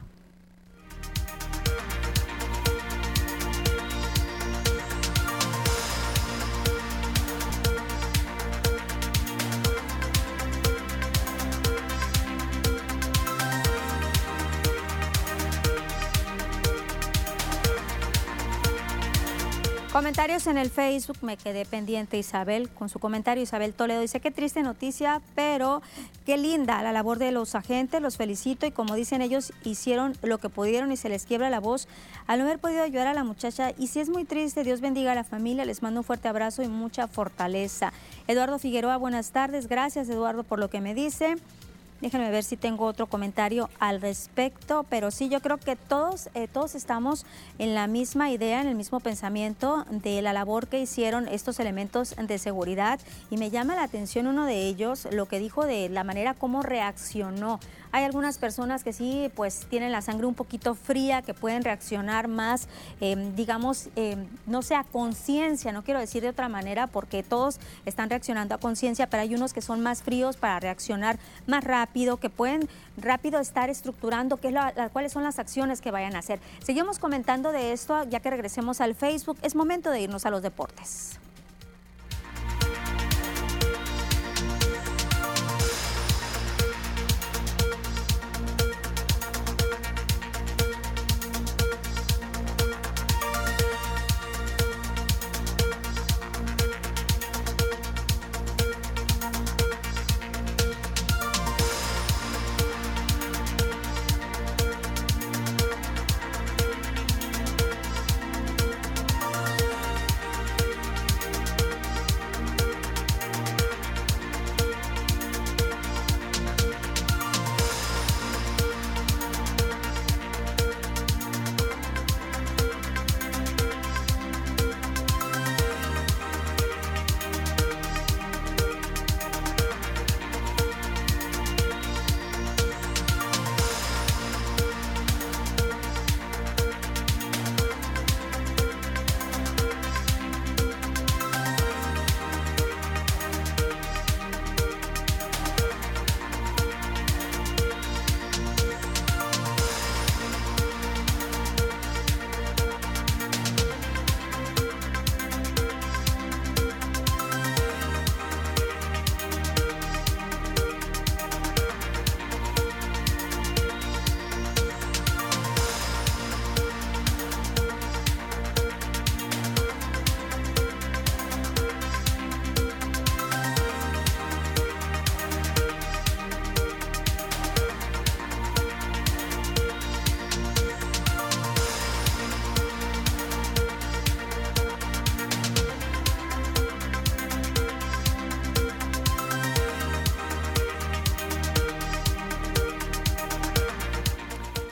Comentarios 19.91 20.47
en 20.47 20.57
el 20.57 20.69
Facebook, 20.69 21.17
me 21.21 21.35
quedé 21.35 21.65
pendiente 21.65 22.17
Isabel 22.17 22.69
con 22.69 22.87
su 22.87 22.97
comentario. 22.97 23.43
Isabel 23.43 23.73
Toledo 23.73 23.99
dice, 23.99 24.21
qué 24.21 24.31
triste 24.31 24.63
noticia, 24.63 25.21
pero 25.35 25.81
qué 26.25 26.37
linda 26.37 26.81
la 26.81 26.93
labor 26.93 27.19
de 27.19 27.33
los 27.33 27.55
agentes, 27.55 28.01
los 28.01 28.15
felicito 28.15 28.65
y 28.65 28.71
como 28.71 28.95
dicen 28.95 29.21
ellos, 29.21 29.51
hicieron 29.65 30.15
lo 30.21 30.37
que 30.37 30.47
pudieron 30.47 30.93
y 30.93 30.97
se 30.97 31.09
les 31.09 31.25
quiebra 31.25 31.49
la 31.49 31.59
voz 31.59 31.89
al 32.25 32.39
no 32.39 32.45
haber 32.45 32.57
podido 32.57 32.83
ayudar 32.83 33.07
a 33.07 33.13
la 33.13 33.25
muchacha. 33.25 33.73
Y 33.77 33.87
si 33.87 33.99
es 33.99 34.07
muy 34.07 34.23
triste, 34.23 34.63
Dios 34.63 34.79
bendiga 34.79 35.11
a 35.11 35.15
la 35.15 35.25
familia, 35.25 35.65
les 35.65 35.81
mando 35.81 35.99
un 35.99 36.03
fuerte 36.05 36.29
abrazo 36.29 36.63
y 36.63 36.69
mucha 36.69 37.09
fortaleza. 37.09 37.91
Eduardo 38.27 38.59
Figueroa, 38.59 38.95
buenas 38.95 39.31
tardes, 39.31 39.67
gracias 39.67 40.07
Eduardo 40.07 40.43
por 40.43 40.57
lo 40.57 40.69
que 40.69 40.79
me 40.79 40.93
dice. 40.93 41.35
Déjenme 42.01 42.31
ver 42.31 42.43
si 42.43 42.57
tengo 42.57 42.85
otro 42.85 43.05
comentario 43.05 43.69
al 43.79 44.01
respecto, 44.01 44.83
pero 44.89 45.11
sí, 45.11 45.29
yo 45.29 45.39
creo 45.39 45.57
que 45.57 45.75
todos, 45.75 46.29
eh, 46.33 46.47
todos 46.47 46.73
estamos 46.73 47.27
en 47.59 47.75
la 47.75 47.85
misma 47.85 48.31
idea, 48.31 48.59
en 48.59 48.67
el 48.67 48.73
mismo 48.73 48.99
pensamiento 48.99 49.85
de 49.91 50.23
la 50.23 50.33
labor 50.33 50.67
que 50.67 50.79
hicieron 50.79 51.27
estos 51.27 51.59
elementos 51.59 52.15
de 52.15 52.39
seguridad 52.39 52.99
y 53.29 53.37
me 53.37 53.51
llama 53.51 53.75
la 53.75 53.83
atención 53.83 54.25
uno 54.25 54.47
de 54.47 54.65
ellos, 54.65 55.07
lo 55.11 55.27
que 55.27 55.37
dijo 55.37 55.67
de 55.67 55.89
la 55.89 56.03
manera 56.03 56.33
como 56.33 56.63
reaccionó 56.63 57.59
hay 57.91 58.03
algunas 58.03 58.37
personas 58.37 58.83
que 58.83 58.93
sí, 58.93 59.31
pues 59.35 59.65
tienen 59.69 59.91
la 59.91 60.01
sangre 60.01 60.25
un 60.25 60.35
poquito 60.35 60.75
fría, 60.75 61.21
que 61.21 61.33
pueden 61.33 61.63
reaccionar 61.63 62.27
más, 62.27 62.67
em, 62.99 63.35
digamos, 63.35 63.89
em, 63.95 64.27
no 64.45 64.61
sé, 64.61 64.75
a 64.75 64.83
conciencia, 64.83 65.71
no 65.71 65.83
quiero 65.83 65.99
decir 65.99 66.21
de 66.21 66.29
otra 66.29 66.49
manera, 66.49 66.87
porque 66.87 67.23
todos 67.23 67.59
están 67.85 68.09
reaccionando 68.09 68.55
a 68.55 68.57
conciencia, 68.57 69.07
pero 69.07 69.23
hay 69.23 69.35
unos 69.35 69.53
que 69.53 69.61
son 69.61 69.81
más 69.81 70.03
fríos 70.03 70.37
para 70.37 70.59
reaccionar 70.59 71.19
más 71.47 71.63
rápido, 71.63 72.17
que 72.17 72.29
pueden 72.29 72.69
rápido 72.97 73.39
estar 73.39 73.69
estructurando 73.69 74.37
qué 74.37 74.49
es 74.49 74.91
cuáles 74.91 75.11
son 75.11 75.23
las 75.23 75.39
acciones 75.39 75.81
que 75.81 75.91
vayan 75.91 76.15
a 76.15 76.19
hacer. 76.19 76.39
Seguimos 76.63 76.99
comentando 76.99 77.51
de 77.51 77.73
esto, 77.73 78.03
ya 78.09 78.19
que 78.19 78.29
regresemos 78.29 78.81
al 78.81 78.95
Facebook. 78.95 79.37
Es 79.41 79.55
momento 79.55 79.89
de 79.89 80.01
irnos 80.01 80.25
a 80.25 80.29
los 80.29 80.41
deportes. 80.41 81.19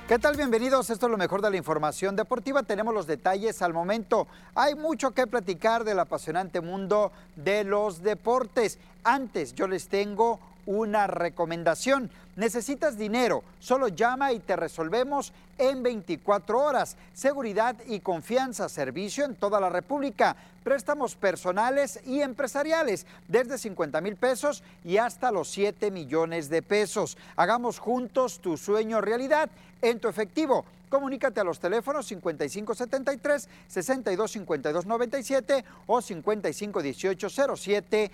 ¿Qué 0.10 0.18
tal? 0.18 0.36
Bienvenidos. 0.36 0.90
Esto 0.90 1.06
es 1.06 1.12
lo 1.12 1.20
mejor 1.20 1.44
de 1.44 1.52
la 1.52 1.58
información 1.58 2.16
deportiva. 2.16 2.64
Tenemos 2.64 2.96
los 2.96 3.06
detalles 3.06 3.62
al 3.62 3.76
momento. 3.76 4.26
Hay 4.56 4.74
mucho 4.74 5.12
que 5.12 5.28
platicar 5.28 5.84
del 5.84 6.00
apasionante 6.00 6.62
mundo 6.62 7.12
de 7.36 7.64
los 7.64 8.02
deportes. 8.02 8.80
Antes 9.04 9.54
yo 9.54 9.68
les 9.68 9.88
tengo 9.88 10.40
una 10.66 11.06
recomendación. 11.06 12.10
Necesitas 12.40 12.98
dinero, 12.98 13.44
solo 13.60 13.90
llama 13.90 14.32
y 14.32 14.40
te 14.40 14.56
resolvemos 14.56 15.34
en 15.58 15.84
24 15.84 16.58
horas. 16.58 16.96
Seguridad 17.14 17.76
y 17.86 18.00
confianza, 18.00 18.70
servicio 18.70 19.26
en 19.26 19.36
toda 19.36 19.60
la 19.60 19.68
República. 19.68 20.38
Préstamos 20.64 21.18
personales 21.18 22.00
y 22.06 22.22
empresariales 22.22 23.06
desde 23.28 23.58
50 23.58 24.00
mil 24.00 24.16
pesos 24.16 24.64
y 24.86 24.96
hasta 24.96 25.32
los 25.32 25.50
7 25.50 25.92
millones 25.92 26.48
de 26.48 26.62
pesos. 26.62 27.18
Hagamos 27.36 27.78
juntos 27.78 28.40
tu 28.40 28.56
sueño 28.56 29.02
realidad 29.02 29.50
en 29.82 30.00
tu 30.00 30.08
efectivo. 30.08 30.64
Comunícate 30.88 31.42
a 31.42 31.44
los 31.44 31.60
teléfonos 31.60 32.08
5573 32.08 33.50
625297 33.68 35.66
o 35.88 36.02
5518 36.02 37.28
07 37.58 38.12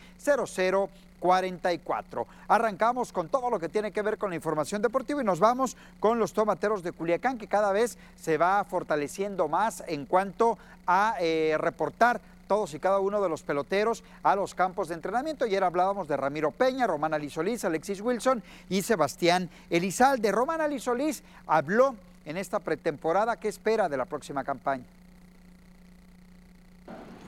44. 1.19 2.27
Arrancamos 2.47 3.11
con 3.11 3.29
todo 3.29 3.49
lo 3.49 3.59
que 3.59 3.69
tiene 3.69 3.91
que 3.91 4.01
ver 4.01 4.17
con 4.17 4.29
la 4.29 4.35
información 4.35 4.81
deportiva 4.81 5.21
y 5.21 5.25
nos 5.25 5.39
vamos 5.39 5.75
con 5.99 6.19
los 6.19 6.33
tomateros 6.33 6.83
de 6.83 6.91
Culiacán, 6.91 7.37
que 7.37 7.47
cada 7.47 7.71
vez 7.71 7.97
se 8.19 8.37
va 8.37 8.63
fortaleciendo 8.63 9.47
más 9.47 9.83
en 9.87 10.05
cuanto 10.05 10.57
a 10.87 11.15
eh, 11.19 11.55
reportar 11.59 12.21
todos 12.47 12.73
y 12.73 12.79
cada 12.79 12.99
uno 12.99 13.21
de 13.21 13.29
los 13.29 13.43
peloteros 13.43 14.03
a 14.23 14.35
los 14.35 14.53
campos 14.55 14.87
de 14.87 14.95
entrenamiento. 14.95 15.45
Ayer 15.45 15.63
hablábamos 15.63 16.07
de 16.07 16.17
Ramiro 16.17 16.51
Peña, 16.51 16.87
Román 16.87 17.29
Solís, 17.29 17.65
Alexis 17.65 18.01
Wilson 18.01 18.43
y 18.69 18.81
Sebastián 18.81 19.49
Elizalde. 19.69 20.31
Román 20.31 20.79
Solís 20.79 21.23
habló 21.47 21.95
en 22.25 22.37
esta 22.37 22.59
pretemporada. 22.59 23.37
¿Qué 23.37 23.47
espera 23.47 23.89
de 23.89 23.97
la 23.97 24.05
próxima 24.05 24.43
campaña? 24.43 24.83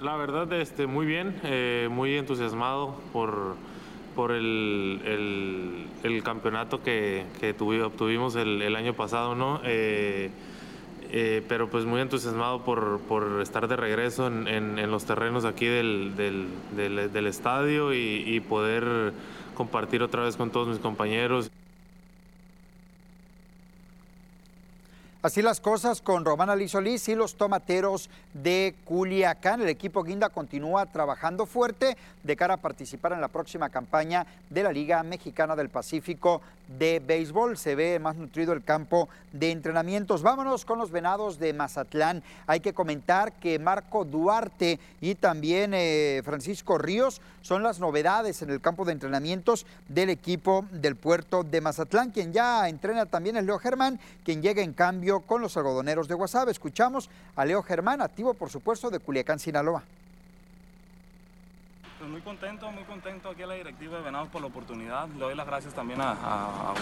La 0.02 0.16
verdad, 0.16 0.52
este, 0.54 0.86
muy 0.86 1.08
bien, 1.08 1.40
eh, 1.44 1.88
muy 1.90 2.16
entusiasmado 2.16 2.96
por 3.12 3.56
por 4.18 4.32
el, 4.32 5.86
el, 6.04 6.24
campeonato 6.24 6.82
que, 6.82 7.26
que 7.40 7.52
obtuvimos 7.52 8.36
el, 8.36 8.76
año 8.76 8.96
pasado, 8.96 9.36
¿no? 9.36 9.62
Eh, 9.64 10.32
eh, 11.12 11.44
pero 11.48 11.70
pues 11.70 11.86
muy 11.86 12.02
entusiasmado 12.02 12.66
por, 12.66 13.00
por 13.08 13.40
estar 13.42 13.68
de 13.68 13.76
regreso 13.76 14.26
en, 14.26 14.48
en, 14.48 14.92
los 14.92 15.06
terrenos 15.06 15.46
aquí 15.46 15.68
del, 15.68 16.16
del, 16.18 17.28
estadio 17.28 17.94
y 17.94 18.40
poder 18.42 19.14
compartir 19.54 20.02
otra 20.02 20.24
vez 20.24 20.36
con 20.36 20.50
todos 20.50 20.68
mis 20.68 20.80
compañeros. 20.80 21.52
Así 25.24 25.42
las 25.42 25.60
cosas 25.60 26.00
con 26.02 26.26
Román 26.26 26.70
Solís 26.70 27.10
y 27.10 27.16
los 27.16 27.36
tomateros 27.36 28.08
de 28.36 28.76
Culiacán. 28.86 29.62
El 29.62 29.70
equipo 29.70 30.04
Guinda 30.04 30.30
continúa 30.30 30.86
trabajando 30.86 31.48
fuerte 31.48 31.98
de 32.22 32.36
cara 32.36 32.54
a 32.54 32.58
participar 32.58 33.14
en 33.14 33.22
la 33.22 33.28
próxima 33.28 33.70
campaña 33.70 34.28
de 34.52 34.62
la 34.62 34.72
Liga 34.72 35.02
Mexicana 35.02 35.56
del 35.56 35.70
Pacífico 35.70 36.42
de 36.78 37.02
Béisbol. 37.06 37.58
Se 37.58 37.74
ve 37.74 37.98
más 37.98 38.16
nutrido 38.16 38.54
el 38.54 38.64
campo 38.64 39.10
de 39.34 39.50
entrenamientos. 39.50 40.22
Vámonos 40.22 40.66
con 40.66 40.78
los 40.78 40.92
venados 40.92 41.40
de 41.40 41.52
Mazatlán. 41.52 42.22
Hay 42.46 42.60
que 42.60 42.74
comentar 42.74 43.32
que 43.34 43.58
Marco 43.58 44.06
Duarte 44.06 44.80
y 45.02 45.16
también 45.16 45.72
eh, 45.74 46.22
Francisco 46.26 46.78
Ríos 46.78 47.22
son 47.42 47.64
las 47.64 47.80
novedades 47.80 48.42
en 48.42 48.50
el 48.50 48.62
campo 48.62 48.86
de 48.86 48.92
entrenamientos 48.92 49.66
del 49.88 50.10
equipo 50.10 50.66
del 50.72 50.96
puerto 50.96 51.44
de 51.44 51.62
Mazatlán. 51.62 52.12
Quien 52.12 52.34
ya 52.34 52.70
entrena 52.70 53.06
también 53.06 53.38
es 53.38 53.46
Leo 53.46 53.58
Germán, 53.58 54.00
quien 54.24 54.42
llega 54.42 54.62
en 54.62 54.74
cambio 54.74 55.07
con 55.26 55.42
los 55.42 55.56
algodoneros 55.58 56.08
de 56.08 56.16
WhatsApp. 56.16 56.50
Escuchamos 56.50 57.10
a 57.36 57.46
Leo 57.46 57.64
Germán, 57.64 58.02
activo 58.02 58.34
por 58.34 58.50
supuesto 58.50 58.90
de 58.90 59.00
Culiacán, 59.00 59.40
Sinaloa. 59.40 59.84
Pues 61.98 62.10
muy 62.12 62.22
contento, 62.22 62.72
muy 62.72 62.84
contento 62.84 63.30
aquí 63.30 63.42
a 63.42 63.48
la 63.48 63.56
directiva 63.56 63.98
de 63.98 64.04
Venados 64.04 64.30
por 64.30 64.42
la 64.42 64.48
oportunidad. 64.48 65.08
Le 65.10 65.20
doy 65.20 65.36
las 65.36 65.48
gracias 65.48 65.74
también 65.74 66.00
a, 66.00 66.12
a, 66.12 66.74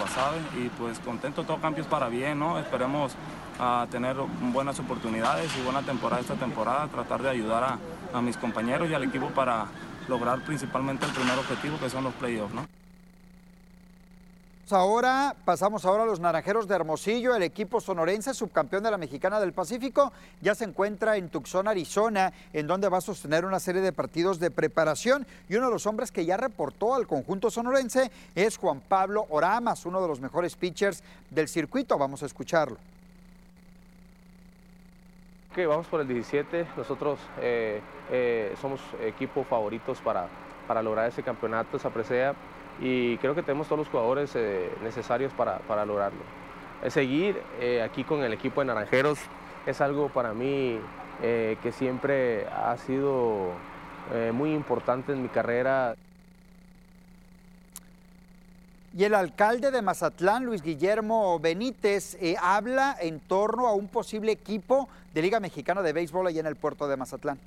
y 0.57 0.67
pues 0.77 0.99
contento, 0.99 1.45
todo 1.45 1.61
cambios 1.61 1.87
para 1.87 2.09
bien, 2.09 2.37
¿no? 2.37 2.59
Esperemos 2.59 3.15
a 3.57 3.87
tener 3.89 4.17
buenas 4.51 4.77
oportunidades 4.79 5.55
y 5.57 5.61
buena 5.61 5.83
temporada 5.83 6.21
esta 6.21 6.35
temporada, 6.35 6.87
tratar 6.87 7.21
de 7.21 7.29
ayudar 7.29 7.63
a, 7.63 7.79
a 8.17 8.21
mis 8.21 8.35
compañeros 8.35 8.89
y 8.89 8.93
al 8.93 9.03
equipo 9.03 9.27
para 9.29 9.67
lograr 10.09 10.43
principalmente 10.43 11.05
el 11.05 11.13
primer 11.13 11.39
objetivo 11.39 11.79
que 11.79 11.89
son 11.89 12.03
los 12.03 12.13
playoffs, 12.15 12.53
¿no? 12.53 12.65
Ahora 14.71 15.35
pasamos 15.45 15.85
ahora 15.85 16.03
a 16.03 16.05
los 16.07 16.19
Naranjeros 16.19 16.67
de 16.67 16.73
Hermosillo. 16.73 17.35
El 17.35 17.43
equipo 17.43 17.79
sonorense, 17.79 18.33
subcampeón 18.33 18.81
de 18.81 18.89
la 18.89 18.97
Mexicana 18.97 19.39
del 19.39 19.53
Pacífico, 19.53 20.11
ya 20.41 20.55
se 20.55 20.63
encuentra 20.63 21.17
en 21.17 21.29
Tucson, 21.29 21.67
Arizona, 21.67 22.33
en 22.51 22.65
donde 22.65 22.89
va 22.89 22.97
a 22.97 23.01
sostener 23.01 23.45
una 23.45 23.59
serie 23.59 23.81
de 23.81 23.93
partidos 23.93 24.39
de 24.39 24.49
preparación. 24.49 25.27
Y 25.49 25.55
uno 25.55 25.67
de 25.67 25.73
los 25.73 25.85
hombres 25.85 26.11
que 26.11 26.25
ya 26.25 26.35
reportó 26.37 26.95
al 26.95 27.05
conjunto 27.05 27.51
sonorense 27.51 28.09
es 28.33 28.57
Juan 28.57 28.81
Pablo 28.81 29.27
Oramas, 29.29 29.85
uno 29.85 30.01
de 30.01 30.07
los 30.07 30.19
mejores 30.19 30.55
pitchers 30.55 31.03
del 31.29 31.47
circuito. 31.47 31.99
Vamos 31.99 32.23
a 32.23 32.25
escucharlo. 32.25 32.77
Que 35.53 35.67
vamos 35.67 35.85
por 35.85 36.01
el 36.01 36.07
17. 36.07 36.69
Nosotros 36.75 37.19
eh, 37.39 37.81
eh, 38.09 38.55
somos 38.59 38.81
equipo 38.99 39.43
favoritos 39.43 40.01
para, 40.01 40.27
para 40.67 40.81
lograr 40.81 41.07
ese 41.07 41.21
campeonato, 41.21 41.77
esa 41.77 41.91
presea 41.91 42.33
y 42.79 43.17
creo 43.17 43.35
que 43.35 43.41
tenemos 43.41 43.67
todos 43.67 43.79
los 43.79 43.89
jugadores 43.89 44.31
eh, 44.35 44.69
necesarios 44.83 45.33
para, 45.33 45.59
para 45.59 45.85
lograrlo. 45.85 46.21
seguir 46.89 47.41
eh, 47.59 47.81
aquí 47.81 48.03
con 48.03 48.23
el 48.23 48.33
equipo 48.33 48.61
de 48.61 48.67
Naranjeros 48.67 49.19
es 49.65 49.81
algo 49.81 50.09
para 50.09 50.33
mí 50.33 50.79
eh, 51.21 51.57
que 51.63 51.71
siempre 51.71 52.47
ha 52.47 52.75
sido 52.77 53.51
muy 54.33 54.53
importante 54.53 55.13
en 55.13 55.23
mi 55.23 55.29
carrera. 55.29 55.95
Y 58.95 59.03
el 59.03 59.15
alcalde 59.15 59.71
de 59.71 59.81
Mazatlán, 59.81 60.45
Luis 60.45 60.61
Guillermo 60.61 61.39
Benítez, 61.39 62.15
habla 62.39 62.95
en 63.01 63.19
torno 63.19 63.65
a 63.65 63.73
un 63.73 63.87
posible 63.87 64.31
equipo 64.31 64.87
de 65.15 65.23
Liga 65.23 65.39
Mexicana 65.39 65.81
de 65.81 65.91
Béisbol 65.91 66.27
allá 66.27 66.39
en 66.39 66.45
el 66.45 66.55
puerto 66.55 66.87
de 66.87 66.97
Mazatlán. 66.97 67.39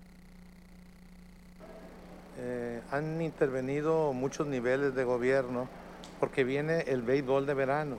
Eh, 2.41 2.81
han 2.93 3.21
intervenido 3.21 4.13
muchos 4.13 4.47
niveles 4.47 4.95
de 4.95 5.03
gobierno 5.03 5.69
porque 6.21 6.45
viene 6.45 6.83
el 6.83 7.03
béisbol 7.03 7.47
de 7.47 7.55
verano. 7.55 7.97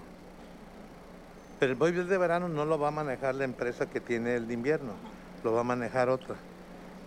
Pero 1.60 1.74
el 1.74 1.78
béisbol 1.78 2.08
de 2.08 2.18
verano 2.18 2.48
no 2.48 2.64
lo 2.64 2.80
va 2.80 2.88
a 2.88 2.92
manejar 2.92 3.36
la 3.36 3.44
empresa 3.44 3.90
que 3.90 4.00
tiene 4.00 4.36
el 4.36 4.48
de 4.48 4.54
invierno, 4.54 4.94
lo 5.44 5.52
va 5.52 5.62
a 5.62 5.66
manejar 5.66 6.08
otra. 6.08 6.36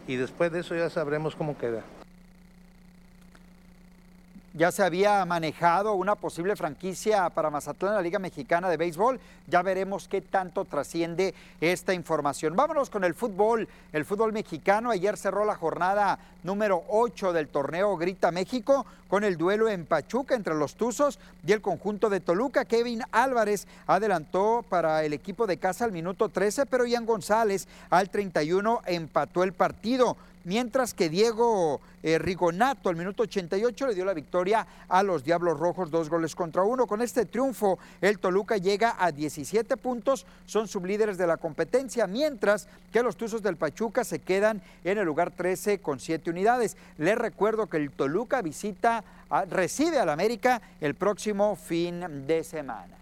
Y 0.06 0.16
después 0.16 0.52
de 0.52 0.60
eso 0.60 0.74
ya 0.74 0.90
sabremos 0.90 1.34
cómo 1.34 1.56
queda. 1.56 1.82
Ya 4.54 4.70
se 4.70 4.82
había 4.82 5.24
manejado 5.24 5.94
una 5.94 6.14
posible 6.14 6.56
franquicia 6.56 7.30
para 7.30 7.48
Mazatlán 7.48 7.92
en 7.92 7.96
la 7.96 8.02
Liga 8.02 8.18
Mexicana 8.18 8.68
de 8.68 8.76
Béisbol. 8.76 9.18
Ya 9.46 9.62
veremos 9.62 10.08
qué 10.08 10.20
tanto 10.20 10.66
trasciende 10.66 11.34
esta 11.58 11.94
información. 11.94 12.54
Vámonos 12.54 12.90
con 12.90 13.02
el 13.02 13.14
fútbol. 13.14 13.66
El 13.94 14.04
fútbol 14.04 14.34
mexicano 14.34 14.90
ayer 14.90 15.16
cerró 15.16 15.46
la 15.46 15.56
jornada 15.56 16.18
número 16.42 16.84
8 16.88 17.32
del 17.32 17.48
torneo 17.48 17.96
Grita 17.96 18.30
México 18.30 18.84
con 19.08 19.24
el 19.24 19.38
duelo 19.38 19.70
en 19.70 19.86
Pachuca 19.86 20.34
entre 20.34 20.54
los 20.54 20.74
Tuzos 20.74 21.18
y 21.46 21.52
el 21.52 21.62
conjunto 21.62 22.10
de 22.10 22.20
Toluca. 22.20 22.66
Kevin 22.66 23.04
Álvarez 23.10 23.66
adelantó 23.86 24.66
para 24.68 25.02
el 25.02 25.14
equipo 25.14 25.46
de 25.46 25.56
casa 25.56 25.86
al 25.86 25.92
minuto 25.92 26.28
13, 26.28 26.66
pero 26.66 26.84
Ian 26.84 27.06
González 27.06 27.68
al 27.88 28.10
31 28.10 28.82
empató 28.84 29.44
el 29.44 29.54
partido 29.54 30.18
mientras 30.44 30.94
que 30.94 31.08
Diego 31.08 31.80
eh, 32.02 32.18
Rigonato 32.18 32.88
al 32.88 32.96
minuto 32.96 33.22
88 33.24 33.86
le 33.86 33.94
dio 33.94 34.04
la 34.04 34.14
victoria 34.14 34.66
a 34.88 35.02
los 35.02 35.24
Diablos 35.24 35.58
Rojos, 35.58 35.90
dos 35.90 36.08
goles 36.08 36.34
contra 36.34 36.62
uno. 36.62 36.86
Con 36.86 37.02
este 37.02 37.26
triunfo, 37.26 37.78
el 38.00 38.18
Toluca 38.18 38.56
llega 38.56 38.96
a 38.98 39.12
17 39.12 39.76
puntos, 39.76 40.26
son 40.46 40.68
sublíderes 40.68 41.18
de 41.18 41.26
la 41.26 41.36
competencia, 41.36 42.06
mientras 42.06 42.68
que 42.92 43.02
los 43.02 43.16
Tuzos 43.16 43.42
del 43.42 43.56
Pachuca 43.56 44.04
se 44.04 44.18
quedan 44.18 44.62
en 44.84 44.98
el 44.98 45.04
lugar 45.04 45.30
13 45.30 45.78
con 45.78 46.00
7 46.00 46.30
unidades. 46.30 46.76
Les 46.98 47.16
recuerdo 47.16 47.68
que 47.68 47.76
el 47.76 47.90
Toluca 47.90 48.42
visita, 48.42 49.04
recibe 49.48 49.98
al 49.98 50.08
América 50.08 50.60
el 50.80 50.94
próximo 50.94 51.56
fin 51.56 52.26
de 52.26 52.44
semana. 52.44 53.01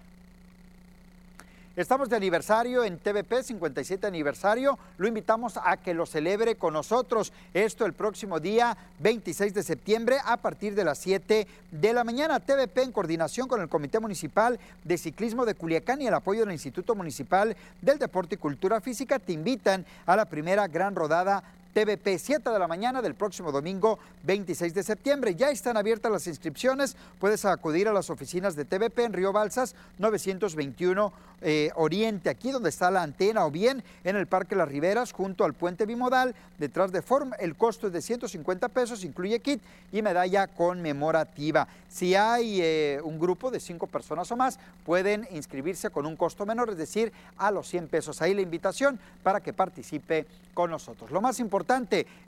Estamos 1.80 2.10
de 2.10 2.16
aniversario 2.16 2.84
en 2.84 2.98
TVP, 2.98 3.42
57 3.42 4.06
aniversario. 4.06 4.78
Lo 4.98 5.08
invitamos 5.08 5.54
a 5.56 5.78
que 5.78 5.94
lo 5.94 6.04
celebre 6.04 6.56
con 6.56 6.74
nosotros. 6.74 7.32
Esto 7.54 7.86
el 7.86 7.94
próximo 7.94 8.38
día 8.38 8.76
26 8.98 9.54
de 9.54 9.62
septiembre 9.62 10.18
a 10.22 10.36
partir 10.36 10.74
de 10.74 10.84
las 10.84 10.98
7 10.98 11.46
de 11.70 11.92
la 11.94 12.04
mañana. 12.04 12.38
TVP 12.38 12.82
en 12.82 12.92
coordinación 12.92 13.48
con 13.48 13.62
el 13.62 13.70
Comité 13.70 13.98
Municipal 13.98 14.60
de 14.84 14.98
Ciclismo 14.98 15.46
de 15.46 15.54
Culiacán 15.54 16.02
y 16.02 16.06
el 16.06 16.12
apoyo 16.12 16.40
del 16.40 16.52
Instituto 16.52 16.94
Municipal 16.94 17.56
del 17.80 17.98
Deporte 17.98 18.34
y 18.34 18.38
Cultura 18.38 18.82
Física 18.82 19.18
te 19.18 19.32
invitan 19.32 19.86
a 20.04 20.16
la 20.16 20.26
primera 20.26 20.68
gran 20.68 20.94
rodada 20.94 21.42
TVP, 21.72 22.18
7 22.18 22.50
de 22.50 22.58
la 22.58 22.66
mañana 22.66 23.00
del 23.00 23.14
próximo 23.14 23.52
domingo 23.52 23.98
26 24.24 24.74
de 24.74 24.82
septiembre. 24.82 25.34
Ya 25.34 25.50
están 25.50 25.76
abiertas 25.76 26.10
las 26.10 26.26
inscripciones. 26.26 26.96
Puedes 27.18 27.44
acudir 27.44 27.88
a 27.88 27.92
las 27.92 28.10
oficinas 28.10 28.56
de 28.56 28.64
TVP 28.64 29.04
en 29.04 29.12
Río 29.12 29.32
Balsas 29.32 29.74
921 29.98 31.12
eh, 31.42 31.70
Oriente, 31.76 32.28
aquí 32.28 32.50
donde 32.50 32.68
está 32.68 32.90
la 32.90 33.02
antena, 33.02 33.46
o 33.46 33.50
bien 33.50 33.82
en 34.04 34.16
el 34.16 34.26
Parque 34.26 34.54
Las 34.54 34.68
Riberas, 34.68 35.12
junto 35.12 35.44
al 35.44 35.54
puente 35.54 35.86
bimodal, 35.86 36.34
detrás 36.58 36.92
de 36.92 37.00
Form. 37.00 37.32
El 37.38 37.56
costo 37.56 37.86
es 37.86 37.92
de 37.92 38.02
150 38.02 38.68
pesos, 38.68 39.04
incluye 39.04 39.40
kit 39.40 39.62
y 39.90 40.02
medalla 40.02 40.48
conmemorativa. 40.48 41.66
Si 41.88 42.14
hay 42.14 42.60
eh, 42.60 43.00
un 43.02 43.18
grupo 43.18 43.50
de 43.50 43.58
cinco 43.58 43.86
personas 43.86 44.30
o 44.30 44.36
más, 44.36 44.58
pueden 44.84 45.26
inscribirse 45.30 45.88
con 45.90 46.04
un 46.04 46.16
costo 46.16 46.44
menor, 46.44 46.70
es 46.70 46.76
decir, 46.76 47.12
a 47.38 47.50
los 47.50 47.68
100 47.68 47.88
pesos. 47.88 48.20
Ahí 48.20 48.34
la 48.34 48.42
invitación 48.42 49.00
para 49.22 49.40
que 49.40 49.52
participe 49.52 50.26
con 50.52 50.70
nosotros. 50.70 51.10
Lo 51.10 51.20
más 51.20 51.40
importante 51.40 51.59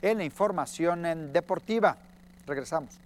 en 0.01 0.17
la 0.17 0.23
información 0.23 1.31
deportiva. 1.33 1.97
Regresamos. 2.45 2.97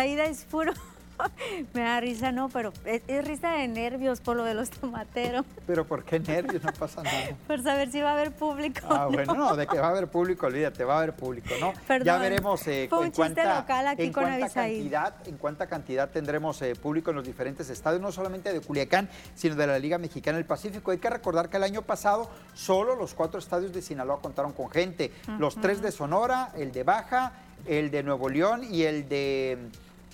Avisaída 0.00 0.24
es 0.24 0.44
puro. 0.44 0.72
Me 1.74 1.82
da 1.82 2.00
risa, 2.00 2.32
no, 2.32 2.48
pero 2.48 2.72
es, 2.86 3.02
es 3.06 3.22
risa 3.26 3.50
de 3.50 3.68
nervios 3.68 4.22
por 4.22 4.34
lo 4.34 4.44
de 4.44 4.54
los 4.54 4.70
tomateros. 4.70 5.44
Pero 5.66 5.84
¿por 5.84 6.04
qué 6.04 6.18
nervios? 6.18 6.62
No 6.62 6.72
pasa 6.72 7.02
nada. 7.02 7.36
Por 7.46 7.62
saber 7.62 7.92
si 7.92 8.00
va 8.00 8.10
a 8.10 8.12
haber 8.14 8.32
público. 8.32 8.86
Ah, 8.88 9.06
bueno, 9.06 9.34
no, 9.34 9.54
de 9.56 9.66
que 9.66 9.78
va 9.78 9.88
a 9.88 9.90
haber 9.90 10.08
público, 10.08 10.46
olvídate, 10.46 10.82
va 10.84 10.94
a 10.94 10.98
haber 10.98 11.12
público, 11.12 11.50
¿no? 11.60 11.74
Perdón. 11.86 12.06
Ya 12.06 12.16
veremos 12.16 12.66
eh, 12.66 12.86
Fue 12.88 13.00
un 13.00 13.04
en 13.06 13.12
cuánta, 13.12 13.60
local 13.60 13.88
aquí 13.88 14.04
en 14.04 14.12
con 14.14 14.22
cuánta 14.22 14.44
Avisaí. 14.44 14.76
cantidad, 14.78 15.14
en 15.26 15.36
cuánta 15.36 15.66
cantidad 15.66 16.08
tendremos 16.08 16.62
eh, 16.62 16.74
público 16.74 17.10
en 17.10 17.16
los 17.16 17.26
diferentes 17.26 17.68
estadios, 17.68 18.00
no 18.00 18.10
solamente 18.12 18.50
de 18.54 18.60
Culiacán, 18.60 19.10
sino 19.34 19.54
de 19.56 19.66
la 19.66 19.78
Liga 19.78 19.98
Mexicana 19.98 20.38
del 20.38 20.46
Pacífico. 20.46 20.90
Hay 20.92 20.98
que 20.98 21.10
recordar 21.10 21.50
que 21.50 21.58
el 21.58 21.64
año 21.64 21.82
pasado 21.82 22.30
solo 22.54 22.96
los 22.96 23.12
cuatro 23.12 23.38
estadios 23.38 23.74
de 23.74 23.82
Sinaloa 23.82 24.22
contaron 24.22 24.52
con 24.52 24.70
gente. 24.70 25.12
Los 25.38 25.60
tres 25.60 25.82
de 25.82 25.92
Sonora, 25.92 26.52
el 26.56 26.72
de 26.72 26.82
Baja, 26.82 27.34
el 27.66 27.90
de 27.90 28.02
Nuevo 28.02 28.28
León 28.30 28.64
y 28.70 28.84
el 28.84 29.08
de 29.08 29.58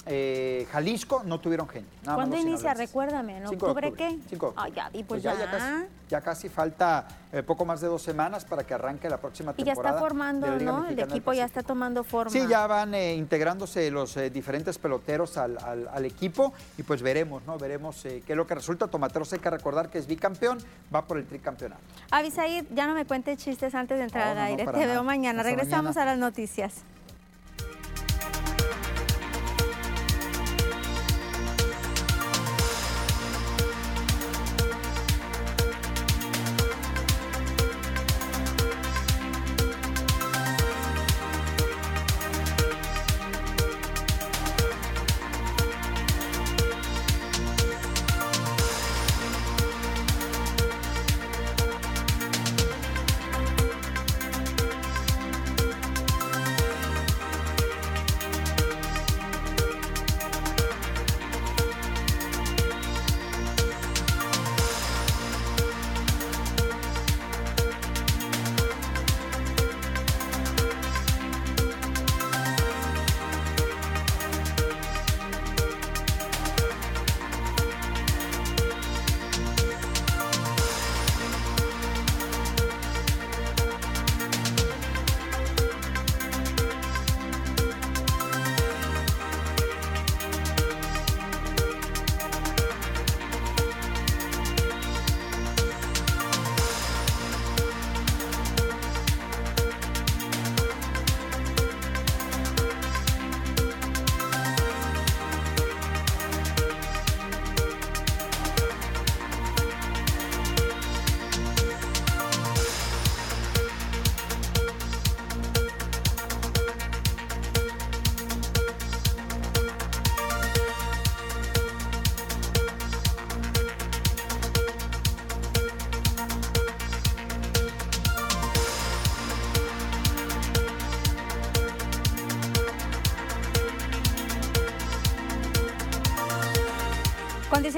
eh, 0.06 0.66
Jalisco 0.70 1.22
no 1.24 1.40
tuvieron 1.40 1.68
gente. 1.68 1.90
nada 2.04 2.14
¿Cuándo 2.16 2.36
inicia? 2.36 2.74
Recuérdame, 2.74 3.38
¿en 3.38 3.48
5 3.48 3.66
de 3.66 3.72
octubre 3.72 3.92
qué? 3.92 4.18
5 4.30 4.46
de 4.48 4.52
Ah, 4.56 4.68
ya, 4.68 4.88
y 4.92 5.02
pues, 5.02 5.20
Pues 5.20 5.22
ya, 5.24 5.34
ya. 5.34 5.40
ya 5.46 5.50
casi, 5.50 5.86
ya 6.08 6.20
casi 6.20 6.48
falta 6.48 7.08
eh, 7.32 7.42
poco 7.42 7.64
más 7.64 7.80
de 7.80 7.88
dos 7.88 8.02
semanas 8.02 8.44
para 8.44 8.64
que 8.64 8.72
arranque 8.72 9.10
la 9.10 9.16
próxima 9.18 9.52
Y 9.56 9.64
ya 9.64 9.72
temporada. 9.72 9.96
está 9.96 10.00
formando, 10.08 10.46
¿no? 10.60 10.86
El 10.88 10.98
equipo 11.00 11.32
ya 11.32 11.44
está 11.44 11.62
tomando 11.64 12.04
forma. 12.04 12.30
Sí, 12.30 12.46
ya 12.48 12.66
van 12.68 12.94
eh, 12.94 13.14
integrándose 13.16 13.90
los 13.90 14.16
eh, 14.16 14.30
diferentes 14.30 14.78
peloteros 14.78 15.36
al, 15.36 15.58
al- 15.58 15.88
al 15.88 16.04
equipo 16.04 16.52
y 16.78 16.82
pues 16.84 17.02
veremos, 17.02 17.42
¿no? 17.44 17.58
Veremos 17.58 18.04
eh, 18.06 18.22
qué 18.24 18.32
es 18.34 18.36
lo 18.36 18.46
que 18.46 18.54
resulta. 18.54 18.86
Tomateros 18.86 19.32
hay 19.32 19.40
que 19.40 19.50
recordar 19.50 19.90
que 19.90 19.98
es 19.98 20.06
bicampeón, 20.06 20.58
va 20.94 21.04
por 21.06 21.18
el 21.18 21.26
tricampeonato. 21.26 21.82
Avisaí, 22.12 22.66
ya 22.72 22.86
no 22.86 22.94
me 22.94 23.04
cuentes 23.06 23.38
chistes 23.38 23.74
antes 23.74 23.98
de 23.98 24.04
entrar 24.04 24.24
No, 24.26 24.30
al 24.30 24.36
no, 24.36 24.42
aire. 24.44 24.64
Te 24.66 24.72
nada. 24.72 24.86
veo 24.86 25.02
mañana. 25.04 25.40
Hasta 25.40 25.50
Regresamos 25.50 25.96
mañana. 25.96 26.02
a 26.12 26.14
las 26.14 26.18
noticias. 26.18 26.74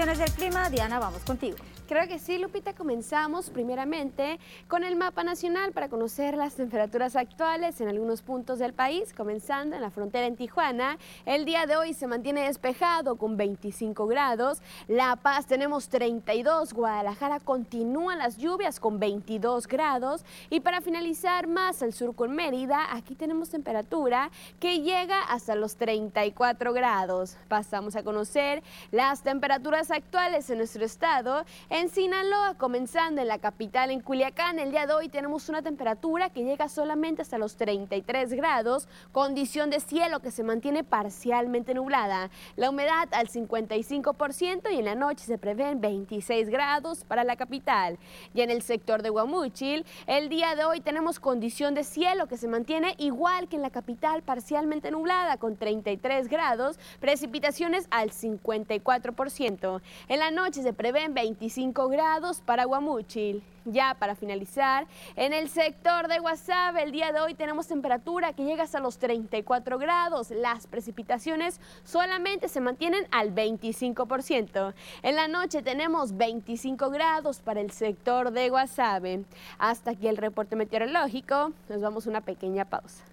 Condiciones 0.08 0.34
del 0.34 0.42
clima, 0.42 0.70
Diana, 0.70 0.98
vamos 0.98 1.20
contigo. 1.20 1.58
Creo 1.86 2.08
que 2.08 2.18
sí, 2.18 2.38
Lupita. 2.38 2.67
Comenzamos 2.88 3.50
primeramente 3.50 4.40
con 4.66 4.82
el 4.82 4.96
mapa 4.96 5.22
nacional 5.22 5.72
para 5.72 5.90
conocer 5.90 6.38
las 6.38 6.54
temperaturas 6.54 7.16
actuales 7.16 7.82
en 7.82 7.88
algunos 7.88 8.22
puntos 8.22 8.58
del 8.58 8.72
país, 8.72 9.12
comenzando 9.12 9.76
en 9.76 9.82
la 9.82 9.90
frontera 9.90 10.26
en 10.26 10.36
Tijuana. 10.36 10.96
El 11.26 11.44
día 11.44 11.66
de 11.66 11.76
hoy 11.76 11.92
se 11.92 12.06
mantiene 12.06 12.44
despejado 12.44 13.16
con 13.16 13.36
25 13.36 14.06
grados. 14.06 14.62
La 14.86 15.16
Paz 15.16 15.44
tenemos 15.44 15.90
32. 15.90 16.72
Guadalajara 16.72 17.40
continúan 17.40 18.16
las 18.16 18.38
lluvias 18.38 18.80
con 18.80 18.98
22 18.98 19.66
grados. 19.66 20.24
Y 20.48 20.60
para 20.60 20.80
finalizar 20.80 21.46
más 21.46 21.82
al 21.82 21.92
sur 21.92 22.14
con 22.14 22.34
Mérida, 22.34 22.86
aquí 22.96 23.14
tenemos 23.14 23.50
temperatura 23.50 24.30
que 24.60 24.80
llega 24.80 25.24
hasta 25.24 25.54
los 25.56 25.76
34 25.76 26.72
grados. 26.72 27.36
Pasamos 27.48 27.96
a 27.96 28.02
conocer 28.02 28.62
las 28.92 29.22
temperaturas 29.22 29.90
actuales 29.90 30.48
en 30.48 30.56
nuestro 30.56 30.86
estado. 30.86 31.44
En 31.68 31.90
Sinaloa, 31.90 32.54
comenzando 32.78 33.20
en 33.20 33.26
la 33.26 33.38
capital, 33.38 33.90
en 33.90 34.00
Culiacán, 34.00 34.60
el 34.60 34.70
día 34.70 34.86
de 34.86 34.94
hoy 34.94 35.08
tenemos 35.08 35.48
una 35.48 35.62
temperatura 35.62 36.30
que 36.30 36.44
llega 36.44 36.68
solamente 36.68 37.22
hasta 37.22 37.36
los 37.36 37.56
33 37.56 38.32
grados, 38.34 38.86
condición 39.10 39.68
de 39.68 39.80
cielo 39.80 40.20
que 40.20 40.30
se 40.30 40.44
mantiene 40.44 40.84
parcialmente 40.84 41.74
nublada. 41.74 42.30
La 42.54 42.70
humedad 42.70 43.08
al 43.10 43.26
55% 43.26 44.70
y 44.70 44.78
en 44.78 44.84
la 44.84 44.94
noche 44.94 45.24
se 45.24 45.38
prevén 45.38 45.80
26 45.80 46.50
grados 46.50 47.02
para 47.02 47.24
la 47.24 47.34
capital. 47.34 47.98
Y 48.32 48.42
en 48.42 48.50
el 48.52 48.62
sector 48.62 49.02
de 49.02 49.10
Guamúchil, 49.10 49.84
el 50.06 50.28
día 50.28 50.54
de 50.54 50.64
hoy 50.64 50.80
tenemos 50.80 51.18
condición 51.18 51.74
de 51.74 51.82
cielo 51.82 52.28
que 52.28 52.36
se 52.36 52.46
mantiene 52.46 52.94
igual 52.98 53.48
que 53.48 53.56
en 53.56 53.62
la 53.62 53.70
capital, 53.70 54.22
parcialmente 54.22 54.92
nublada 54.92 55.36
con 55.36 55.56
33 55.56 56.28
grados, 56.28 56.78
precipitaciones 57.00 57.88
al 57.90 58.10
54%. 58.10 59.80
En 60.06 60.18
la 60.20 60.30
noche 60.30 60.62
se 60.62 60.72
prevén 60.72 61.12
25 61.14 61.38
25 61.38 61.88
grados 61.88 62.40
para 62.40 62.67
Guamúchil. 62.68 63.42
Ya 63.64 63.94
para 63.98 64.14
finalizar, 64.14 64.86
en 65.14 65.34
el 65.34 65.50
sector 65.50 66.08
de 66.08 66.20
Guasave 66.20 66.82
el 66.82 66.92
día 66.92 67.12
de 67.12 67.20
hoy 67.20 67.34
tenemos 67.34 67.66
temperatura 67.66 68.32
que 68.32 68.44
llega 68.44 68.62
hasta 68.62 68.80
los 68.80 68.96
34 68.98 69.78
grados. 69.78 70.30
Las 70.30 70.66
precipitaciones 70.66 71.60
solamente 71.84 72.48
se 72.48 72.60
mantienen 72.60 73.06
al 73.10 73.34
25%. 73.34 74.72
En 75.02 75.16
la 75.16 75.28
noche 75.28 75.62
tenemos 75.62 76.16
25 76.16 76.88
grados 76.88 77.40
para 77.40 77.60
el 77.60 77.70
sector 77.70 78.30
de 78.30 78.48
Guasave. 78.48 79.24
Hasta 79.58 79.90
aquí 79.90 80.08
el 80.08 80.16
reporte 80.16 80.56
meteorológico. 80.56 81.52
Nos 81.68 81.82
vamos 81.82 82.06
a 82.06 82.10
una 82.10 82.20
pequeña 82.22 82.64
pausa. 82.64 83.04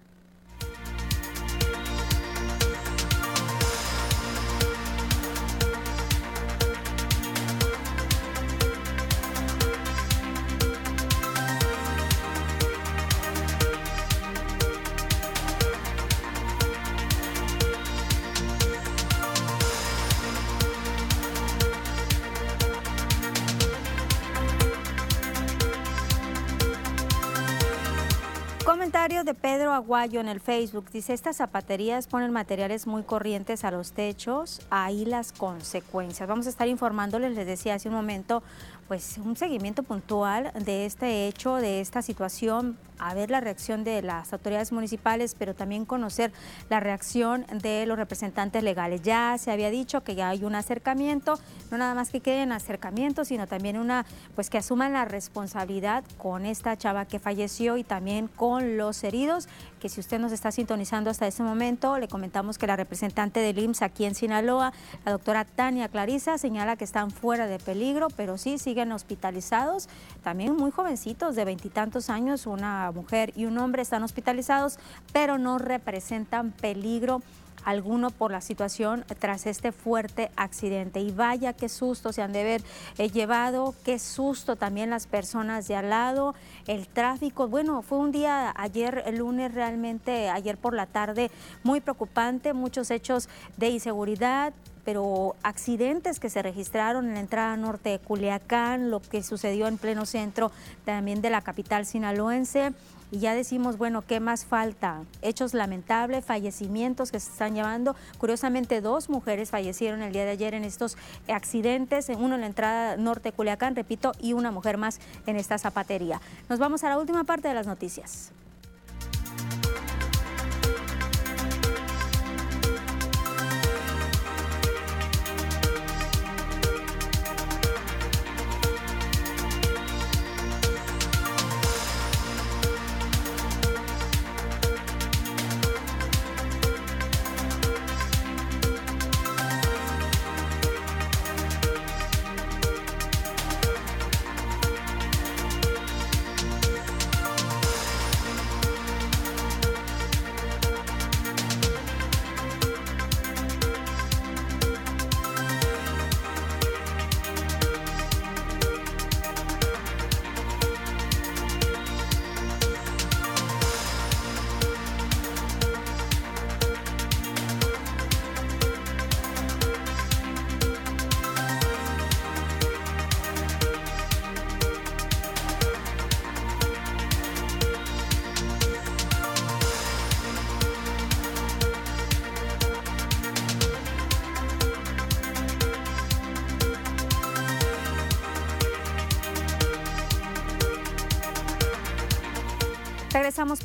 Aguayo 29.76 30.20
en 30.20 30.28
el 30.28 30.40
Facebook. 30.40 30.90
Dice, 30.90 31.12
estas 31.12 31.36
zapaterías 31.36 32.06
ponen 32.06 32.32
materiales 32.32 32.86
muy 32.86 33.02
corrientes 33.02 33.64
a 33.64 33.70
los 33.70 33.92
techos, 33.92 34.60
ahí 34.70 35.04
las 35.04 35.32
consecuencias. 35.32 36.28
Vamos 36.28 36.46
a 36.46 36.50
estar 36.50 36.66
informándoles, 36.66 37.34
les 37.34 37.46
decía 37.46 37.74
hace 37.74 37.88
un 37.88 37.94
momento, 37.94 38.42
pues 38.88 39.18
un 39.18 39.36
seguimiento 39.36 39.82
puntual 39.82 40.52
de 40.64 40.86
este 40.86 41.28
hecho, 41.28 41.56
de 41.56 41.80
esta 41.80 42.02
situación, 42.02 42.78
a 42.98 43.14
ver 43.14 43.30
la 43.30 43.40
reacción 43.40 43.84
de 43.84 44.02
las 44.02 44.32
autoridades 44.32 44.72
municipales, 44.72 45.34
pero 45.38 45.54
también 45.54 45.84
conocer 45.84 46.32
la 46.70 46.80
reacción 46.80 47.46
de 47.62 47.86
los 47.86 47.96
representantes 47.96 48.62
legales. 48.62 49.02
Ya 49.02 49.36
se 49.38 49.50
había 49.50 49.70
dicho 49.70 50.02
que 50.02 50.14
ya 50.14 50.28
hay 50.28 50.44
un 50.44 50.54
acercamiento, 50.54 51.38
no 51.70 51.78
nada 51.78 51.94
más 51.94 52.10
que 52.10 52.20
queden 52.20 52.52
acercamientos, 52.52 53.28
sino 53.28 53.46
también 53.46 53.78
una, 53.78 54.06
pues 54.34 54.50
que 54.50 54.58
asuman 54.58 54.92
la 54.92 55.04
responsabilidad 55.04 56.04
con 56.18 56.46
esta 56.46 56.76
chava 56.76 57.04
que 57.04 57.18
falleció 57.18 57.76
y 57.76 57.84
también 57.84 58.28
con 58.28 58.76
los 58.76 59.02
heridos, 59.04 59.48
que 59.80 59.88
si 59.88 60.00
usted 60.00 60.18
nos 60.18 60.32
está 60.32 60.50
sintonizando 60.50 61.10
hasta 61.10 61.26
ese 61.26 61.42
momento, 61.42 61.98
le 61.98 62.08
comentamos 62.08 62.58
que 62.58 62.66
la 62.66 62.76
representante 62.76 63.40
del 63.40 63.58
IMSS 63.58 63.82
aquí 63.82 64.04
en 64.04 64.14
Sinaloa, 64.14 64.72
la 65.04 65.12
doctora 65.12 65.44
Tania 65.44 65.88
Clarisa, 65.88 66.38
señala 66.38 66.76
que 66.76 66.84
están 66.84 67.10
fuera 67.10 67.46
de 67.46 67.58
peligro, 67.58 68.08
pero 68.16 68.38
sí 68.38 68.58
siguen 68.58 68.92
hospitalizados, 68.92 69.88
también 70.22 70.56
muy 70.56 70.70
jovencitos 70.70 71.36
de 71.36 71.44
veintitantos 71.44 72.10
años, 72.10 72.46
una 72.46 72.85
mujer 72.92 73.32
y 73.36 73.46
un 73.46 73.58
hombre 73.58 73.82
están 73.82 74.02
hospitalizados, 74.02 74.78
pero 75.12 75.38
no 75.38 75.58
representan 75.58 76.52
peligro 76.52 77.22
alguno 77.66 78.10
por 78.10 78.30
la 78.30 78.40
situación 78.40 79.04
tras 79.18 79.44
este 79.44 79.72
fuerte 79.72 80.30
accidente. 80.36 81.00
Y 81.00 81.10
vaya 81.10 81.52
qué 81.52 81.68
susto 81.68 82.12
se 82.12 82.22
han 82.22 82.32
de 82.32 82.40
haber 82.40 82.62
eh, 82.96 83.10
llevado, 83.10 83.74
qué 83.84 83.98
susto 83.98 84.54
también 84.54 84.88
las 84.88 85.08
personas 85.08 85.66
de 85.66 85.74
al 85.74 85.90
lado, 85.90 86.34
el 86.68 86.86
tráfico. 86.86 87.48
Bueno, 87.48 87.82
fue 87.82 87.98
un 87.98 88.12
día 88.12 88.54
ayer, 88.56 89.02
el 89.06 89.16
lunes 89.16 89.52
realmente, 89.52 90.30
ayer 90.30 90.56
por 90.56 90.74
la 90.74 90.86
tarde, 90.86 91.30
muy 91.64 91.80
preocupante, 91.80 92.52
muchos 92.52 92.90
hechos 92.92 93.28
de 93.56 93.70
inseguridad, 93.70 94.54
pero 94.86 95.34
accidentes 95.42 96.20
que 96.20 96.30
se 96.30 96.40
registraron 96.42 97.08
en 97.08 97.14
la 97.14 97.20
entrada 97.20 97.56
norte 97.56 97.90
de 97.90 97.98
Culiacán, 97.98 98.88
lo 98.88 99.00
que 99.00 99.24
sucedió 99.24 99.66
en 99.66 99.78
pleno 99.78 100.06
centro 100.06 100.52
también 100.84 101.20
de 101.20 101.28
la 101.28 101.42
capital 101.42 101.84
sinaloense. 101.84 102.72
Y 103.10 103.18
ya 103.18 103.34
decimos, 103.34 103.78
bueno, 103.78 104.02
¿qué 104.02 104.20
más 104.20 104.44
falta? 104.44 105.02
Hechos 105.22 105.54
lamentables, 105.54 106.24
fallecimientos 106.24 107.10
que 107.10 107.18
se 107.18 107.30
están 107.30 107.54
llevando. 107.54 107.96
Curiosamente, 108.18 108.80
dos 108.80 109.08
mujeres 109.08 109.50
fallecieron 109.50 110.02
el 110.02 110.12
día 110.12 110.24
de 110.24 110.30
ayer 110.30 110.54
en 110.54 110.64
estos 110.64 110.96
accidentes, 111.28 112.08
uno 112.08 112.36
en 112.36 112.42
la 112.42 112.46
entrada 112.46 112.96
norte 112.96 113.30
de 113.30 113.32
Culiacán, 113.32 113.74
repito, 113.74 114.12
y 114.20 114.34
una 114.34 114.52
mujer 114.52 114.78
más 114.78 115.00
en 115.26 115.36
esta 115.36 115.58
zapatería. 115.58 116.20
Nos 116.48 116.60
vamos 116.60 116.84
a 116.84 116.88
la 116.90 116.98
última 116.98 117.24
parte 117.24 117.48
de 117.48 117.54
las 117.54 117.66
noticias. 117.66 118.32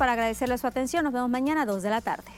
Para 0.02 0.14
agradecerle 0.14 0.58
su 0.58 0.66
atención. 0.66 1.04
Nos 1.04 1.12
vemos 1.12 1.30
mañana 1.30 1.62
a 1.62 1.64
2 1.64 1.80
de 1.80 1.88
la 1.88 2.00
tarde. 2.00 2.31